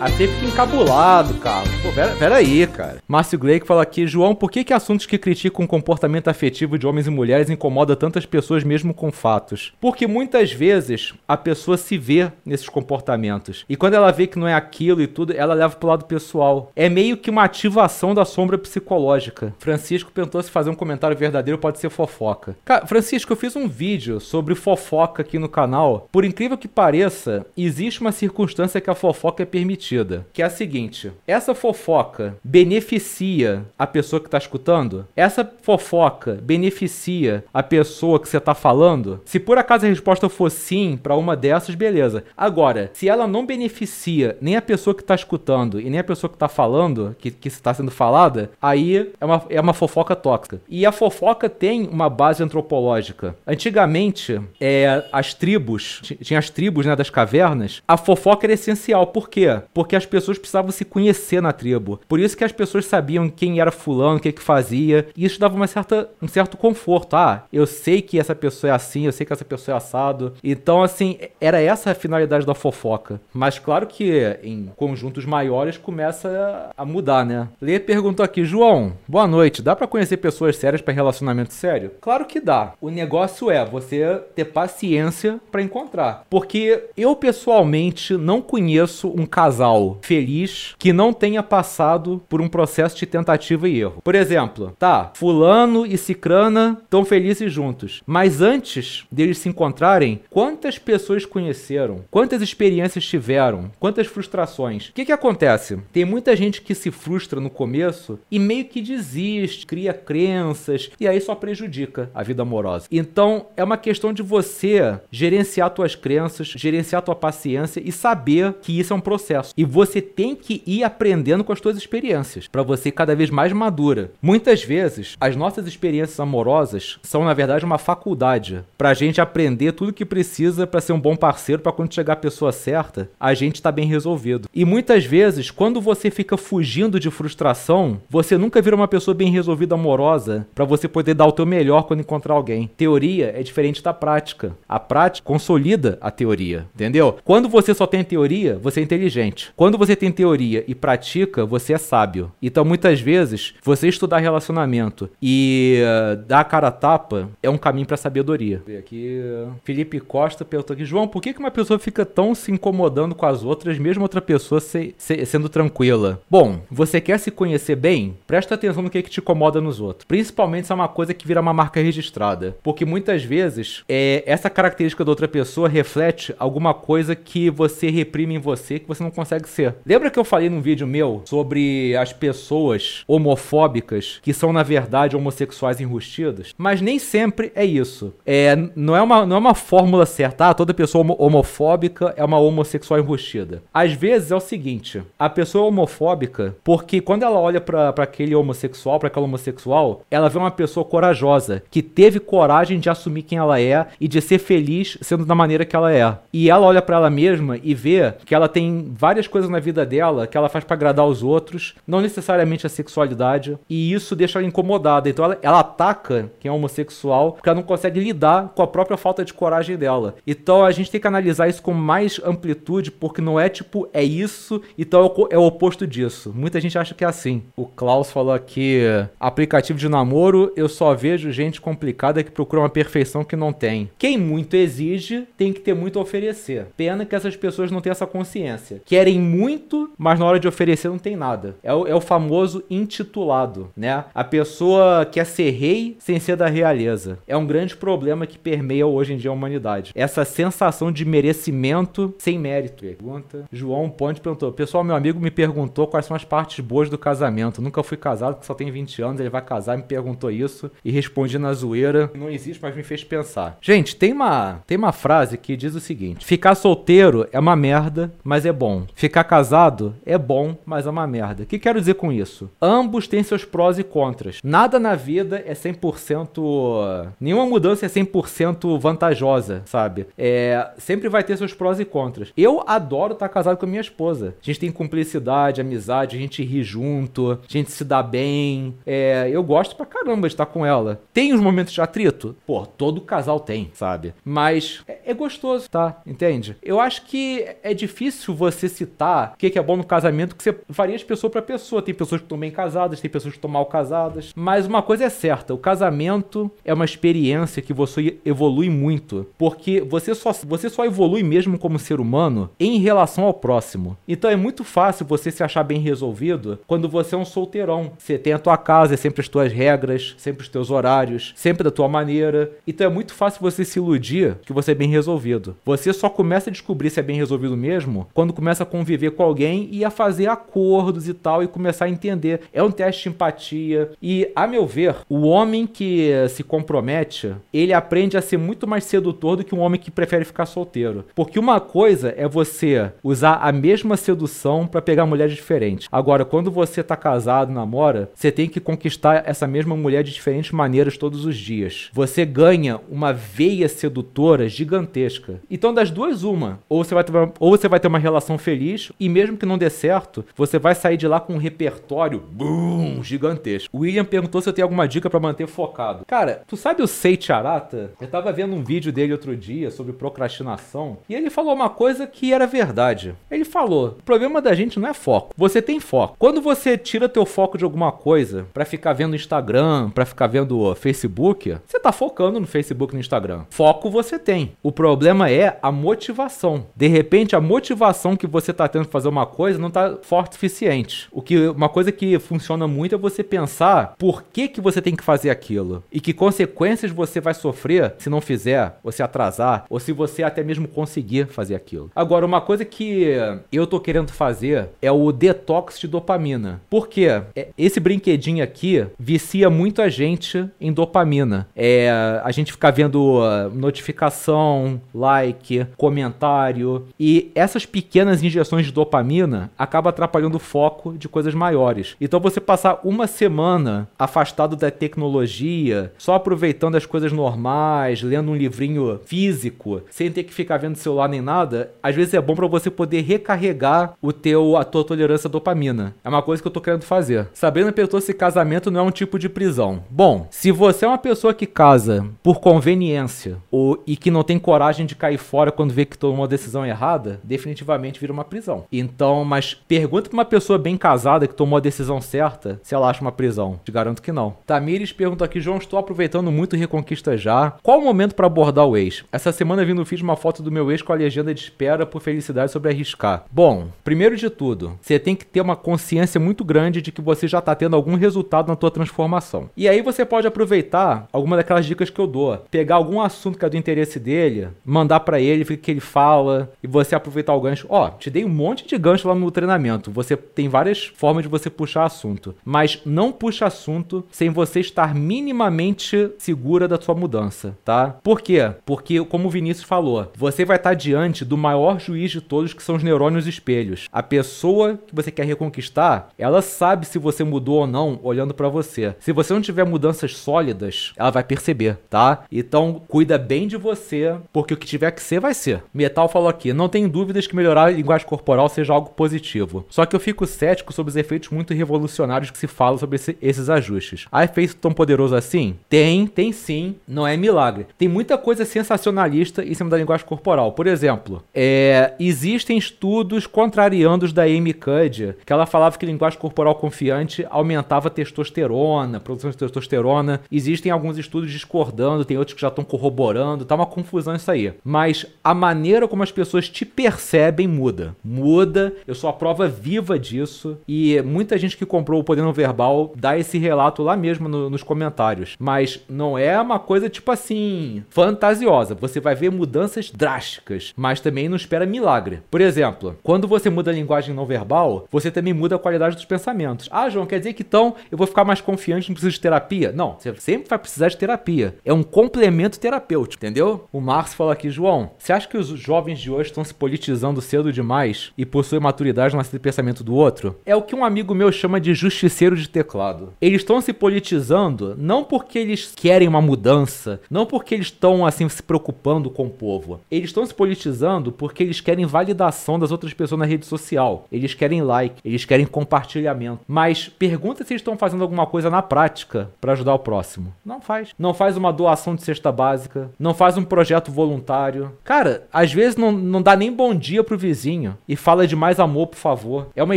Até 0.00 0.26
fica 0.26 0.46
encabulado, 0.46 1.34
Carlos. 1.34 1.70
Pô, 1.82 1.92
pera, 1.92 2.16
pera 2.16 2.36
aí, 2.36 2.66
cara. 2.66 3.02
Márcio 3.06 3.38
Gleick 3.38 3.66
fala 3.66 3.82
aqui, 3.82 4.06
João, 4.06 4.34
por 4.34 4.50
que, 4.50 4.64
que 4.64 4.72
assuntos 4.72 5.04
que 5.04 5.18
criticam 5.18 5.66
o 5.66 5.68
comportamento 5.68 6.28
afetivo 6.28 6.78
de 6.78 6.86
homens 6.86 7.06
e 7.06 7.10
mulheres 7.10 7.50
incomoda 7.50 7.94
tantas 7.94 8.24
pessoas 8.24 8.64
mesmo 8.64 8.94
com 8.94 9.12
fatos? 9.12 9.74
Porque 9.78 10.06
muitas 10.06 10.50
vezes 10.50 11.12
a 11.28 11.36
pessoa 11.36 11.76
se 11.76 11.98
vê 11.98 12.32
nesses 12.46 12.66
comportamentos. 12.66 13.66
E 13.68 13.76
quando 13.76 13.92
ela 13.92 14.10
vê 14.10 14.26
que 14.26 14.38
não 14.38 14.48
é 14.48 14.54
aquilo 14.54 15.02
e 15.02 15.06
tudo, 15.06 15.34
ela 15.34 15.52
leva 15.52 15.76
pro 15.76 15.90
lado 15.90 16.06
pessoal. 16.06 16.72
É 16.74 16.88
meio 16.88 17.18
que 17.18 17.28
uma 17.28 17.44
ativação 17.44 18.14
da 18.14 18.24
sombra 18.24 18.56
psicológica. 18.56 19.54
Francisco 19.58 20.10
tentou 20.10 20.42
se 20.42 20.50
fazer 20.50 20.70
um 20.70 20.74
comentário 20.74 21.14
verdadeiro, 21.14 21.58
pode 21.58 21.78
ser 21.78 21.90
fofoca. 21.90 22.56
Cara, 22.64 22.86
Francisco, 22.86 23.34
eu 23.34 23.36
fiz 23.36 23.54
um 23.54 23.68
vídeo 23.68 24.18
sobre 24.18 24.54
fofoca 24.54 25.20
aqui 25.20 25.38
no 25.38 25.48
canal. 25.48 26.08
Por 26.10 26.24
incrível 26.24 26.56
que 26.56 26.68
pareça, 26.68 27.44
existe 27.54 28.00
uma 28.00 28.12
circunstância 28.12 28.80
que 28.80 28.88
a 28.88 28.94
fofoca 28.94 29.42
é 29.42 29.46
permitida 29.46 29.89
invertida, 29.90 30.26
que 30.32 30.42
é 30.42 30.44
a 30.44 30.50
seguinte: 30.50 31.10
essa 31.26 31.54
fofoca 31.54 32.36
beneficia 32.42 33.64
a 33.78 33.86
pessoa 33.86 34.20
que 34.20 34.26
está 34.26 34.38
escutando? 34.38 35.06
Essa 35.16 35.48
fofoca 35.62 36.38
beneficia 36.42 37.44
a 37.52 37.62
pessoa 37.62 38.20
que 38.20 38.28
você 38.28 38.38
está 38.38 38.54
falando? 38.54 39.20
Se 39.24 39.40
por 39.40 39.58
acaso 39.58 39.86
a 39.86 39.88
resposta 39.88 40.28
for 40.28 40.50
sim 40.50 40.98
para 41.00 41.16
uma 41.16 41.36
dessas, 41.36 41.74
beleza. 41.74 42.24
Agora, 42.36 42.90
se 42.92 43.08
ela 43.08 43.26
não 43.26 43.44
beneficia 43.44 44.36
nem 44.40 44.56
a 44.56 44.62
pessoa 44.62 44.94
que 44.94 45.02
está 45.02 45.14
escutando 45.14 45.80
e 45.80 45.90
nem 45.90 46.00
a 46.00 46.04
pessoa 46.04 46.28
que 46.28 46.36
está 46.36 46.48
falando, 46.48 47.16
que, 47.18 47.30
que 47.30 47.48
está 47.48 47.74
sendo 47.74 47.90
falada, 47.90 48.50
aí 48.60 49.10
é 49.20 49.24
uma, 49.24 49.42
é 49.48 49.60
uma 49.60 49.74
fofoca 49.74 50.14
tóxica. 50.14 50.60
E 50.68 50.86
a 50.86 50.92
fofoca 50.92 51.48
tem 51.48 51.88
uma 51.88 52.08
base 52.08 52.42
antropológica. 52.42 53.34
Antigamente, 53.46 54.40
é, 54.60 55.04
as 55.12 55.34
tribos, 55.34 56.02
tinha 56.22 56.38
as 56.38 56.50
tribos 56.50 56.86
né, 56.86 56.94
das 56.94 57.10
cavernas, 57.10 57.82
a 57.86 57.96
fofoca 57.96 58.46
era 58.46 58.52
essencial. 58.52 59.06
Por 59.06 59.28
quê? 59.28 59.60
Porque 59.72 59.79
as 59.96 60.06
pessoas 60.06 60.38
precisavam 60.38 60.70
se 60.70 60.84
conhecer 60.84 61.40
na 61.40 61.52
tribo. 61.52 62.00
Por 62.08 62.20
isso 62.20 62.36
que 62.36 62.44
as 62.44 62.52
pessoas 62.52 62.86
sabiam 62.86 63.28
quem 63.28 63.60
era 63.60 63.70
fulano, 63.70 64.16
o 64.16 64.20
que, 64.20 64.32
que 64.32 64.42
fazia. 64.42 65.06
E 65.16 65.24
isso 65.24 65.40
dava 65.40 65.54
uma 65.54 65.66
certa, 65.66 66.08
um 66.20 66.28
certo 66.28 66.56
conforto. 66.56 67.16
Ah, 67.16 67.44
eu 67.52 67.66
sei 67.66 68.02
que 68.02 68.18
essa 68.18 68.34
pessoa 68.34 68.70
é 68.70 68.74
assim, 68.74 69.06
eu 69.06 69.12
sei 69.12 69.26
que 69.26 69.32
essa 69.32 69.44
pessoa 69.44 69.74
é 69.74 69.76
assado. 69.76 70.34
Então, 70.42 70.82
assim, 70.82 71.18
era 71.40 71.60
essa 71.60 71.90
a 71.90 71.94
finalidade 71.94 72.46
da 72.46 72.54
fofoca. 72.54 73.20
Mas 73.32 73.58
claro 73.58 73.86
que 73.86 74.38
em 74.42 74.70
conjuntos 74.76 75.24
maiores 75.24 75.76
começa 75.76 76.70
a 76.76 76.84
mudar, 76.84 77.24
né? 77.24 77.48
Lê 77.60 77.78
perguntou 77.78 78.24
aqui, 78.24 78.44
João, 78.44 78.92
boa 79.08 79.26
noite. 79.26 79.62
Dá 79.62 79.74
para 79.74 79.86
conhecer 79.86 80.16
pessoas 80.18 80.56
sérias 80.56 80.80
para 80.80 80.94
relacionamento 80.94 81.52
sério? 81.52 81.92
Claro 82.00 82.24
que 82.24 82.40
dá. 82.40 82.72
O 82.80 82.90
negócio 82.90 83.50
é 83.50 83.64
você 83.64 84.20
ter 84.34 84.46
paciência 84.46 85.40
para 85.50 85.62
encontrar. 85.62 86.24
Porque 86.28 86.90
eu 86.96 87.16
pessoalmente 87.16 88.16
não 88.16 88.40
conheço 88.40 89.08
um 89.08 89.26
casal 89.26 89.69
feliz 90.02 90.74
que 90.78 90.92
não 90.92 91.12
tenha 91.12 91.42
passado 91.42 92.22
por 92.28 92.40
um 92.40 92.48
processo 92.48 92.96
de 92.96 93.06
tentativa 93.06 93.68
e 93.68 93.80
erro. 93.80 94.00
Por 94.02 94.14
exemplo, 94.14 94.74
tá, 94.78 95.12
fulano 95.14 95.86
e 95.86 95.96
cicrana 95.96 96.78
estão 96.82 97.04
felizes 97.04 97.52
juntos, 97.52 98.02
mas 98.06 98.40
antes 98.40 99.04
deles 99.10 99.38
se 99.38 99.48
encontrarem, 99.48 100.20
quantas 100.30 100.78
pessoas 100.78 101.24
conheceram? 101.24 102.04
Quantas 102.10 102.42
experiências 102.42 103.04
tiveram? 103.04 103.70
Quantas 103.78 104.06
frustrações? 104.06 104.88
O 104.88 104.92
que 104.92 105.04
que 105.04 105.12
acontece? 105.12 105.78
Tem 105.92 106.04
muita 106.04 106.34
gente 106.36 106.62
que 106.62 106.74
se 106.74 106.90
frustra 106.90 107.40
no 107.40 107.50
começo 107.50 108.18
e 108.30 108.38
meio 108.38 108.64
que 108.64 108.80
desiste, 108.80 109.66
cria 109.66 109.92
crenças 109.92 110.90
e 110.98 111.06
aí 111.06 111.20
só 111.20 111.34
prejudica 111.34 112.10
a 112.14 112.22
vida 112.22 112.42
amorosa. 112.42 112.86
Então, 112.90 113.46
é 113.56 113.64
uma 113.64 113.76
questão 113.76 114.12
de 114.12 114.22
você 114.22 114.98
gerenciar 115.10 115.72
suas 115.74 115.94
crenças, 115.94 116.48
gerenciar 116.48 117.02
tua 117.02 117.14
paciência 117.14 117.82
e 117.84 117.92
saber 117.92 118.54
que 118.62 118.78
isso 118.78 118.92
é 118.92 118.96
um 118.96 119.00
processo. 119.00 119.49
E 119.56 119.64
você 119.64 120.00
tem 120.00 120.34
que 120.34 120.62
ir 120.66 120.84
aprendendo 120.84 121.44
com 121.44 121.52
as 121.52 121.58
suas 121.58 121.76
experiências 121.76 122.48
para 122.48 122.62
você 122.62 122.90
cada 122.90 123.14
vez 123.14 123.30
mais 123.30 123.52
madura. 123.52 124.12
Muitas 124.22 124.62
vezes, 124.62 125.16
as 125.20 125.36
nossas 125.36 125.66
experiências 125.66 126.18
amorosas 126.20 126.98
são 127.02 127.24
na 127.24 127.34
verdade 127.34 127.64
uma 127.64 127.78
faculdade 127.78 128.64
pra 128.76 128.94
gente 128.94 129.20
aprender 129.20 129.72
tudo 129.72 129.92
que 129.92 130.04
precisa 130.04 130.66
para 130.66 130.80
ser 130.80 130.92
um 130.92 131.00
bom 131.00 131.16
parceiro 131.16 131.62
para 131.62 131.72
quando 131.72 131.94
chegar 131.94 132.14
a 132.14 132.16
pessoa 132.16 132.52
certa, 132.52 133.10
a 133.18 133.34
gente 133.34 133.62
tá 133.62 133.70
bem 133.70 133.86
resolvido. 133.86 134.48
E 134.54 134.64
muitas 134.64 135.04
vezes, 135.04 135.50
quando 135.50 135.80
você 135.80 136.10
fica 136.10 136.36
fugindo 136.36 137.00
de 137.00 137.10
frustração, 137.10 138.00
você 138.08 138.36
nunca 138.36 138.62
vira 138.62 138.76
uma 138.76 138.88
pessoa 138.88 139.14
bem 139.14 139.30
resolvida 139.30 139.74
amorosa 139.74 140.46
para 140.54 140.64
você 140.64 140.88
poder 140.88 141.14
dar 141.14 141.26
o 141.26 141.32
teu 141.32 141.46
melhor 141.46 141.84
quando 141.84 142.00
encontrar 142.00 142.34
alguém. 142.34 142.70
Teoria 142.76 143.32
é 143.36 143.42
diferente 143.42 143.82
da 143.82 143.92
prática. 143.92 144.56
A 144.68 144.78
prática 144.78 145.26
consolida 145.26 145.98
a 146.00 146.10
teoria, 146.10 146.66
entendeu? 146.74 147.18
Quando 147.24 147.48
você 147.48 147.74
só 147.74 147.86
tem 147.86 148.04
teoria, 148.04 148.58
você 148.62 148.80
é 148.80 148.82
inteligente. 148.82 149.39
Quando 149.56 149.78
você 149.78 149.94
tem 149.96 150.10
teoria 150.10 150.64
e 150.66 150.74
pratica, 150.74 151.44
você 151.44 151.72
é 151.72 151.78
sábio. 151.78 152.32
Então, 152.42 152.64
muitas 152.64 153.00
vezes, 153.00 153.54
você 153.62 153.88
estudar 153.88 154.18
relacionamento 154.18 155.10
e 155.20 155.82
uh, 155.82 156.16
dar 156.16 156.40
a 156.40 156.44
cara 156.44 156.68
a 156.68 156.72
tapa 156.72 157.28
é 157.42 157.50
um 157.50 157.58
caminho 157.58 157.86
para 157.86 157.96
sabedoria. 157.96 158.62
Aqui, 158.78 159.20
Felipe 159.64 160.00
Costa 160.00 160.44
perguntou 160.44 160.74
aqui, 160.74 160.84
João, 160.84 161.08
por 161.08 161.20
que, 161.22 161.32
que 161.32 161.40
uma 161.40 161.50
pessoa 161.50 161.78
fica 161.78 162.04
tão 162.04 162.34
se 162.34 162.50
incomodando 162.50 163.14
com 163.14 163.26
as 163.26 163.42
outras, 163.42 163.78
mesmo 163.78 164.02
outra 164.02 164.20
pessoa 164.20 164.60
se, 164.60 164.94
se, 164.96 165.24
sendo 165.26 165.48
tranquila? 165.48 166.20
Bom, 166.28 166.60
você 166.70 167.00
quer 167.00 167.18
se 167.18 167.30
conhecer 167.30 167.76
bem? 167.76 168.16
Presta 168.26 168.54
atenção 168.54 168.82
no 168.82 168.90
que, 168.90 169.02
que 169.02 169.10
te 169.10 169.20
incomoda 169.20 169.60
nos 169.60 169.80
outros. 169.80 170.06
Principalmente 170.06 170.66
se 170.66 170.72
é 170.72 170.74
uma 170.74 170.88
coisa 170.88 171.14
que 171.14 171.26
vira 171.26 171.40
uma 171.40 171.52
marca 171.52 171.80
registrada. 171.80 172.56
Porque 172.62 172.84
muitas 172.84 173.22
vezes, 173.22 173.84
é, 173.88 174.22
essa 174.26 174.50
característica 174.50 175.04
da 175.04 175.10
outra 175.10 175.28
pessoa 175.28 175.68
reflete 175.68 176.34
alguma 176.38 176.74
coisa 176.74 177.14
que 177.14 177.50
você 177.50 177.90
reprime 177.90 178.34
em 178.34 178.38
você 178.38 178.78
que 178.78 178.88
você 178.88 179.02
não 179.02 179.10
consegue 179.10 179.29
ser. 179.38 179.76
Lembra 179.84 180.10
que 180.10 180.18
eu 180.18 180.24
falei 180.24 180.48
num 180.48 180.60
vídeo 180.60 180.86
meu 180.86 181.22
sobre 181.24 181.96
as 181.96 182.12
pessoas 182.12 183.04
homofóbicas 183.06 184.18
que 184.22 184.32
são, 184.32 184.52
na 184.52 184.62
verdade, 184.62 185.16
homossexuais 185.16 185.80
enrustidas? 185.80 186.54
Mas 186.56 186.80
nem 186.80 186.98
sempre 186.98 187.52
é 187.54 187.64
isso. 187.64 188.14
É, 188.26 188.56
não, 188.74 188.96
é 188.96 189.02
uma, 189.02 189.26
não 189.26 189.36
é 189.36 189.38
uma 189.38 189.54
fórmula 189.54 190.06
certa. 190.06 190.48
Ah, 190.48 190.54
toda 190.54 190.74
pessoa 190.74 191.02
homo 191.02 191.16
homofóbica 191.18 192.14
é 192.16 192.24
uma 192.24 192.38
homossexual 192.38 193.00
enrustida. 193.00 193.62
Às 193.72 193.92
vezes 193.92 194.30
é 194.30 194.36
o 194.36 194.40
seguinte: 194.40 195.02
a 195.18 195.28
pessoa 195.28 195.64
é 195.64 195.68
homofóbica 195.68 196.56
porque 196.64 197.00
quando 197.00 197.22
ela 197.22 197.38
olha 197.38 197.60
para 197.60 197.90
aquele 197.98 198.34
homossexual, 198.34 198.98
para 198.98 199.08
aquela 199.08 199.26
homossexual, 199.26 200.02
ela 200.10 200.28
vê 200.28 200.38
uma 200.38 200.50
pessoa 200.50 200.84
corajosa 200.84 201.62
que 201.70 201.82
teve 201.82 202.18
coragem 202.18 202.78
de 202.78 202.90
assumir 202.90 203.22
quem 203.22 203.38
ela 203.38 203.60
é 203.60 203.86
e 204.00 204.08
de 204.08 204.20
ser 204.20 204.38
feliz 204.38 204.98
sendo 205.00 205.24
da 205.24 205.34
maneira 205.34 205.64
que 205.64 205.76
ela 205.76 205.92
é. 205.92 206.16
E 206.32 206.50
ela 206.50 206.66
olha 206.66 206.82
para 206.82 206.96
ela 206.96 207.10
mesma 207.10 207.58
e 207.62 207.74
vê 207.74 208.12
que 208.24 208.34
ela 208.34 208.48
tem 208.48 208.92
várias 208.96 209.19
coisas 209.26 209.50
na 209.50 209.58
vida 209.58 209.84
dela 209.84 210.26
que 210.26 210.36
ela 210.36 210.48
faz 210.48 210.64
para 210.64 210.74
agradar 210.74 211.06
os 211.06 211.22
outros, 211.22 211.74
não 211.86 212.00
necessariamente 212.00 212.66
a 212.66 212.70
sexualidade, 212.70 213.58
e 213.68 213.92
isso 213.92 214.16
deixa 214.16 214.38
ela 214.38 214.48
incomodada. 214.48 215.08
Então 215.08 215.24
ela, 215.24 215.38
ela 215.42 215.60
ataca 215.60 216.30
quem 216.38 216.48
é 216.48 216.52
homossexual 216.52 217.32
porque 217.32 217.48
ela 217.48 217.56
não 217.56 217.62
consegue 217.62 218.00
lidar 218.00 218.52
com 218.54 218.62
a 218.62 218.66
própria 218.66 218.96
falta 218.96 219.24
de 219.24 219.34
coragem 219.34 219.76
dela. 219.76 220.14
Então 220.26 220.64
a 220.64 220.70
gente 220.70 220.90
tem 220.90 221.00
que 221.00 221.06
analisar 221.06 221.48
isso 221.48 221.62
com 221.62 221.72
mais 221.72 222.20
amplitude, 222.24 222.90
porque 222.90 223.20
não 223.20 223.38
é 223.38 223.48
tipo, 223.48 223.88
é 223.92 224.02
isso, 224.02 224.60
então 224.78 225.00
é 225.00 225.04
o, 225.04 225.28
é 225.32 225.38
o 225.38 225.44
oposto 225.44 225.86
disso. 225.86 226.32
Muita 226.34 226.60
gente 226.60 226.78
acha 226.78 226.94
que 226.94 227.04
é 227.04 227.06
assim. 227.06 227.42
O 227.56 227.66
Klaus 227.66 228.12
falou 228.12 228.32
aqui: 228.32 228.82
aplicativo 229.18 229.78
de 229.78 229.88
namoro, 229.88 230.52
eu 230.56 230.68
só 230.68 230.94
vejo 230.94 231.32
gente 231.32 231.60
complicada 231.60 232.22
que 232.22 232.30
procura 232.30 232.62
uma 232.62 232.68
perfeição 232.68 233.24
que 233.24 233.36
não 233.36 233.52
tem. 233.52 233.90
Quem 233.98 234.18
muito 234.18 234.54
exige 234.54 235.26
tem 235.36 235.52
que 235.52 235.60
ter 235.60 235.74
muito 235.74 235.98
a 235.98 236.02
oferecer. 236.02 236.66
Pena 236.76 237.04
que 237.04 237.14
essas 237.14 237.36
pessoas 237.36 237.70
não 237.70 237.80
têm 237.80 237.90
essa 237.90 238.06
consciência. 238.06 238.82
Querem 238.84 239.09
muito, 239.18 239.90
mas 239.96 240.18
na 240.18 240.26
hora 240.26 240.40
de 240.40 240.48
oferecer 240.48 240.88
não 240.88 240.98
tem 240.98 241.16
nada. 241.16 241.56
É 241.62 241.72
o, 241.72 241.86
é 241.86 241.94
o 241.94 242.00
famoso 242.00 242.62
intitulado, 242.70 243.70
né? 243.76 244.04
A 244.14 244.24
pessoa 244.24 245.04
quer 245.04 245.24
ser 245.24 245.50
rei 245.50 245.96
sem 245.98 246.20
ser 246.20 246.36
da 246.36 246.46
realeza. 246.46 247.18
É 247.26 247.36
um 247.36 247.46
grande 247.46 247.76
problema 247.76 248.26
que 248.26 248.38
permeia 248.38 248.86
hoje 248.86 249.14
em 249.14 249.16
dia 249.16 249.30
a 249.30 249.34
humanidade. 249.34 249.92
Essa 249.94 250.24
sensação 250.24 250.92
de 250.92 251.04
merecimento 251.04 252.14
sem 252.18 252.38
mérito. 252.38 252.84
Pergunta. 252.84 253.44
João 253.52 253.90
Ponte 253.90 254.20
perguntou: 254.20 254.52
Pessoal, 254.52 254.84
meu 254.84 254.94
amigo 254.94 255.20
me 255.20 255.30
perguntou 255.30 255.86
quais 255.86 256.06
são 256.06 256.16
as 256.16 256.24
partes 256.24 256.64
boas 256.64 256.88
do 256.88 256.98
casamento. 256.98 257.62
Nunca 257.62 257.82
fui 257.82 257.96
casado, 257.96 258.44
só 258.44 258.54
tem 258.54 258.70
20 258.70 259.02
anos, 259.02 259.20
ele 259.20 259.30
vai 259.30 259.42
casar, 259.42 259.76
me 259.76 259.82
perguntou 259.82 260.30
isso 260.30 260.70
e 260.84 260.90
respondi 260.90 261.38
na 261.38 261.52
zoeira. 261.52 262.10
Não 262.14 262.30
existe, 262.30 262.62
mas 262.62 262.74
me 262.74 262.82
fez 262.82 263.04
pensar. 263.04 263.58
Gente, 263.60 263.96
tem 263.96 264.12
uma, 264.12 264.62
tem 264.66 264.76
uma 264.76 264.92
frase 264.92 265.36
que 265.36 265.56
diz 265.56 265.74
o 265.74 265.80
seguinte: 265.80 266.24
Ficar 266.24 266.54
solteiro 266.54 267.26
é 267.32 267.38
uma 267.38 267.56
merda, 267.56 268.12
mas 268.22 268.46
é 268.46 268.52
bom. 268.52 268.86
Ficar 269.00 269.24
casado 269.24 269.96
é 270.04 270.18
bom, 270.18 270.54
mas 270.66 270.86
é 270.86 270.90
uma 270.90 271.06
merda. 271.06 271.44
O 271.44 271.46
que 271.46 271.58
quero 271.58 271.80
dizer 271.80 271.94
com 271.94 272.12
isso? 272.12 272.50
Ambos 272.60 273.08
têm 273.08 273.22
seus 273.22 273.46
prós 273.46 273.78
e 273.78 273.82
contras. 273.82 274.40
Nada 274.44 274.78
na 274.78 274.94
vida 274.94 275.42
é 275.46 275.54
100%. 275.54 277.08
Nenhuma 277.18 277.46
mudança 277.46 277.86
é 277.86 277.88
100% 277.88 278.78
vantajosa, 278.78 279.62
sabe? 279.64 280.08
É, 280.18 280.72
sempre 280.76 281.08
vai 281.08 281.24
ter 281.24 281.38
seus 281.38 281.54
prós 281.54 281.80
e 281.80 281.84
contras. 281.86 282.30
Eu 282.36 282.62
adoro 282.66 283.14
estar 283.14 283.30
casado 283.30 283.56
com 283.56 283.64
a 283.64 283.68
minha 283.70 283.80
esposa. 283.80 284.34
A 284.38 284.44
gente 284.44 284.60
tem 284.60 284.70
cumplicidade, 284.70 285.62
amizade, 285.62 286.18
a 286.18 286.20
gente 286.20 286.44
ri 286.44 286.62
junto, 286.62 287.32
a 287.32 287.38
gente 287.48 287.70
se 287.70 287.86
dá 287.86 288.02
bem. 288.02 288.74
É, 288.84 289.30
eu 289.32 289.42
gosto 289.42 289.76
pra 289.76 289.86
caramba 289.86 290.28
de 290.28 290.34
estar 290.34 290.44
com 290.44 290.66
ela. 290.66 291.00
Tem 291.10 291.32
os 291.32 291.40
momentos 291.40 291.72
de 291.72 291.80
atrito? 291.80 292.36
Pô, 292.46 292.66
todo 292.66 293.00
casal 293.00 293.40
tem, 293.40 293.70
sabe? 293.72 294.12
Mas 294.22 294.82
é, 294.86 294.98
é 295.06 295.14
gostoso, 295.14 295.70
tá? 295.70 296.02
Entende? 296.06 296.54
Eu 296.62 296.78
acho 296.78 297.06
que 297.06 297.46
é 297.62 297.72
difícil 297.72 298.34
você 298.34 298.68
citar 298.90 299.32
o 299.34 299.36
que 299.36 299.58
é 299.58 299.62
bom 299.62 299.76
no 299.76 299.84
casamento, 299.84 300.34
que 300.34 300.42
você 300.42 300.56
varia 300.68 300.98
de 300.98 301.04
pessoa 301.04 301.30
para 301.30 301.40
pessoa. 301.40 301.80
Tem 301.80 301.94
pessoas 301.94 302.20
que 302.20 302.24
estão 302.26 302.38
bem 302.38 302.50
casadas, 302.50 303.00
tem 303.00 303.10
pessoas 303.10 303.32
que 303.32 303.38
estão 303.38 303.50
mal 303.50 303.66
casadas. 303.66 304.32
Mas 304.34 304.66
uma 304.66 304.82
coisa 304.82 305.04
é 305.04 305.08
certa: 305.08 305.54
o 305.54 305.58
casamento 305.58 306.50
é 306.64 306.74
uma 306.74 306.84
experiência 306.84 307.62
que 307.62 307.72
você 307.72 308.18
evolui 308.24 308.68
muito. 308.68 309.26
Porque 309.38 309.80
você 309.80 310.14
só, 310.14 310.32
você 310.32 310.68
só 310.68 310.84
evolui 310.84 311.22
mesmo 311.22 311.58
como 311.58 311.78
ser 311.78 312.00
humano 312.00 312.50
em 312.58 312.78
relação 312.78 313.24
ao 313.24 313.34
próximo. 313.34 313.96
Então 314.06 314.30
é 314.30 314.36
muito 314.36 314.64
fácil 314.64 315.06
você 315.06 315.30
se 315.30 315.42
achar 315.42 315.62
bem 315.62 315.80
resolvido 315.80 316.58
quando 316.66 316.88
você 316.88 317.14
é 317.14 317.18
um 317.18 317.24
solteirão. 317.24 317.92
Você 317.98 318.18
tem 318.18 318.32
a 318.32 318.38
tua 318.38 318.56
casa, 318.56 318.94
é 318.94 318.96
sempre 318.96 319.20
as 319.20 319.28
tuas 319.28 319.52
regras, 319.52 320.14
sempre 320.18 320.42
os 320.42 320.48
teus 320.48 320.70
horários, 320.70 321.32
sempre 321.36 321.64
da 321.64 321.70
tua 321.70 321.88
maneira. 321.88 322.50
Então 322.66 322.86
é 322.86 322.90
muito 322.90 323.14
fácil 323.14 323.40
você 323.40 323.64
se 323.64 323.78
iludir 323.78 324.36
que 324.44 324.52
você 324.52 324.72
é 324.72 324.74
bem 324.74 324.88
resolvido. 324.88 325.56
Você 325.64 325.92
só 325.92 326.08
começa 326.08 326.50
a 326.50 326.52
descobrir 326.52 326.90
se 326.90 327.00
é 327.00 327.02
bem 327.02 327.16
resolvido 327.16 327.56
mesmo 327.56 328.08
quando 328.14 328.32
começa 328.32 328.62
a 328.62 328.66
conviver 328.80 329.10
com 329.10 329.22
alguém 329.22 329.68
e 329.70 329.84
a 329.84 329.90
fazer 329.90 330.28
acordos 330.28 331.06
e 331.06 331.12
tal 331.12 331.42
e 331.42 331.46
começar 331.46 331.84
a 331.84 331.90
entender. 331.90 332.40
É 332.50 332.62
um 332.62 332.70
teste 332.70 333.02
de 333.02 333.08
empatia 333.10 333.90
e, 334.00 334.30
a 334.34 334.46
meu 334.46 334.66
ver, 334.66 334.96
o 335.06 335.26
homem 335.26 335.66
que 335.66 336.10
se 336.30 336.42
compromete, 336.42 337.34
ele 337.52 337.74
aprende 337.74 338.16
a 338.16 338.22
ser 338.22 338.38
muito 338.38 338.66
mais 338.66 338.84
sedutor 338.84 339.36
do 339.36 339.44
que 339.44 339.54
um 339.54 339.60
homem 339.60 339.78
que 339.78 339.90
prefere 339.90 340.24
ficar 340.24 340.46
solteiro. 340.46 341.04
Porque 341.14 341.38
uma 341.38 341.60
coisa 341.60 342.14
é 342.16 342.26
você 342.26 342.90
usar 343.04 343.34
a 343.34 343.52
mesma 343.52 343.98
sedução 343.98 344.66
para 344.66 344.80
pegar 344.80 345.04
mulheres 345.04 345.34
diferentes. 345.34 345.86
Agora, 345.92 346.24
quando 346.24 346.50
você 346.50 346.82
tá 346.82 346.96
casado, 346.96 347.52
namora, 347.52 348.10
você 348.14 348.32
tem 348.32 348.48
que 348.48 348.60
conquistar 348.60 349.24
essa 349.26 349.46
mesma 349.46 349.76
mulher 349.76 350.02
de 350.02 350.12
diferentes 350.12 350.52
maneiras 350.52 350.96
todos 350.96 351.26
os 351.26 351.36
dias. 351.36 351.90
Você 351.92 352.24
ganha 352.24 352.80
uma 352.90 353.12
veia 353.12 353.68
sedutora 353.68 354.48
gigantesca. 354.48 355.40
Então, 355.50 355.74
das 355.74 355.90
duas, 355.90 356.22
uma. 356.22 356.60
Ou 356.66 356.82
você 356.82 356.94
vai 356.94 357.04
ter 357.04 357.14
uma, 357.14 357.32
ou 357.38 357.50
você 357.50 357.68
vai 357.68 357.78
ter 357.78 357.88
uma 357.88 357.98
relação 357.98 358.38
feliz, 358.38 358.69
e 358.98 359.08
mesmo 359.08 359.36
que 359.36 359.46
não 359.46 359.58
dê 359.58 359.70
certo, 359.70 360.24
você 360.36 360.58
vai 360.58 360.74
sair 360.74 360.96
de 360.96 361.06
lá 361.06 361.20
com 361.20 361.34
um 361.34 361.38
repertório 361.38 362.20
boom, 362.20 363.02
gigantesco. 363.02 363.76
O 363.76 363.80
William 363.80 364.04
perguntou 364.04 364.40
se 364.40 364.48
eu 364.48 364.52
tenho 364.52 364.66
alguma 364.66 364.86
dica 364.86 365.08
para 365.10 365.20
manter 365.20 365.46
focado. 365.46 366.04
Cara, 366.06 366.42
tu 366.46 366.56
sabe 366.56 366.82
o 366.82 366.86
Seiichi 366.86 367.32
Arata? 367.32 367.92
Eu 368.00 368.08
tava 368.08 368.32
vendo 368.32 368.54
um 368.54 368.64
vídeo 368.64 368.92
dele 368.92 369.12
outro 369.12 369.36
dia 369.36 369.70
sobre 369.70 369.92
procrastinação, 369.92 370.98
e 371.08 371.14
ele 371.14 371.30
falou 371.30 371.54
uma 371.54 371.70
coisa 371.70 372.06
que 372.06 372.32
era 372.32 372.46
verdade. 372.46 373.14
Ele 373.30 373.44
falou: 373.44 373.96
o 373.98 374.02
problema 374.02 374.40
da 374.40 374.54
gente 374.54 374.78
não 374.78 374.88
é 374.88 374.94
foco. 374.94 375.34
Você 375.36 375.60
tem 375.62 375.80
foco. 375.80 376.16
Quando 376.18 376.40
você 376.40 376.76
tira 376.76 377.08
teu 377.08 377.26
foco 377.26 377.58
de 377.58 377.64
alguma 377.64 377.92
coisa 377.92 378.46
para 378.52 378.64
ficar 378.64 378.92
vendo 378.92 379.16
Instagram, 379.16 379.90
para 379.90 380.06
ficar 380.06 380.26
vendo 380.26 380.74
Facebook, 380.74 381.56
você 381.66 381.78
tá 381.78 381.92
focando 381.92 382.40
no 382.40 382.46
Facebook 382.46 382.94
no 382.94 383.00
Instagram. 383.00 383.44
Foco 383.50 383.90
você 383.90 384.18
tem. 384.18 384.52
O 384.62 384.72
problema 384.72 385.30
é 385.30 385.58
a 385.62 385.72
motivação. 385.72 386.66
De 386.74 386.86
repente, 386.86 387.36
a 387.36 387.40
motivação 387.40 388.16
que 388.16 388.26
você 388.26 388.49
tá 388.52 388.68
tendo 388.68 388.82
pra 388.82 388.92
fazer 388.92 389.08
uma 389.08 389.26
coisa 389.26 389.58
não 389.58 389.70
tá 389.70 389.96
forte 390.02 390.32
o 390.32 390.34
suficiente. 390.34 391.08
O 391.12 391.22
que 391.22 391.48
uma 391.48 391.68
coisa 391.68 391.92
que 391.92 392.18
funciona 392.18 392.66
muito 392.66 392.94
é 392.94 392.98
você 392.98 393.22
pensar 393.22 393.94
por 393.98 394.22
que 394.22 394.48
que 394.48 394.60
você 394.60 394.80
tem 394.80 394.94
que 394.94 395.04
fazer 395.04 395.30
aquilo 395.30 395.82
e 395.92 396.00
que 396.00 396.12
consequências 396.12 396.90
você 396.90 397.20
vai 397.20 397.34
sofrer 397.34 397.94
se 397.98 398.10
não 398.10 398.20
fizer, 398.20 398.78
ou 398.82 398.92
se 398.92 399.02
atrasar, 399.02 399.64
ou 399.68 399.78
se 399.78 399.92
você 399.92 400.22
até 400.22 400.42
mesmo 400.42 400.68
conseguir 400.68 401.26
fazer 401.26 401.54
aquilo. 401.54 401.90
Agora, 401.94 402.26
uma 402.26 402.40
coisa 402.40 402.64
que 402.64 403.06
eu 403.52 403.66
tô 403.66 403.80
querendo 403.80 404.12
fazer 404.12 404.68
é 404.80 404.90
o 404.90 405.12
detox 405.12 405.78
de 405.78 405.88
dopamina. 405.88 406.60
Por 406.68 406.88
quê? 406.88 407.22
É, 407.34 407.48
esse 407.56 407.80
brinquedinho 407.80 408.42
aqui 408.42 408.86
vicia 408.98 409.50
muito 409.50 409.82
a 409.82 409.88
gente 409.88 410.48
em 410.60 410.72
dopamina. 410.72 411.48
É, 411.54 411.90
a 412.22 412.30
gente 412.30 412.52
fica 412.52 412.70
vendo 412.70 413.18
uh, 413.20 413.50
notificação, 413.54 414.80
like, 414.94 415.66
comentário 415.76 416.86
e 416.98 417.30
essas 417.34 417.66
pequenas 417.66 418.22
injeções 418.22 418.39
de 418.42 418.72
dopamina 418.72 419.50
acabam 419.58 419.90
atrapalhando 419.90 420.36
o 420.36 420.40
foco 420.40 420.96
de 420.96 421.08
coisas 421.08 421.34
maiores. 421.34 421.96
Então 422.00 422.20
você 422.20 422.40
passar 422.40 422.80
uma 422.84 423.06
semana 423.06 423.88
afastado 423.98 424.56
da 424.56 424.70
tecnologia, 424.70 425.92
só 425.98 426.14
aproveitando 426.14 426.76
as 426.76 426.86
coisas 426.86 427.12
normais, 427.12 428.02
lendo 428.02 428.30
um 428.30 428.36
livrinho 428.36 429.00
físico, 429.04 429.82
sem 429.90 430.10
ter 430.10 430.24
que 430.24 430.34
ficar 430.34 430.56
vendo 430.56 430.76
celular 430.76 431.08
nem 431.08 431.20
nada, 431.20 431.70
às 431.82 431.94
vezes 431.94 432.14
é 432.14 432.20
bom 432.20 432.34
para 432.34 432.46
você 432.46 432.70
poder 432.70 433.02
recarregar 433.02 433.94
o 434.00 434.12
teu 434.12 434.56
a 434.56 434.64
tua 434.64 434.84
tolerância 434.84 435.28
à 435.28 435.30
dopamina. 435.30 435.94
É 436.02 436.08
uma 436.08 436.22
coisa 436.22 436.42
que 436.42 436.48
eu 436.48 436.52
tô 436.52 436.60
querendo 436.60 436.82
fazer. 436.82 437.28
Sabrina 437.32 437.72
perguntou 437.72 438.00
se 438.00 438.14
casamento 438.14 438.70
não 438.70 438.80
é 438.80 438.82
um 438.82 438.90
tipo 438.90 439.18
de 439.18 439.28
prisão. 439.28 439.84
Bom, 439.90 440.26
se 440.30 440.50
você 440.50 440.84
é 440.84 440.88
uma 440.88 440.98
pessoa 440.98 441.34
que 441.34 441.46
casa 441.46 442.06
por 442.22 442.40
conveniência 442.40 443.38
ou 443.50 443.82
e 443.86 443.96
que 443.96 444.10
não 444.10 444.22
tem 444.22 444.38
coragem 444.38 444.86
de 444.86 444.94
cair 444.94 445.18
fora 445.18 445.52
quando 445.52 445.72
vê 445.72 445.84
que 445.84 445.98
tomou 445.98 446.16
uma 446.16 446.28
decisão 446.28 446.64
errada, 446.64 447.20
definitivamente 447.22 448.00
vira 448.00 448.12
uma 448.12 448.24
prisão. 448.30 448.64
Então, 448.72 449.24
mas 449.24 449.54
pergunta 449.54 450.08
pra 450.08 450.16
uma 450.16 450.24
pessoa 450.24 450.58
bem 450.58 450.76
casada 450.76 451.26
que 451.26 451.34
tomou 451.34 451.56
a 451.56 451.60
decisão 451.60 452.00
certa 452.00 452.60
se 452.62 452.74
ela 452.74 452.88
acha 452.88 453.02
uma 453.02 453.12
prisão. 453.12 453.60
Te 453.64 453.72
garanto 453.72 454.00
que 454.00 454.12
não. 454.12 454.36
Tamires 454.46 454.92
pergunta 454.92 455.24
aqui, 455.24 455.40
João, 455.40 455.58
estou 455.58 455.78
aproveitando 455.78 456.30
muito 456.30 456.56
Reconquista 456.56 457.16
já. 457.16 457.54
Qual 457.62 457.78
o 457.78 457.84
momento 457.84 458.14
para 458.14 458.26
abordar 458.26 458.66
o 458.66 458.76
ex? 458.76 459.04
Essa 459.10 459.32
semana 459.32 459.64
vindo 459.64 459.84
fiz 459.84 460.00
uma 460.00 460.16
foto 460.16 460.42
do 460.42 460.52
meu 460.52 460.70
ex 460.70 460.82
com 460.82 460.92
a 460.92 460.96
legenda 460.96 461.34
de 461.34 461.40
espera 461.40 461.84
por 461.84 462.00
felicidade 462.00 462.52
sobre 462.52 462.70
arriscar. 462.70 463.24
Bom, 463.30 463.68
primeiro 463.82 464.16
de 464.16 464.30
tudo, 464.30 464.78
você 464.80 464.98
tem 464.98 465.16
que 465.16 465.26
ter 465.26 465.40
uma 465.40 465.56
consciência 465.56 466.20
muito 466.20 466.44
grande 466.44 466.80
de 466.80 466.92
que 466.92 467.00
você 467.00 467.26
já 467.26 467.40
tá 467.40 467.54
tendo 467.54 467.74
algum 467.76 467.96
resultado 467.96 468.48
na 468.48 468.56
tua 468.56 468.70
transformação. 468.70 469.50
E 469.56 469.68
aí 469.68 469.82
você 469.82 470.04
pode 470.04 470.26
aproveitar 470.26 471.08
alguma 471.12 471.36
daquelas 471.36 471.66
dicas 471.66 471.90
que 471.90 471.98
eu 471.98 472.06
dou. 472.06 472.38
Pegar 472.50 472.76
algum 472.76 473.00
assunto 473.00 473.38
que 473.38 473.44
é 473.44 473.48
do 473.48 473.56
interesse 473.56 473.98
dele, 473.98 474.48
mandar 474.64 475.00
para 475.00 475.20
ele, 475.20 475.44
ver 475.44 475.54
o 475.54 475.58
que 475.58 475.70
ele 475.70 475.80
fala, 475.80 476.52
e 476.62 476.66
você 476.66 476.94
aproveitar 476.94 477.34
o 477.34 477.40
gancho. 477.40 477.66
Ó, 477.68 477.88
te 477.90 478.10
dei 478.10 478.19
um 478.24 478.28
monte 478.28 478.66
de 478.66 478.78
gancho 478.78 479.08
lá 479.08 479.14
no 479.14 479.30
treinamento. 479.30 479.90
Você 479.90 480.16
tem 480.16 480.48
várias 480.48 480.86
formas 480.86 481.22
de 481.22 481.28
você 481.28 481.50
puxar 481.50 481.84
assunto. 481.84 482.34
Mas 482.44 482.80
não 482.84 483.12
puxa 483.12 483.46
assunto 483.46 484.04
sem 484.10 484.30
você 484.30 484.60
estar 484.60 484.94
minimamente 484.94 486.10
segura 486.18 486.66
da 486.66 486.80
sua 486.80 486.94
mudança, 486.94 487.56
tá? 487.64 487.96
Por 488.02 488.20
quê? 488.20 488.52
Porque, 488.64 489.04
como 489.04 489.28
o 489.28 489.30
Vinícius 489.30 489.66
falou, 489.66 490.10
você 490.16 490.44
vai 490.44 490.56
estar 490.56 490.74
diante 490.74 491.24
do 491.24 491.36
maior 491.36 491.80
juiz 491.80 492.10
de 492.10 492.20
todos, 492.20 492.52
que 492.52 492.62
são 492.62 492.76
os 492.76 492.82
neurônios 492.82 493.26
espelhos. 493.26 493.88
A 493.92 494.02
pessoa 494.02 494.78
que 494.86 494.94
você 494.94 495.10
quer 495.10 495.26
reconquistar, 495.26 496.10
ela 496.18 496.42
sabe 496.42 496.86
se 496.86 496.98
você 496.98 497.24
mudou 497.24 497.60
ou 497.60 497.66
não 497.66 498.00
olhando 498.02 498.34
para 498.34 498.48
você. 498.48 498.94
Se 499.00 499.12
você 499.12 499.32
não 499.32 499.40
tiver 499.40 499.64
mudanças 499.64 500.16
sólidas, 500.16 500.92
ela 500.96 501.10
vai 501.10 501.24
perceber, 501.24 501.78
tá? 501.88 502.24
Então, 502.30 502.82
cuida 502.88 503.18
bem 503.18 503.46
de 503.46 503.56
você, 503.56 504.16
porque 504.32 504.54
o 504.54 504.56
que 504.56 504.66
tiver 504.66 504.90
que 504.90 505.02
ser, 505.02 505.20
vai 505.20 505.34
ser. 505.34 505.62
Metal 505.72 506.08
falou 506.08 506.28
aqui: 506.28 506.52
não 506.52 506.68
tem 506.68 506.88
dúvidas 506.88 507.26
que 507.26 507.36
melhorar 507.36 507.64
a 507.64 507.70
linguagem 507.70 508.06
corporal 508.10 508.48
seja 508.48 508.72
algo 508.72 508.90
positivo. 508.90 509.64
Só 509.70 509.86
que 509.86 509.94
eu 509.94 510.00
fico 510.00 510.26
cético 510.26 510.72
sobre 510.72 510.90
os 510.90 510.96
efeitos 510.96 511.28
muito 511.30 511.54
revolucionários 511.54 512.30
que 512.30 512.38
se 512.38 512.48
fala 512.48 512.76
sobre 512.76 512.96
esse, 512.96 513.16
esses 513.22 513.48
ajustes. 513.48 514.06
Há 514.10 514.24
efeito 514.24 514.56
tão 514.56 514.72
poderoso 514.72 515.14
assim? 515.14 515.56
Tem, 515.68 516.06
tem 516.06 516.32
sim, 516.32 516.74
não 516.86 517.06
é 517.06 517.16
milagre. 517.16 517.66
Tem 517.78 517.88
muita 517.88 518.18
coisa 518.18 518.44
sensacionalista 518.44 519.44
em 519.44 519.54
cima 519.54 519.70
da 519.70 519.78
linguagem 519.78 520.04
corporal. 520.04 520.52
Por 520.52 520.66
exemplo, 520.66 521.22
é, 521.32 521.94
existem 522.00 522.58
estudos 522.58 523.26
contrariando 523.26 524.04
os 524.04 524.12
da 524.12 524.24
Amy 524.24 524.52
Cuddy, 524.52 525.14
que 525.24 525.32
ela 525.32 525.46
falava 525.46 525.78
que 525.78 525.86
linguagem 525.86 526.18
corporal 526.18 526.56
confiante 526.56 527.24
aumentava 527.30 527.88
testosterona, 527.88 528.98
produção 528.98 529.30
de 529.30 529.36
testosterona. 529.36 530.20
Existem 530.30 530.72
alguns 530.72 530.98
estudos 530.98 531.30
discordando, 531.30 532.04
tem 532.04 532.18
outros 532.18 532.34
que 532.34 532.40
já 532.40 532.48
estão 532.48 532.64
corroborando, 532.64 533.44
tá 533.44 533.54
uma 533.54 533.66
confusão 533.66 534.16
isso 534.16 534.30
aí. 534.30 534.52
Mas 534.64 535.06
a 535.22 535.32
maneira 535.32 535.86
como 535.86 536.02
as 536.02 536.10
pessoas 536.10 536.48
te 536.48 536.64
percebem 536.64 537.46
muda. 537.46 537.94
Muda, 538.04 538.72
eu 538.86 538.94
sou 538.94 539.10
a 539.10 539.12
prova 539.12 539.48
viva 539.48 539.98
disso. 539.98 540.58
E 540.66 541.00
muita 541.02 541.38
gente 541.38 541.56
que 541.56 541.66
comprou 541.66 542.00
o 542.00 542.04
Poder 542.04 542.22
Não 542.22 542.32
Verbal 542.32 542.92
dá 542.96 543.18
esse 543.18 543.38
relato 543.38 543.82
lá 543.82 543.96
mesmo 543.96 544.28
no, 544.28 544.50
nos 544.50 544.62
comentários. 544.62 545.36
Mas 545.38 545.80
não 545.88 546.18
é 546.18 546.40
uma 546.40 546.58
coisa 546.58 546.88
tipo 546.88 547.10
assim, 547.10 547.84
fantasiosa. 547.90 548.74
Você 548.74 549.00
vai 549.00 549.14
ver 549.14 549.30
mudanças 549.30 549.90
drásticas, 549.90 550.72
mas 550.76 551.00
também 551.00 551.28
não 551.28 551.36
espera 551.36 551.66
milagre. 551.66 552.22
Por 552.30 552.40
exemplo, 552.40 552.96
quando 553.02 553.28
você 553.28 553.50
muda 553.50 553.70
a 553.70 553.74
linguagem 553.74 554.14
não 554.14 554.26
verbal, 554.26 554.86
você 554.90 555.10
também 555.10 555.32
muda 555.32 555.56
a 555.56 555.58
qualidade 555.58 555.96
dos 555.96 556.04
pensamentos. 556.04 556.68
Ah, 556.70 556.88
João, 556.88 557.06
quer 557.06 557.18
dizer 557.18 557.32
que 557.32 557.42
então 557.42 557.74
eu 557.90 557.98
vou 557.98 558.06
ficar 558.06 558.24
mais 558.24 558.40
confiante, 558.40 558.88
não 558.88 558.94
preciso 558.94 559.14
de 559.14 559.20
terapia? 559.20 559.72
Não, 559.72 559.96
você 559.98 560.14
sempre 560.16 560.48
vai 560.48 560.58
precisar 560.58 560.88
de 560.88 560.96
terapia. 560.96 561.56
É 561.64 561.72
um 561.72 561.82
complemento 561.82 562.58
terapêutico, 562.58 563.24
entendeu? 563.24 563.68
O 563.72 563.80
Marcos 563.80 564.14
fala 564.14 564.32
aqui, 564.32 564.50
João, 564.50 564.90
você 564.98 565.12
acha 565.12 565.28
que 565.28 565.36
os 565.36 565.48
jovens 565.48 565.98
de 565.98 566.10
hoje 566.10 566.30
estão 566.30 566.44
se 566.44 566.54
politizando 566.54 567.20
cedo 567.20 567.52
demais 567.52 567.89
e 568.16 568.24
possuem 568.24 568.60
maturidade 568.60 569.14
no 569.14 569.40
pensamento 569.40 569.84
do 569.84 569.94
outro? 569.94 570.36
É 570.44 570.54
o 570.54 570.62
que 570.62 570.74
um 570.74 570.84
amigo 570.84 571.14
meu 571.14 571.30
chama 571.32 571.60
de 571.60 571.74
justiceiro 571.74 572.36
de 572.36 572.48
teclado. 572.48 573.12
Eles 573.20 573.42
estão 573.42 573.60
se 573.60 573.72
politizando 573.72 574.74
não 574.78 575.04
porque 575.04 575.38
eles 575.38 575.72
querem 575.74 576.08
uma 576.08 576.20
mudança, 576.20 577.00
não 577.10 577.26
porque 577.26 577.54
eles 577.54 577.66
estão 577.66 578.06
assim 578.06 578.28
se 578.28 578.42
preocupando 578.42 579.10
com 579.10 579.26
o 579.26 579.30
povo. 579.30 579.80
Eles 579.90 580.10
estão 580.10 580.24
se 580.24 580.34
politizando 580.34 581.12
porque 581.12 581.42
eles 581.42 581.60
querem 581.60 581.86
validação 581.86 582.58
das 582.58 582.70
outras 582.70 582.92
pessoas 582.92 583.18
na 583.18 583.26
rede 583.26 583.46
social. 583.46 584.06
Eles 584.10 584.34
querem 584.34 584.62
like, 584.62 585.00
eles 585.04 585.24
querem 585.24 585.46
compartilhamento. 585.46 586.40
Mas 586.46 586.88
pergunta 586.88 587.44
se 587.44 587.52
eles 587.52 587.60
estão 587.60 587.76
fazendo 587.76 588.02
alguma 588.02 588.26
coisa 588.26 588.50
na 588.50 588.62
prática 588.62 589.30
para 589.40 589.52
ajudar 589.52 589.74
o 589.74 589.78
próximo. 589.78 590.34
Não 590.44 590.60
faz. 590.60 590.90
Não 590.98 591.14
faz 591.14 591.36
uma 591.36 591.52
doação 591.52 591.94
de 591.94 592.02
cesta 592.02 592.30
básica, 592.30 592.90
não 592.98 593.14
faz 593.14 593.36
um 593.36 593.44
projeto 593.44 593.90
voluntário. 593.90 594.72
Cara, 594.84 595.26
às 595.32 595.52
vezes 595.52 595.76
não, 595.76 595.92
não 595.92 596.22
dá 596.22 596.36
nem 596.36 596.52
bom 596.52 596.74
dia 596.74 597.04
pro 597.04 597.18
vizinho 597.18 597.76
e 597.88 597.96
fala 597.96 598.26
de 598.26 598.36
mais 598.36 598.60
amor, 598.60 598.88
por 598.88 598.98
favor. 598.98 599.48
É 599.54 599.62
uma 599.62 599.76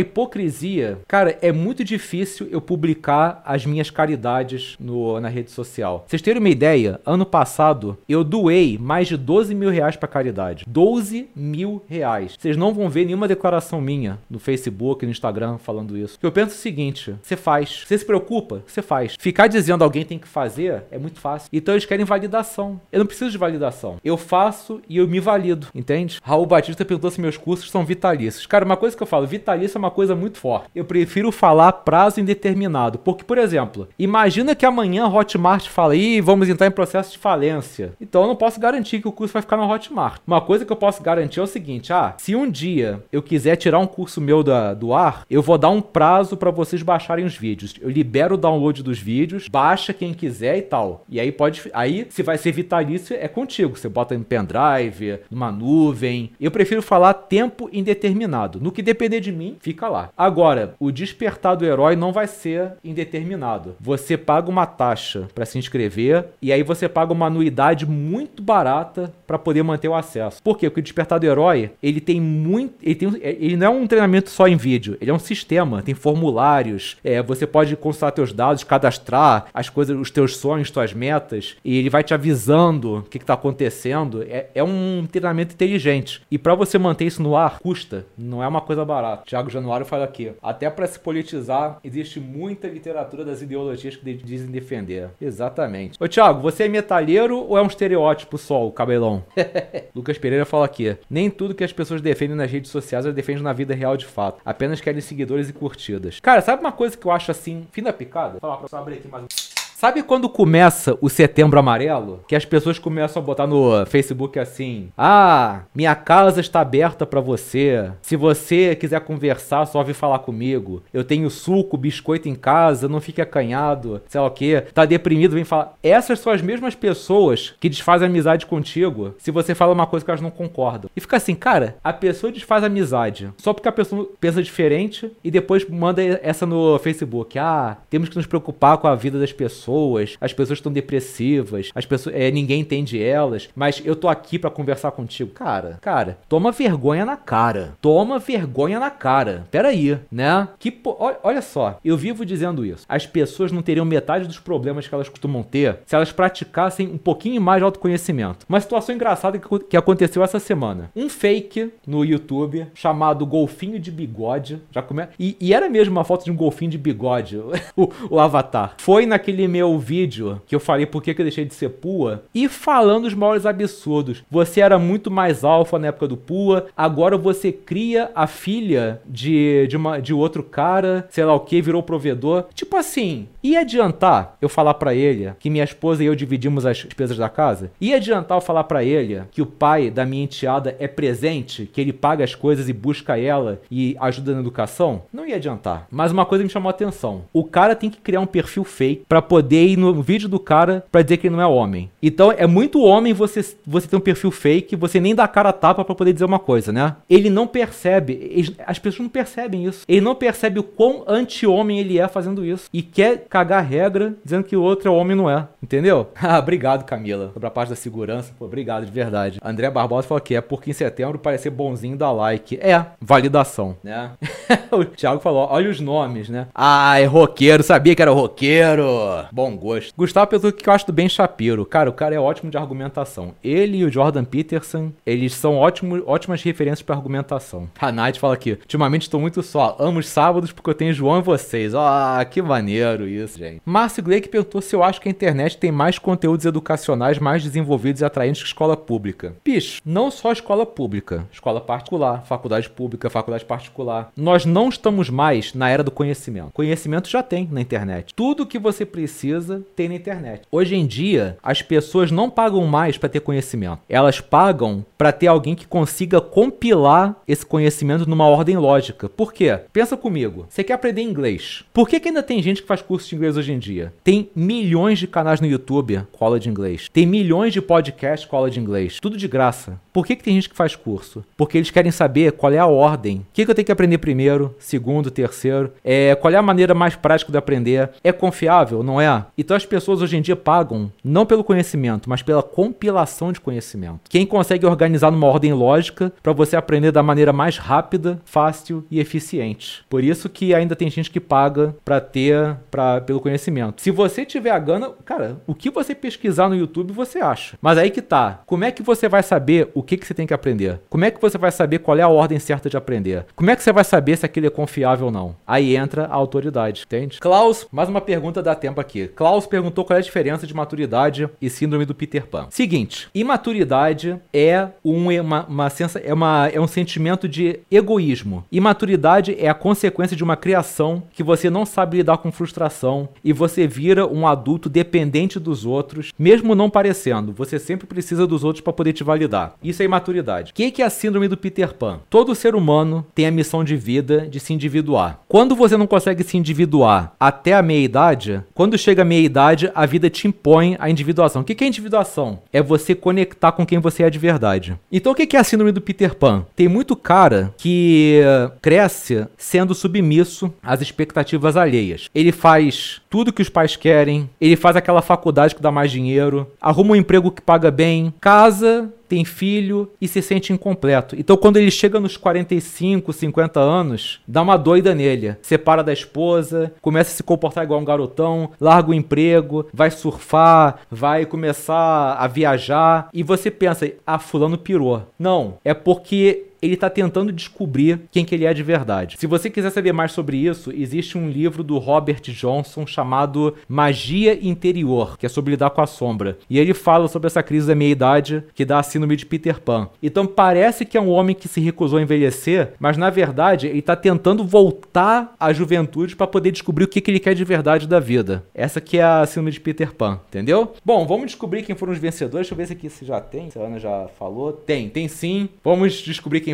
hipocrisia. 0.00 0.98
Cara, 1.06 1.38
é 1.40 1.52
muito 1.52 1.84
difícil 1.84 2.48
eu 2.50 2.60
publicar 2.60 3.42
as 3.44 3.66
minhas 3.66 3.90
caridades 3.90 4.76
no, 4.78 5.20
na 5.20 5.28
rede 5.28 5.50
social. 5.50 6.04
Vocês 6.06 6.22
terem 6.22 6.40
uma 6.40 6.48
ideia, 6.48 7.00
ano 7.04 7.26
passado 7.26 7.96
eu 8.08 8.22
doei 8.24 8.78
mais 8.78 9.08
de 9.08 9.16
12 9.16 9.54
mil 9.54 9.70
reais 9.70 9.96
pra 9.96 10.08
caridade. 10.08 10.64
12 10.66 11.28
mil 11.34 11.82
reais. 11.88 12.36
Vocês 12.38 12.56
não 12.56 12.72
vão 12.72 12.88
ver 12.88 13.04
nenhuma 13.04 13.28
declaração 13.28 13.80
minha 13.80 14.18
no 14.28 14.38
Facebook, 14.38 15.04
no 15.04 15.12
Instagram 15.12 15.58
falando 15.58 15.96
isso. 15.96 16.18
Eu 16.22 16.32
penso 16.32 16.54
o 16.54 16.58
seguinte: 16.58 17.14
você 17.22 17.36
faz. 17.36 17.84
Você 17.86 17.98
se 17.98 18.04
preocupa? 18.04 18.62
Você 18.66 18.82
faz. 18.82 19.16
Ficar 19.18 19.46
dizendo 19.46 19.84
alguém 19.84 20.04
tem 20.04 20.18
que 20.18 20.28
fazer 20.28 20.84
é 20.90 20.98
muito 20.98 21.20
fácil. 21.20 21.48
Então 21.52 21.74
eles 21.74 21.84
querem 21.84 22.04
validação. 22.04 22.80
Eu 22.92 23.00
não 23.00 23.06
preciso 23.06 23.30
de 23.30 23.38
validação. 23.38 23.96
Eu 24.04 24.16
faço 24.16 24.80
e 24.88 24.98
eu 24.98 25.08
me 25.08 25.20
valido, 25.20 25.68
entende? 25.74 26.18
Raul 26.22 26.46
Batista 26.46 26.84
perguntou 26.84 27.10
se 27.10 27.20
meus 27.20 27.36
cursos 27.36 27.70
são 27.70 27.83
são 27.84 27.86
vitalícios. 27.86 28.46
Cara, 28.46 28.64
uma 28.64 28.76
coisa 28.76 28.96
que 28.96 29.02
eu 29.02 29.06
falo, 29.06 29.26
vitalício 29.26 29.76
é 29.76 29.78
uma 29.78 29.90
coisa 29.90 30.16
muito 30.16 30.38
forte. 30.38 30.68
Eu 30.74 30.84
prefiro 30.84 31.30
falar 31.30 31.70
prazo 31.72 32.20
indeterminado. 32.20 32.98
Porque, 32.98 33.22
por 33.22 33.36
exemplo, 33.36 33.86
imagina 33.98 34.54
que 34.54 34.64
amanhã 34.64 35.04
a 35.04 35.08
Hotmart 35.08 35.68
fala, 35.68 35.94
ih, 35.94 36.20
vamos 36.20 36.48
entrar 36.48 36.66
em 36.66 36.70
processo 36.70 37.12
de 37.12 37.18
falência. 37.18 37.92
Então 38.00 38.22
eu 38.22 38.28
não 38.28 38.36
posso 38.36 38.58
garantir 38.58 39.00
que 39.00 39.08
o 39.08 39.12
curso 39.12 39.34
vai 39.34 39.42
ficar 39.42 39.56
na 39.56 39.66
Hotmart. 39.66 40.20
Uma 40.26 40.40
coisa 40.40 40.64
que 40.64 40.72
eu 40.72 40.76
posso 40.76 41.02
garantir 41.02 41.40
é 41.40 41.42
o 41.42 41.46
seguinte: 41.46 41.92
ah, 41.92 42.14
se 42.16 42.34
um 42.34 42.50
dia 42.50 43.02
eu 43.12 43.22
quiser 43.22 43.56
tirar 43.56 43.78
um 43.78 43.86
curso 43.86 44.20
meu 44.20 44.42
da, 44.42 44.72
do 44.72 44.94
ar, 44.94 45.24
eu 45.28 45.42
vou 45.42 45.58
dar 45.58 45.70
um 45.70 45.80
prazo 45.80 46.36
para 46.36 46.50
vocês 46.50 46.82
baixarem 46.82 47.24
os 47.24 47.36
vídeos. 47.36 47.74
Eu 47.80 47.90
libero 47.90 48.34
o 48.34 48.38
download 48.38 48.82
dos 48.82 48.98
vídeos, 48.98 49.48
baixa 49.48 49.92
quem 49.92 50.14
quiser 50.14 50.56
e 50.56 50.62
tal. 50.62 51.04
E 51.08 51.20
aí 51.20 51.30
pode. 51.30 51.70
Aí, 51.72 52.06
se 52.08 52.22
vai 52.22 52.38
ser 52.38 52.52
vitalício, 52.52 53.16
é 53.18 53.28
contigo. 53.28 53.76
Você 53.76 53.88
bota 53.88 54.14
em 54.14 54.22
pendrive, 54.22 55.20
numa 55.30 55.50
nuvem. 55.50 56.30
Eu 56.40 56.50
prefiro 56.50 56.82
falar 56.82 57.14
tempo 57.14 57.68
indeterminado. 57.74 58.60
No 58.60 58.72
que 58.72 58.82
depender 58.82 59.20
de 59.20 59.32
mim, 59.32 59.56
fica 59.60 59.88
lá. 59.88 60.10
Agora, 60.16 60.74
o 60.78 60.90
despertar 60.90 61.56
do 61.56 61.64
herói 61.64 61.96
não 61.96 62.12
vai 62.12 62.26
ser 62.26 62.72
indeterminado. 62.82 63.76
Você 63.80 64.16
paga 64.16 64.48
uma 64.48 64.66
taxa 64.66 65.28
para 65.34 65.44
se 65.44 65.58
inscrever 65.58 66.26
e 66.40 66.52
aí 66.52 66.62
você 66.62 66.88
paga 66.88 67.12
uma 67.12 67.26
anuidade 67.26 67.86
muito 67.86 68.42
barata 68.42 69.12
para 69.26 69.38
poder 69.38 69.62
manter 69.62 69.88
o 69.88 69.94
acesso. 69.94 70.42
Por 70.42 70.58
quê? 70.58 70.68
Porque 70.68 70.80
o 70.80 70.82
despertar 70.82 71.18
do 71.18 71.26
herói, 71.26 71.70
ele 71.82 72.00
tem 72.00 72.20
muito, 72.20 72.74
ele 72.82 72.94
tem, 72.94 73.08
ele 73.22 73.56
não 73.56 73.66
é 73.66 73.70
um 73.70 73.86
treinamento 73.86 74.30
só 74.30 74.46
em 74.46 74.56
vídeo, 74.56 74.96
ele 75.00 75.10
é 75.10 75.14
um 75.14 75.18
sistema, 75.18 75.82
tem 75.82 75.94
formulários, 75.94 76.96
é, 77.02 77.22
você 77.22 77.46
pode 77.46 77.76
consultar 77.76 78.12
teus 78.12 78.32
dados, 78.32 78.64
cadastrar 78.64 79.46
as 79.52 79.68
coisas, 79.68 79.98
os 79.98 80.10
teus 80.10 80.36
sonhos, 80.36 80.70
tuas 80.70 80.92
metas, 80.92 81.56
e 81.64 81.78
ele 81.78 81.90
vai 81.90 82.02
te 82.02 82.14
avisando 82.14 82.98
o 82.98 83.02
que 83.02 83.18
está 83.18 83.34
acontecendo. 83.34 84.22
É, 84.22 84.46
é 84.54 84.64
um 84.64 85.06
treinamento 85.10 85.54
inteligente. 85.54 86.22
E 86.30 86.38
para 86.38 86.54
você 86.54 86.78
manter 86.78 87.06
isso 87.06 87.22
no 87.22 87.36
ar, 87.36 87.58
custa, 87.64 88.04
não 88.18 88.42
é 88.42 88.46
uma 88.46 88.60
coisa 88.60 88.84
barata. 88.84 89.22
Tiago 89.24 89.48
Januário 89.48 89.86
fala 89.86 90.04
aqui, 90.04 90.32
até 90.42 90.68
para 90.68 90.86
se 90.86 91.00
politizar, 91.00 91.78
existe 91.82 92.20
muita 92.20 92.68
literatura 92.68 93.24
das 93.24 93.40
ideologias 93.40 93.96
que 93.96 94.12
dizem 94.12 94.50
defender. 94.50 95.08
Exatamente. 95.18 95.96
Ô 95.98 96.06
Tiago, 96.06 96.42
você 96.42 96.64
é 96.64 96.68
metalheiro 96.68 97.38
ou 97.38 97.56
é 97.56 97.62
um 97.62 97.66
estereótipo 97.66 98.36
só, 98.36 98.66
o 98.66 98.70
cabelão? 98.70 99.24
Lucas 99.96 100.18
Pereira 100.18 100.44
fala 100.44 100.66
aqui, 100.66 100.94
nem 101.08 101.30
tudo 101.30 101.54
que 101.54 101.64
as 101.64 101.72
pessoas 101.72 102.02
defendem 102.02 102.36
nas 102.36 102.50
redes 102.50 102.70
sociais 102.70 103.06
elas 103.06 103.16
defendem 103.16 103.42
na 103.42 103.54
vida 103.54 103.74
real 103.74 103.96
de 103.96 104.04
fato. 104.04 104.42
Apenas 104.44 104.82
querem 104.82 105.00
seguidores 105.00 105.48
e 105.48 105.54
curtidas. 105.54 106.20
Cara, 106.20 106.42
sabe 106.42 106.60
uma 106.60 106.72
coisa 106.72 106.94
que 106.94 107.06
eu 107.06 107.12
acho 107.12 107.30
assim, 107.30 107.66
fim 107.72 107.82
da 107.82 107.94
picada? 107.94 108.32
Vou 108.32 108.40
falar 108.40 108.58
pra 108.58 108.68
só 108.68 108.76
abrir 108.76 108.96
aqui 108.96 109.08
mais 109.08 109.24
um. 109.24 109.53
Sabe 109.76 110.04
quando 110.04 110.28
começa 110.28 110.96
o 111.00 111.10
setembro 111.10 111.58
amarelo? 111.58 112.20
Que 112.28 112.36
as 112.36 112.44
pessoas 112.44 112.78
começam 112.78 113.20
a 113.20 113.24
botar 113.24 113.44
no 113.44 113.84
Facebook 113.86 114.38
assim: 114.38 114.88
Ah, 114.96 115.62
minha 115.74 115.94
casa 115.96 116.40
está 116.40 116.60
aberta 116.60 117.04
para 117.04 117.20
você. 117.20 117.90
Se 118.00 118.14
você 118.14 118.76
quiser 118.76 119.00
conversar, 119.00 119.66
só 119.66 119.82
vir 119.82 119.92
falar 119.92 120.20
comigo. 120.20 120.84
Eu 120.92 121.02
tenho 121.02 121.28
suco, 121.28 121.76
biscoito 121.76 122.28
em 122.28 122.36
casa, 122.36 122.88
não 122.88 123.00
fique 123.00 123.20
acanhado, 123.20 124.00
sei 124.08 124.20
lá 124.20 124.28
o 124.28 124.30
que. 124.30 124.60
Tá 124.72 124.84
deprimido, 124.84 125.34
vem 125.34 125.44
falar. 125.44 125.76
Essas 125.82 126.20
são 126.20 126.32
as 126.32 126.40
mesmas 126.40 126.76
pessoas 126.76 127.54
que 127.58 127.68
desfazem 127.68 128.06
amizade 128.06 128.46
contigo 128.46 129.14
se 129.18 129.32
você 129.32 129.56
fala 129.56 129.72
uma 129.72 129.88
coisa 129.88 130.04
que 130.04 130.10
elas 130.10 130.22
não 130.22 130.30
concordam. 130.30 130.88
E 130.94 131.00
fica 131.00 131.16
assim, 131.16 131.34
cara, 131.34 131.76
a 131.82 131.92
pessoa 131.92 132.32
desfaz 132.32 132.62
amizade 132.62 133.28
só 133.36 133.52
porque 133.52 133.68
a 133.68 133.72
pessoa 133.72 134.08
pensa 134.20 134.40
diferente 134.40 135.10
e 135.22 135.32
depois 135.32 135.68
manda 135.68 136.00
essa 136.22 136.46
no 136.46 136.78
Facebook. 136.78 137.36
Ah, 137.40 137.78
temos 137.90 138.08
que 138.08 138.16
nos 138.16 138.26
preocupar 138.26 138.78
com 138.78 138.86
a 138.86 138.94
vida 138.94 139.18
das 139.18 139.32
pessoas 139.32 139.64
pessoas, 139.74 140.16
as 140.20 140.32
pessoas 140.32 140.58
estão 140.58 140.72
depressivas, 140.72 141.70
as 141.74 141.84
pessoas, 141.84 142.14
é, 142.14 142.30
ninguém 142.30 142.60
entende 142.60 143.02
elas, 143.02 143.48
mas 143.54 143.82
eu 143.84 143.96
tô 143.96 144.08
aqui 144.08 144.38
para 144.38 144.50
conversar 144.50 144.92
contigo. 144.92 145.32
Cara, 145.32 145.78
cara, 145.80 146.18
toma 146.28 146.52
vergonha 146.52 147.04
na 147.04 147.16
cara. 147.16 147.74
Toma 147.80 148.18
vergonha 148.18 148.78
na 148.78 148.90
cara. 148.90 149.46
Pera 149.50 149.68
aí, 149.68 149.98
né? 150.10 150.48
Que 150.58 150.70
po... 150.70 150.96
olha 151.22 151.42
só, 151.42 151.78
eu 151.84 151.96
vivo 151.96 152.24
dizendo 152.24 152.64
isso. 152.64 152.84
As 152.88 153.06
pessoas 153.06 153.50
não 153.50 153.62
teriam 153.62 153.84
metade 153.84 154.26
dos 154.26 154.38
problemas 154.38 154.86
que 154.86 154.94
elas 154.94 155.08
costumam 155.08 155.42
ter 155.42 155.78
se 155.86 155.94
elas 155.94 156.12
praticassem 156.12 156.86
um 156.86 156.98
pouquinho 156.98 157.40
mais 157.40 157.60
de 157.60 157.64
autoconhecimento. 157.64 158.46
Uma 158.48 158.60
situação 158.60 158.94
engraçada 158.94 159.40
que 159.68 159.76
aconteceu 159.76 160.22
essa 160.22 160.38
semana. 160.38 160.90
Um 160.94 161.08
fake 161.08 161.72
no 161.86 162.04
YouTube 162.04 162.66
chamado 162.74 163.26
Golfinho 163.26 163.78
de 163.78 163.90
Bigode. 163.90 164.60
Já 164.70 164.82
come... 164.82 165.08
e, 165.18 165.36
e 165.40 165.52
era 165.52 165.68
mesmo 165.68 165.92
uma 165.92 166.04
foto 166.04 166.24
de 166.24 166.30
um 166.30 166.36
golfinho 166.36 166.70
de 166.70 166.78
bigode, 166.78 167.38
o, 167.76 167.88
o 168.10 168.20
avatar. 168.20 168.74
Foi 168.78 169.06
naquele 169.06 169.48
meu 169.54 169.78
vídeo 169.78 170.42
que 170.48 170.54
eu 170.54 170.58
falei 170.58 170.84
por 170.84 171.00
que 171.00 171.12
eu 171.12 171.24
deixei 171.24 171.44
de 171.44 171.54
ser 171.54 171.68
Pua 171.68 172.24
e 172.34 172.48
falando 172.48 173.04
os 173.04 173.14
maiores 173.14 173.46
absurdos. 173.46 174.24
Você 174.28 174.60
era 174.60 174.80
muito 174.80 175.12
mais 175.12 175.44
alfa 175.44 175.78
na 175.78 175.88
época 175.88 176.08
do 176.08 176.16
Pua, 176.16 176.66
agora 176.76 177.16
você 177.16 177.52
cria 177.52 178.10
a 178.16 178.26
filha 178.26 179.00
de, 179.06 179.68
de, 179.68 179.76
uma, 179.76 180.00
de 180.00 180.12
outro 180.12 180.42
cara, 180.42 181.06
sei 181.08 181.24
lá 181.24 181.32
o 181.32 181.40
que, 181.40 181.62
virou 181.62 181.84
provedor. 181.84 182.46
Tipo 182.52 182.76
assim, 182.76 183.28
ia 183.44 183.60
adiantar 183.60 184.36
eu 184.42 184.48
falar 184.48 184.74
para 184.74 184.92
ele 184.92 185.32
que 185.38 185.48
minha 185.48 185.62
esposa 185.62 186.02
e 186.02 186.06
eu 186.06 186.16
dividimos 186.16 186.66
as 186.66 186.78
despesas 186.78 187.16
da 187.16 187.28
casa? 187.28 187.70
Ia 187.80 187.96
adiantar 187.96 188.36
eu 188.36 188.42
falar 188.42 188.64
para 188.64 188.82
ele 188.82 189.22
que 189.30 189.40
o 189.40 189.46
pai 189.46 189.88
da 189.88 190.04
minha 190.04 190.24
enteada 190.24 190.74
é 190.80 190.88
presente, 190.88 191.70
que 191.72 191.80
ele 191.80 191.92
paga 191.92 192.24
as 192.24 192.34
coisas 192.34 192.68
e 192.68 192.72
busca 192.72 193.16
ela 193.16 193.60
e 193.70 193.96
ajuda 194.00 194.34
na 194.34 194.40
educação? 194.40 195.02
Não 195.12 195.24
ia 195.24 195.36
adiantar. 195.36 195.86
Mas 195.92 196.10
uma 196.10 196.26
coisa 196.26 196.42
me 196.42 196.50
chamou 196.50 196.68
a 196.68 196.70
atenção. 196.70 197.22
O 197.32 197.44
cara 197.44 197.76
tem 197.76 197.88
que 197.88 198.00
criar 198.00 198.20
um 198.20 198.26
perfil 198.26 198.64
fake 198.64 199.04
para 199.08 199.22
poder 199.22 199.43
poder 199.44 199.66
ir 199.66 199.76
no 199.76 200.02
vídeo 200.02 200.26
do 200.26 200.40
cara 200.40 200.84
para 200.90 201.02
dizer 201.02 201.18
que 201.18 201.26
ele 201.26 201.36
não 201.36 201.42
é 201.42 201.46
homem. 201.46 201.90
Então 202.02 202.32
é 202.32 202.46
muito 202.46 202.80
homem 202.80 203.12
você, 203.12 203.44
você 203.66 203.86
ter 203.86 203.96
um 203.96 204.00
perfil 204.00 204.30
fake, 204.30 204.74
você 204.74 204.98
nem 204.98 205.14
dá 205.14 205.28
cara 205.28 205.50
a 205.50 205.52
tapa 205.52 205.84
para 205.84 205.94
poder 205.94 206.14
dizer 206.14 206.24
uma 206.24 206.38
coisa, 206.38 206.72
né? 206.72 206.96
Ele 207.08 207.28
não 207.28 207.46
percebe, 207.46 208.14
ele, 208.32 208.56
as 208.66 208.78
pessoas 208.78 209.02
não 209.02 209.08
percebem 209.10 209.66
isso. 209.66 209.84
Ele 209.86 210.00
não 210.00 210.14
percebe 210.14 210.58
o 210.58 210.62
quão 210.62 211.04
anti-homem 211.06 211.78
ele 211.78 211.98
é 211.98 212.08
fazendo 212.08 212.42
isso. 212.42 212.70
E 212.72 212.80
quer 212.80 213.26
cagar 213.28 213.62
regra 213.62 214.14
dizendo 214.24 214.44
que 214.44 214.56
o 214.56 214.62
outro 214.62 214.88
é 214.88 214.90
homem 214.90 215.14
não 215.14 215.28
é. 215.28 215.46
Entendeu? 215.62 216.08
Ah, 216.26 216.38
obrigado, 216.38 216.84
Camila. 216.84 217.30
Sobre 217.34 217.46
a 217.46 217.50
parte 217.50 217.68
da 217.68 217.76
segurança. 217.76 218.32
Pô, 218.38 218.46
obrigado, 218.46 218.86
de 218.86 218.90
verdade. 218.90 219.38
André 219.44 219.70
Barbosa 219.70 220.08
falou 220.08 220.22
que 220.22 220.34
é 220.34 220.40
porque 220.40 220.70
em 220.70 220.72
setembro 220.72 221.18
parecer 221.18 221.50
bonzinho 221.50 221.98
dá 221.98 222.10
like. 222.10 222.58
É, 222.62 222.82
validação, 222.98 223.76
né? 223.84 224.12
o 224.72 224.86
Thiago 224.86 225.20
falou, 225.20 225.46
olha 225.50 225.68
os 225.68 225.80
nomes, 225.80 226.30
né? 226.30 226.46
Ah, 226.54 226.98
é 226.98 227.04
roqueiro, 227.04 227.62
sabia 227.62 227.94
que 227.94 228.00
era 228.00 228.10
roqueiro 228.10 228.86
bom 229.34 229.56
gosto. 229.56 229.92
Gustavo 229.96 230.28
pelo 230.28 230.52
que 230.52 230.68
eu 230.68 230.72
acho 230.72 230.86
do 230.86 230.92
Ben 230.92 231.08
Shapiro. 231.08 231.66
Cara, 231.66 231.90
o 231.90 231.92
cara 231.92 232.14
é 232.14 232.20
ótimo 232.20 232.52
de 232.52 232.56
argumentação. 232.56 233.34
Ele 233.42 233.78
e 233.78 233.84
o 233.84 233.90
Jordan 233.90 234.24
Peterson, 234.24 234.92
eles 235.04 235.34
são 235.34 235.56
ótimo, 235.56 236.00
ótimas 236.06 236.40
referências 236.40 236.82
para 236.82 236.94
argumentação. 236.94 237.68
A 237.80 237.90
Night 237.90 238.20
fala 238.20 238.34
aqui: 238.34 238.52
ultimamente 238.52 239.02
estou 239.02 239.20
muito 239.20 239.42
só. 239.42 239.76
Amo 239.80 239.98
os 239.98 240.08
sábados 240.08 240.52
porque 240.52 240.70
eu 240.70 240.74
tenho 240.74 240.92
João 240.92 241.18
e 241.18 241.22
vocês. 241.22 241.74
Ah, 241.74 242.24
que 242.30 242.40
maneiro 242.40 243.08
isso, 243.08 243.36
gente. 243.36 243.60
Márcio 243.64 244.04
Blake 244.04 244.28
perguntou 244.28 244.60
se 244.60 244.76
eu 244.76 244.84
acho 244.84 245.00
que 245.00 245.08
a 245.08 245.10
internet 245.10 245.58
tem 245.58 245.72
mais 245.72 245.98
conteúdos 245.98 246.46
educacionais 246.46 247.18
mais 247.18 247.42
desenvolvidos 247.42 248.02
e 248.02 248.04
atraentes 248.04 248.42
que 248.42 248.46
escola 248.46 248.76
pública. 248.76 249.34
Bicho, 249.44 249.82
não 249.84 250.12
só 250.12 250.30
escola 250.30 250.64
pública, 250.64 251.26
escola 251.32 251.60
particular, 251.60 252.24
faculdade 252.24 252.70
pública, 252.70 253.10
faculdade 253.10 253.44
particular. 253.44 254.12
Nós 254.16 254.44
não 254.44 254.68
estamos 254.68 255.10
mais 255.10 255.54
na 255.54 255.68
era 255.68 255.82
do 255.82 255.90
conhecimento. 255.90 256.52
Conhecimento 256.52 257.08
já 257.08 257.22
tem 257.22 257.48
na 257.50 257.60
internet. 257.60 258.14
Tudo 258.14 258.46
que 258.46 258.58
você 258.60 258.86
precisa 258.86 259.23
precisa 259.24 259.62
ter 259.74 259.88
na 259.88 259.94
internet. 259.94 260.42
Hoje 260.50 260.76
em 260.76 260.86
dia, 260.86 261.38
as 261.42 261.62
pessoas 261.62 262.10
não 262.10 262.28
pagam 262.28 262.66
mais 262.66 262.98
para 262.98 263.08
ter 263.08 263.20
conhecimento. 263.20 263.80
Elas 263.88 264.20
pagam 264.20 264.84
para 264.98 265.12
ter 265.12 265.26
alguém 265.26 265.54
que 265.54 265.66
consiga 265.66 266.20
compilar 266.20 267.16
esse 267.26 267.44
conhecimento 267.44 268.08
numa 268.08 268.26
ordem 268.28 268.56
lógica. 268.56 269.08
Por 269.08 269.32
quê? 269.32 269.58
Pensa 269.72 269.96
comigo. 269.96 270.46
Você 270.48 270.62
quer 270.62 270.74
aprender 270.74 271.02
inglês. 271.02 271.64
Por 271.72 271.88
que, 271.88 271.98
que 271.98 272.08
ainda 272.08 272.22
tem 272.22 272.42
gente 272.42 272.60
que 272.60 272.68
faz 272.68 272.82
curso 272.82 273.08
de 273.08 273.16
inglês 273.16 273.36
hoje 273.36 273.52
em 273.52 273.58
dia? 273.58 273.92
Tem 274.02 274.28
milhões 274.34 274.98
de 274.98 275.06
canais 275.06 275.40
no 275.40 275.46
YouTube 275.46 276.02
com 276.12 276.24
aula 276.24 276.38
de 276.38 276.48
inglês. 276.48 276.88
Tem 276.92 277.06
milhões 277.06 277.52
de 277.52 277.62
podcasts 277.62 278.28
com 278.28 278.36
aula 278.36 278.50
de 278.50 278.60
inglês. 278.60 278.98
Tudo 279.00 279.16
de 279.16 279.28
graça. 279.28 279.80
Por 279.92 280.06
que, 280.06 280.16
que 280.16 280.24
tem 280.24 280.34
gente 280.34 280.50
que 280.50 280.56
faz 280.56 280.74
curso? 280.74 281.24
Porque 281.36 281.56
eles 281.56 281.70
querem 281.70 281.92
saber 281.92 282.32
qual 282.32 282.52
é 282.52 282.58
a 282.58 282.66
ordem. 282.66 283.18
O 283.18 283.26
que, 283.32 283.44
que 283.44 283.50
eu 283.50 283.54
tenho 283.54 283.66
que 283.66 283.72
aprender 283.72 283.98
primeiro, 283.98 284.54
segundo, 284.58 285.10
terceiro? 285.10 285.72
É, 285.84 286.14
qual 286.16 286.32
é 286.32 286.36
a 286.36 286.42
maneira 286.42 286.74
mais 286.74 286.96
prática 286.96 287.30
de 287.30 287.38
aprender? 287.38 287.90
É 288.02 288.10
confiável? 288.10 288.82
Não 288.82 289.00
é? 289.00 289.13
Então 289.36 289.56
as 289.56 289.66
pessoas 289.66 290.02
hoje 290.02 290.16
em 290.16 290.22
dia 290.22 290.36
pagam 290.36 290.90
não 291.02 291.26
pelo 291.26 291.44
conhecimento, 291.44 292.08
mas 292.08 292.22
pela 292.22 292.42
compilação 292.42 293.32
de 293.32 293.40
conhecimento. 293.40 294.00
Quem 294.08 294.26
consegue 294.26 294.66
organizar 294.66 295.10
numa 295.10 295.26
ordem 295.26 295.52
lógica 295.52 296.12
para 296.22 296.32
você 296.32 296.56
aprender 296.56 296.92
da 296.92 297.02
maneira 297.02 297.32
mais 297.32 297.58
rápida, 297.58 298.20
fácil 298.24 298.84
e 298.90 299.00
eficiente. 299.00 299.84
Por 299.88 300.02
isso 300.02 300.28
que 300.28 300.54
ainda 300.54 300.76
tem 300.76 300.90
gente 300.90 301.10
que 301.10 301.20
paga 301.20 301.74
para 301.84 302.00
ter 302.00 302.56
pra, 302.70 303.00
pelo 303.00 303.20
conhecimento. 303.20 303.82
Se 303.82 303.90
você 303.90 304.24
tiver 304.24 304.50
a 304.50 304.58
gana, 304.58 304.90
cara, 305.04 305.36
o 305.46 305.54
que 305.54 305.70
você 305.70 305.94
pesquisar 305.94 306.48
no 306.48 306.56
YouTube 306.56 306.92
você 306.92 307.18
acha. 307.18 307.56
Mas 307.60 307.78
aí 307.78 307.90
que 307.90 308.02
tá. 308.02 308.42
Como 308.46 308.64
é 308.64 308.70
que 308.70 308.82
você 308.82 309.08
vai 309.08 309.22
saber 309.22 309.68
o 309.74 309.82
que, 309.82 309.96
que 309.96 310.06
você 310.06 310.14
tem 310.14 310.26
que 310.26 310.34
aprender? 310.34 310.80
Como 310.88 311.04
é 311.04 311.10
que 311.10 311.20
você 311.20 311.38
vai 311.38 311.50
saber 311.50 311.78
qual 311.78 311.98
é 311.98 312.02
a 312.02 312.08
ordem 312.08 312.38
certa 312.38 312.68
de 312.68 312.76
aprender? 312.76 313.26
Como 313.34 313.50
é 313.50 313.56
que 313.56 313.62
você 313.62 313.72
vai 313.72 313.84
saber 313.84 314.16
se 314.16 314.26
aquilo 314.26 314.46
é 314.46 314.50
confiável 314.50 315.06
ou 315.06 315.12
não? 315.12 315.36
Aí 315.46 315.76
entra 315.76 316.06
a 316.06 316.14
autoridade, 316.14 316.84
entende? 316.86 317.18
Klaus, 317.20 317.66
mais 317.70 317.88
uma 317.88 318.00
pergunta 318.00 318.42
dá 318.42 318.54
tempo 318.54 318.80
aqui. 318.80 319.03
Klaus 319.08 319.46
perguntou 319.46 319.84
qual 319.84 319.96
é 319.96 320.00
a 320.00 320.04
diferença 320.04 320.46
de 320.46 320.54
maturidade 320.54 321.28
e 321.40 321.50
síndrome 321.50 321.84
do 321.84 321.94
Peter 321.94 322.26
Pan. 322.26 322.46
Seguinte, 322.50 323.08
imaturidade 323.14 324.16
é, 324.32 324.68
um, 324.84 325.08
uma, 325.20 325.46
uma 325.46 325.70
sensa, 325.70 325.98
é, 325.98 326.12
uma, 326.12 326.48
é 326.48 326.60
um 326.60 326.66
sentimento 326.66 327.28
de 327.28 327.60
egoísmo. 327.70 328.44
Imaturidade 328.50 329.36
é 329.38 329.48
a 329.48 329.54
consequência 329.54 330.16
de 330.16 330.24
uma 330.24 330.36
criação 330.36 331.02
que 331.12 331.22
você 331.22 331.48
não 331.50 331.66
sabe 331.66 331.98
lidar 331.98 332.18
com 332.18 332.32
frustração 332.32 333.08
e 333.22 333.32
você 333.32 333.66
vira 333.66 334.06
um 334.06 334.26
adulto 334.26 334.68
dependente 334.68 335.38
dos 335.38 335.64
outros, 335.64 336.12
mesmo 336.18 336.54
não 336.54 336.70
parecendo. 336.70 337.32
Você 337.32 337.58
sempre 337.58 337.86
precisa 337.86 338.26
dos 338.26 338.44
outros 338.44 338.62
para 338.62 338.72
poder 338.72 338.92
te 338.92 339.04
validar. 339.04 339.54
Isso 339.62 339.82
é 339.82 339.84
imaturidade. 339.84 340.52
O 340.52 340.54
que 340.54 340.82
é 340.82 340.84
a 340.84 340.90
síndrome 340.90 341.28
do 341.28 341.36
Peter 341.36 341.74
Pan? 341.74 342.00
Todo 342.08 342.34
ser 342.34 342.54
humano 342.54 343.06
tem 343.14 343.26
a 343.26 343.30
missão 343.30 343.64
de 343.64 343.76
vida 343.76 344.26
de 344.28 344.40
se 344.40 344.52
individuar. 344.52 345.20
Quando 345.28 345.54
você 345.54 345.76
não 345.76 345.86
consegue 345.86 346.22
se 346.22 346.36
individuar 346.36 347.14
até 347.18 347.54
a 347.54 347.62
meia-idade, 347.62 348.42
quando 348.54 348.78
chega 348.78 348.93
a 349.02 349.04
meia-idade, 349.04 349.70
a 349.74 349.86
vida 349.86 350.10
te 350.10 350.28
impõe 350.28 350.76
a 350.78 350.90
individuação. 350.90 351.42
O 351.42 351.44
que 351.44 351.62
é 351.62 351.66
individuação? 351.66 352.40
É 352.52 352.62
você 352.62 352.94
conectar 352.94 353.52
com 353.52 353.66
quem 353.66 353.78
você 353.78 354.02
é 354.02 354.10
de 354.10 354.18
verdade. 354.18 354.78
Então 354.90 355.12
o 355.12 355.14
que 355.14 355.36
é 355.36 355.40
a 355.40 355.44
síndrome 355.44 355.72
do 355.72 355.80
Peter 355.80 356.14
Pan? 356.14 356.46
Tem 356.54 356.68
muito 356.68 356.96
cara 356.96 357.54
que 357.56 358.20
cresce 358.60 359.26
sendo 359.36 359.74
submisso 359.74 360.52
às 360.62 360.80
expectativas 360.80 361.56
alheias. 361.56 362.08
Ele 362.14 362.32
faz 362.32 363.00
tudo 363.10 363.32
que 363.32 363.42
os 363.42 363.48
pais 363.48 363.76
querem, 363.76 364.28
ele 364.40 364.56
faz 364.56 364.76
aquela 364.76 365.02
faculdade 365.02 365.54
que 365.54 365.62
dá 365.62 365.70
mais 365.70 365.90
dinheiro, 365.90 366.46
arruma 366.60 366.92
um 366.92 366.96
emprego 366.96 367.30
que 367.30 367.42
paga 367.42 367.70
bem, 367.70 368.12
casa, 368.20 368.92
tem 369.08 369.24
filho 369.24 369.90
e 370.00 370.08
se 370.08 370.20
sente 370.22 370.52
incompleto. 370.52 371.16
Então, 371.18 371.36
quando 371.36 371.56
ele 371.56 371.70
chega 371.70 372.00
nos 372.00 372.16
45, 372.16 373.12
50 373.12 373.60
anos, 373.60 374.20
dá 374.26 374.42
uma 374.42 374.56
doida 374.56 374.94
nele. 374.94 375.36
Separa 375.42 375.82
da 375.82 375.92
esposa, 375.92 376.72
começa 376.80 377.12
a 377.12 377.14
se 377.14 377.22
comportar 377.22 377.64
igual 377.64 377.80
um 377.80 377.84
garotão, 377.84 378.50
larga 378.60 378.90
o 378.90 378.94
emprego, 378.94 379.66
vai 379.72 379.90
surfar, 379.90 380.80
vai 380.90 381.26
começar 381.26 382.14
a 382.14 382.26
viajar. 382.26 383.08
E 383.12 383.22
você 383.22 383.50
pensa, 383.50 383.90
ah, 384.06 384.18
fulano 384.18 384.58
pirou. 384.58 385.02
Não, 385.18 385.58
é 385.64 385.74
porque 385.74 386.46
ele 386.64 386.74
está 386.74 386.88
tentando 386.88 387.32
descobrir 387.32 388.00
quem 388.10 388.24
que 388.24 388.34
ele 388.34 388.44
é 388.44 388.54
de 388.54 388.62
verdade. 388.62 389.16
Se 389.18 389.26
você 389.26 389.50
quiser 389.50 389.70
saber 389.70 389.92
mais 389.92 390.12
sobre 390.12 390.36
isso, 390.36 390.72
existe 390.72 391.18
um 391.18 391.28
livro 391.28 391.62
do 391.62 391.78
Robert 391.78 392.22
Johnson 392.22 392.86
chamado 392.86 393.54
Magia 393.68 394.38
Interior, 394.40 395.18
que 395.18 395.26
é 395.26 395.28
sobre 395.28 395.52
lidar 395.52 395.70
com 395.70 395.80
a 395.80 395.86
sombra. 395.86 396.38
E 396.48 396.58
ele 396.58 396.74
fala 396.74 397.08
sobre 397.08 397.26
essa 397.26 397.42
crise 397.42 397.66
da 397.66 397.74
meia-idade 397.74 398.44
que 398.54 398.64
dá 398.64 398.78
a 398.78 398.82
síndrome 398.82 399.16
de 399.16 399.26
Peter 399.26 399.60
Pan. 399.60 399.88
Então 400.02 400.26
parece 400.26 400.84
que 400.84 400.96
é 400.96 401.00
um 401.00 401.10
homem 401.10 401.34
que 401.34 401.48
se 401.48 401.60
recusou 401.60 401.98
a 401.98 402.02
envelhecer, 402.02 402.74
mas 402.78 402.96
na 402.96 403.10
verdade 403.10 403.66
ele 403.66 403.80
está 403.80 403.96
tentando 403.96 404.44
voltar 404.44 405.34
à 405.38 405.52
juventude 405.52 406.16
para 406.16 406.26
poder 406.26 406.50
descobrir 406.50 406.84
o 406.84 406.88
que, 406.88 407.00
que 407.00 407.10
ele 407.10 407.20
quer 407.20 407.34
de 407.34 407.44
verdade 407.44 407.86
da 407.86 408.00
vida. 408.00 408.44
Essa 408.54 408.80
que 408.80 408.98
é 408.98 409.02
a 409.02 409.26
síndrome 409.26 409.50
de 409.50 409.60
Peter 409.60 409.92
Pan, 409.92 410.20
entendeu? 410.28 410.72
Bom, 410.84 411.06
vamos 411.06 411.26
descobrir 411.26 411.62
quem 411.62 411.74
foram 411.74 411.92
os 411.92 411.98
vencedores. 411.98 412.46
Deixa 412.46 412.52
eu 412.52 412.56
ver 412.56 412.66
se 412.66 412.72
aqui 412.72 412.90
se 412.90 413.04
já 413.04 413.20
tem. 413.20 413.50
Se 413.50 413.58
a 413.58 413.62
Ana 413.62 413.78
já 413.78 414.08
falou. 414.18 414.52
Tem, 414.52 414.88
tem 414.88 415.08
sim. 415.08 415.48
Vamos 415.62 415.94
descobrir 415.94 416.40
quem 416.40 416.53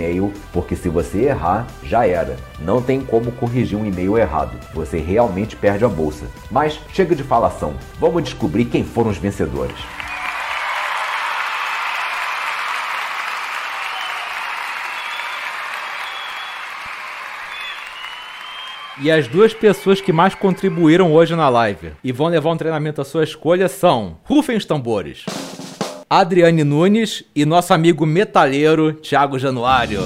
e-mail, 0.00 0.32
porque 0.52 0.74
se 0.74 0.88
você 0.88 1.26
errar, 1.26 1.66
já 1.84 2.06
era. 2.06 2.36
Não 2.58 2.80
tem 2.80 3.00
como 3.00 3.30
corrigir 3.32 3.78
um 3.78 3.84
e-mail 3.84 4.16
errado. 4.16 4.58
Você 4.72 4.98
realmente 4.98 5.54
perde 5.54 5.84
a 5.84 5.88
bolsa. 5.88 6.24
Mas 6.50 6.80
chega 6.92 7.14
de 7.14 7.22
falação. 7.22 7.74
Vamos 7.98 8.24
descobrir 8.24 8.64
quem 8.64 8.82
foram 8.82 9.10
os 9.10 9.18
vencedores. 9.18 9.76
E 19.02 19.10
as 19.10 19.26
duas 19.26 19.54
pessoas 19.54 20.00
que 20.00 20.12
mais 20.12 20.34
contribuíram 20.34 21.12
hoje 21.14 21.34
na 21.34 21.48
live 21.48 21.92
e 22.04 22.12
vão 22.12 22.26
levar 22.26 22.50
um 22.50 22.56
treinamento 22.56 23.00
à 23.00 23.04
sua 23.04 23.24
escolha 23.24 23.66
são 23.66 24.18
Rufem 24.24 24.58
os 24.58 24.66
tambores. 24.66 25.24
Adriane 26.12 26.64
Nunes 26.64 27.22
e 27.36 27.44
nosso 27.44 27.72
amigo 27.72 28.04
metalheiro 28.04 28.94
Thiago 28.94 29.38
Januário. 29.38 30.00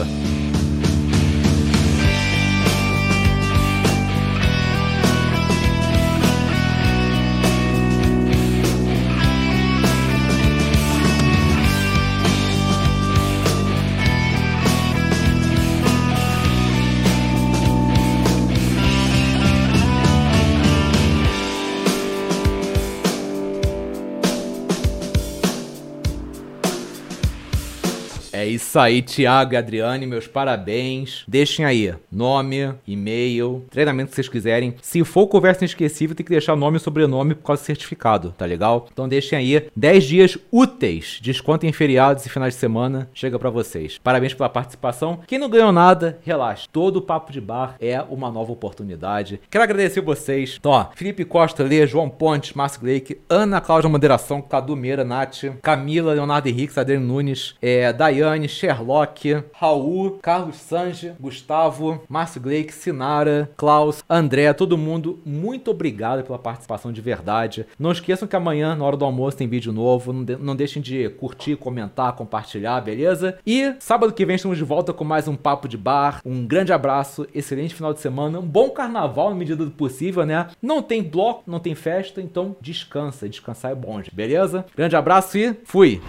É 28.45 28.47
isso 28.47 28.78
aí, 28.78 29.01
Thiago 29.01 29.55
e 29.55 29.57
Adriane, 29.57 30.07
meus 30.07 30.26
parabéns. 30.26 31.24
Deixem 31.26 31.64
aí 31.64 31.95
nome, 32.12 32.74
e-mail, 32.86 33.64
treinamento 33.70 34.11
que 34.11 34.16
vocês 34.16 34.28
quiserem. 34.28 34.74
Se 34.82 35.03
for 35.03 35.26
conversa 35.28 35.64
inesquecível, 35.64 36.14
tem 36.14 36.26
que 36.26 36.30
deixar 36.30 36.55
nome 36.55 36.76
e 36.76 36.80
sobrenome 36.80 37.34
por 37.34 37.42
causa 37.47 37.62
do 37.62 37.64
certificado, 37.64 38.34
tá 38.36 38.45
legal? 38.45 38.86
Então 38.92 39.09
deixem 39.09 39.38
aí 39.38 39.66
10 39.74 40.05
dias 40.05 40.38
úteis, 40.53 41.20
desconto 41.22 41.64
em 41.64 41.72
feriados 41.72 42.26
e 42.26 42.28
finais 42.28 42.53
de 42.53 42.61
semana, 42.61 43.09
chega 43.14 43.38
para 43.38 43.49
vocês. 43.49 43.97
Parabéns 43.97 44.34
pela 44.34 44.51
participação. 44.51 45.20
Quem 45.26 45.38
não 45.38 45.49
ganhou 45.49 45.72
nada, 45.72 46.18
relaxa. 46.22 46.68
Todo 46.70 47.01
papo 47.01 47.32
de 47.32 47.40
bar 47.40 47.76
é 47.80 47.99
uma 48.03 48.30
nova 48.30 48.53
oportunidade. 48.53 49.40
Quero 49.49 49.64
agradecer 49.64 50.03
vocês. 50.03 50.57
Então, 50.61 50.72
ó, 50.72 50.88
Felipe 50.95 51.24
Costa, 51.24 51.64
Lê, 51.64 51.86
João 51.86 52.11
Pontes, 52.11 52.53
Márcio 52.53 52.82
Gleick, 52.82 53.18
Ana 53.26 53.59
Cláudia 53.62 53.88
Moderação, 53.88 54.42
Cadu 54.42 54.76
Meira, 54.76 55.03
Nath, 55.03 55.45
Camila, 55.62 56.12
Leonardo 56.12 56.47
Henrique, 56.47 56.78
Adriano 56.78 57.07
Nunes, 57.07 57.55
é, 57.62 57.90
Dayane, 58.35 58.49
Sherlock, 58.49 59.45
Raul, 59.53 60.18
Carlos 60.20 60.57
Sange, 60.57 61.12
Gustavo, 61.20 62.03
Márcio 62.09 62.41
Gleick, 62.41 62.72
Sinara, 62.72 63.51
Klaus, 63.57 64.03
André, 64.11 64.53
todo 64.53 64.76
mundo, 64.76 65.20
muito 65.24 65.70
obrigado 65.70 66.24
pela 66.24 66.39
participação 66.39 66.93
de 66.93 67.01
verdade. 67.01 67.66
Não 67.78 67.93
esqueçam 67.93 68.26
que 68.26 68.37
amanhã, 68.37 68.74
na 68.74 68.85
hora 68.85 68.97
do 68.97 69.05
almoço, 69.05 69.37
tem 69.37 69.49
vídeo 69.49 69.72
novo. 69.72 70.12
Não, 70.12 70.24
de 70.24 70.37
não 70.37 70.57
deixem 70.57 70.82
de 70.82 71.09
curtir, 71.11 71.57
comentar, 71.57 72.12
compartilhar, 72.14 72.80
beleza? 72.80 73.39
E 73.47 73.74
sábado 73.78 74.12
que 74.12 74.26
vem 74.26 74.37
estamos 74.37 74.59
de 74.59 74.64
volta 74.64 74.93
com 74.93 75.05
mais 75.05 75.28
um 75.28 75.37
Papo 75.37 75.68
de 75.68 75.76
Bar. 75.76 76.20
Um 76.24 76.47
grande 76.47 76.72
abraço, 76.72 77.26
excelente 77.35 77.74
final 77.74 77.93
de 77.95 78.01
semana, 78.01 78.41
um 78.41 78.47
bom 78.47 78.70
carnaval 78.70 79.30
na 79.30 79.37
medida 79.37 79.64
do 79.64 79.70
possível, 79.70 80.26
né? 80.26 80.49
Não 80.61 80.82
tem 80.82 81.03
bloco, 81.03 81.45
não 81.47 81.61
tem 81.61 81.74
festa, 81.74 82.20
então 82.20 82.57
descansa. 82.61 83.28
Descansar 83.28 83.72
é 83.72 83.74
bom, 83.74 84.03
beleza? 84.12 84.64
Grande 84.76 84.97
abraço 84.97 85.39
e 85.39 85.55
fui! 85.64 86.01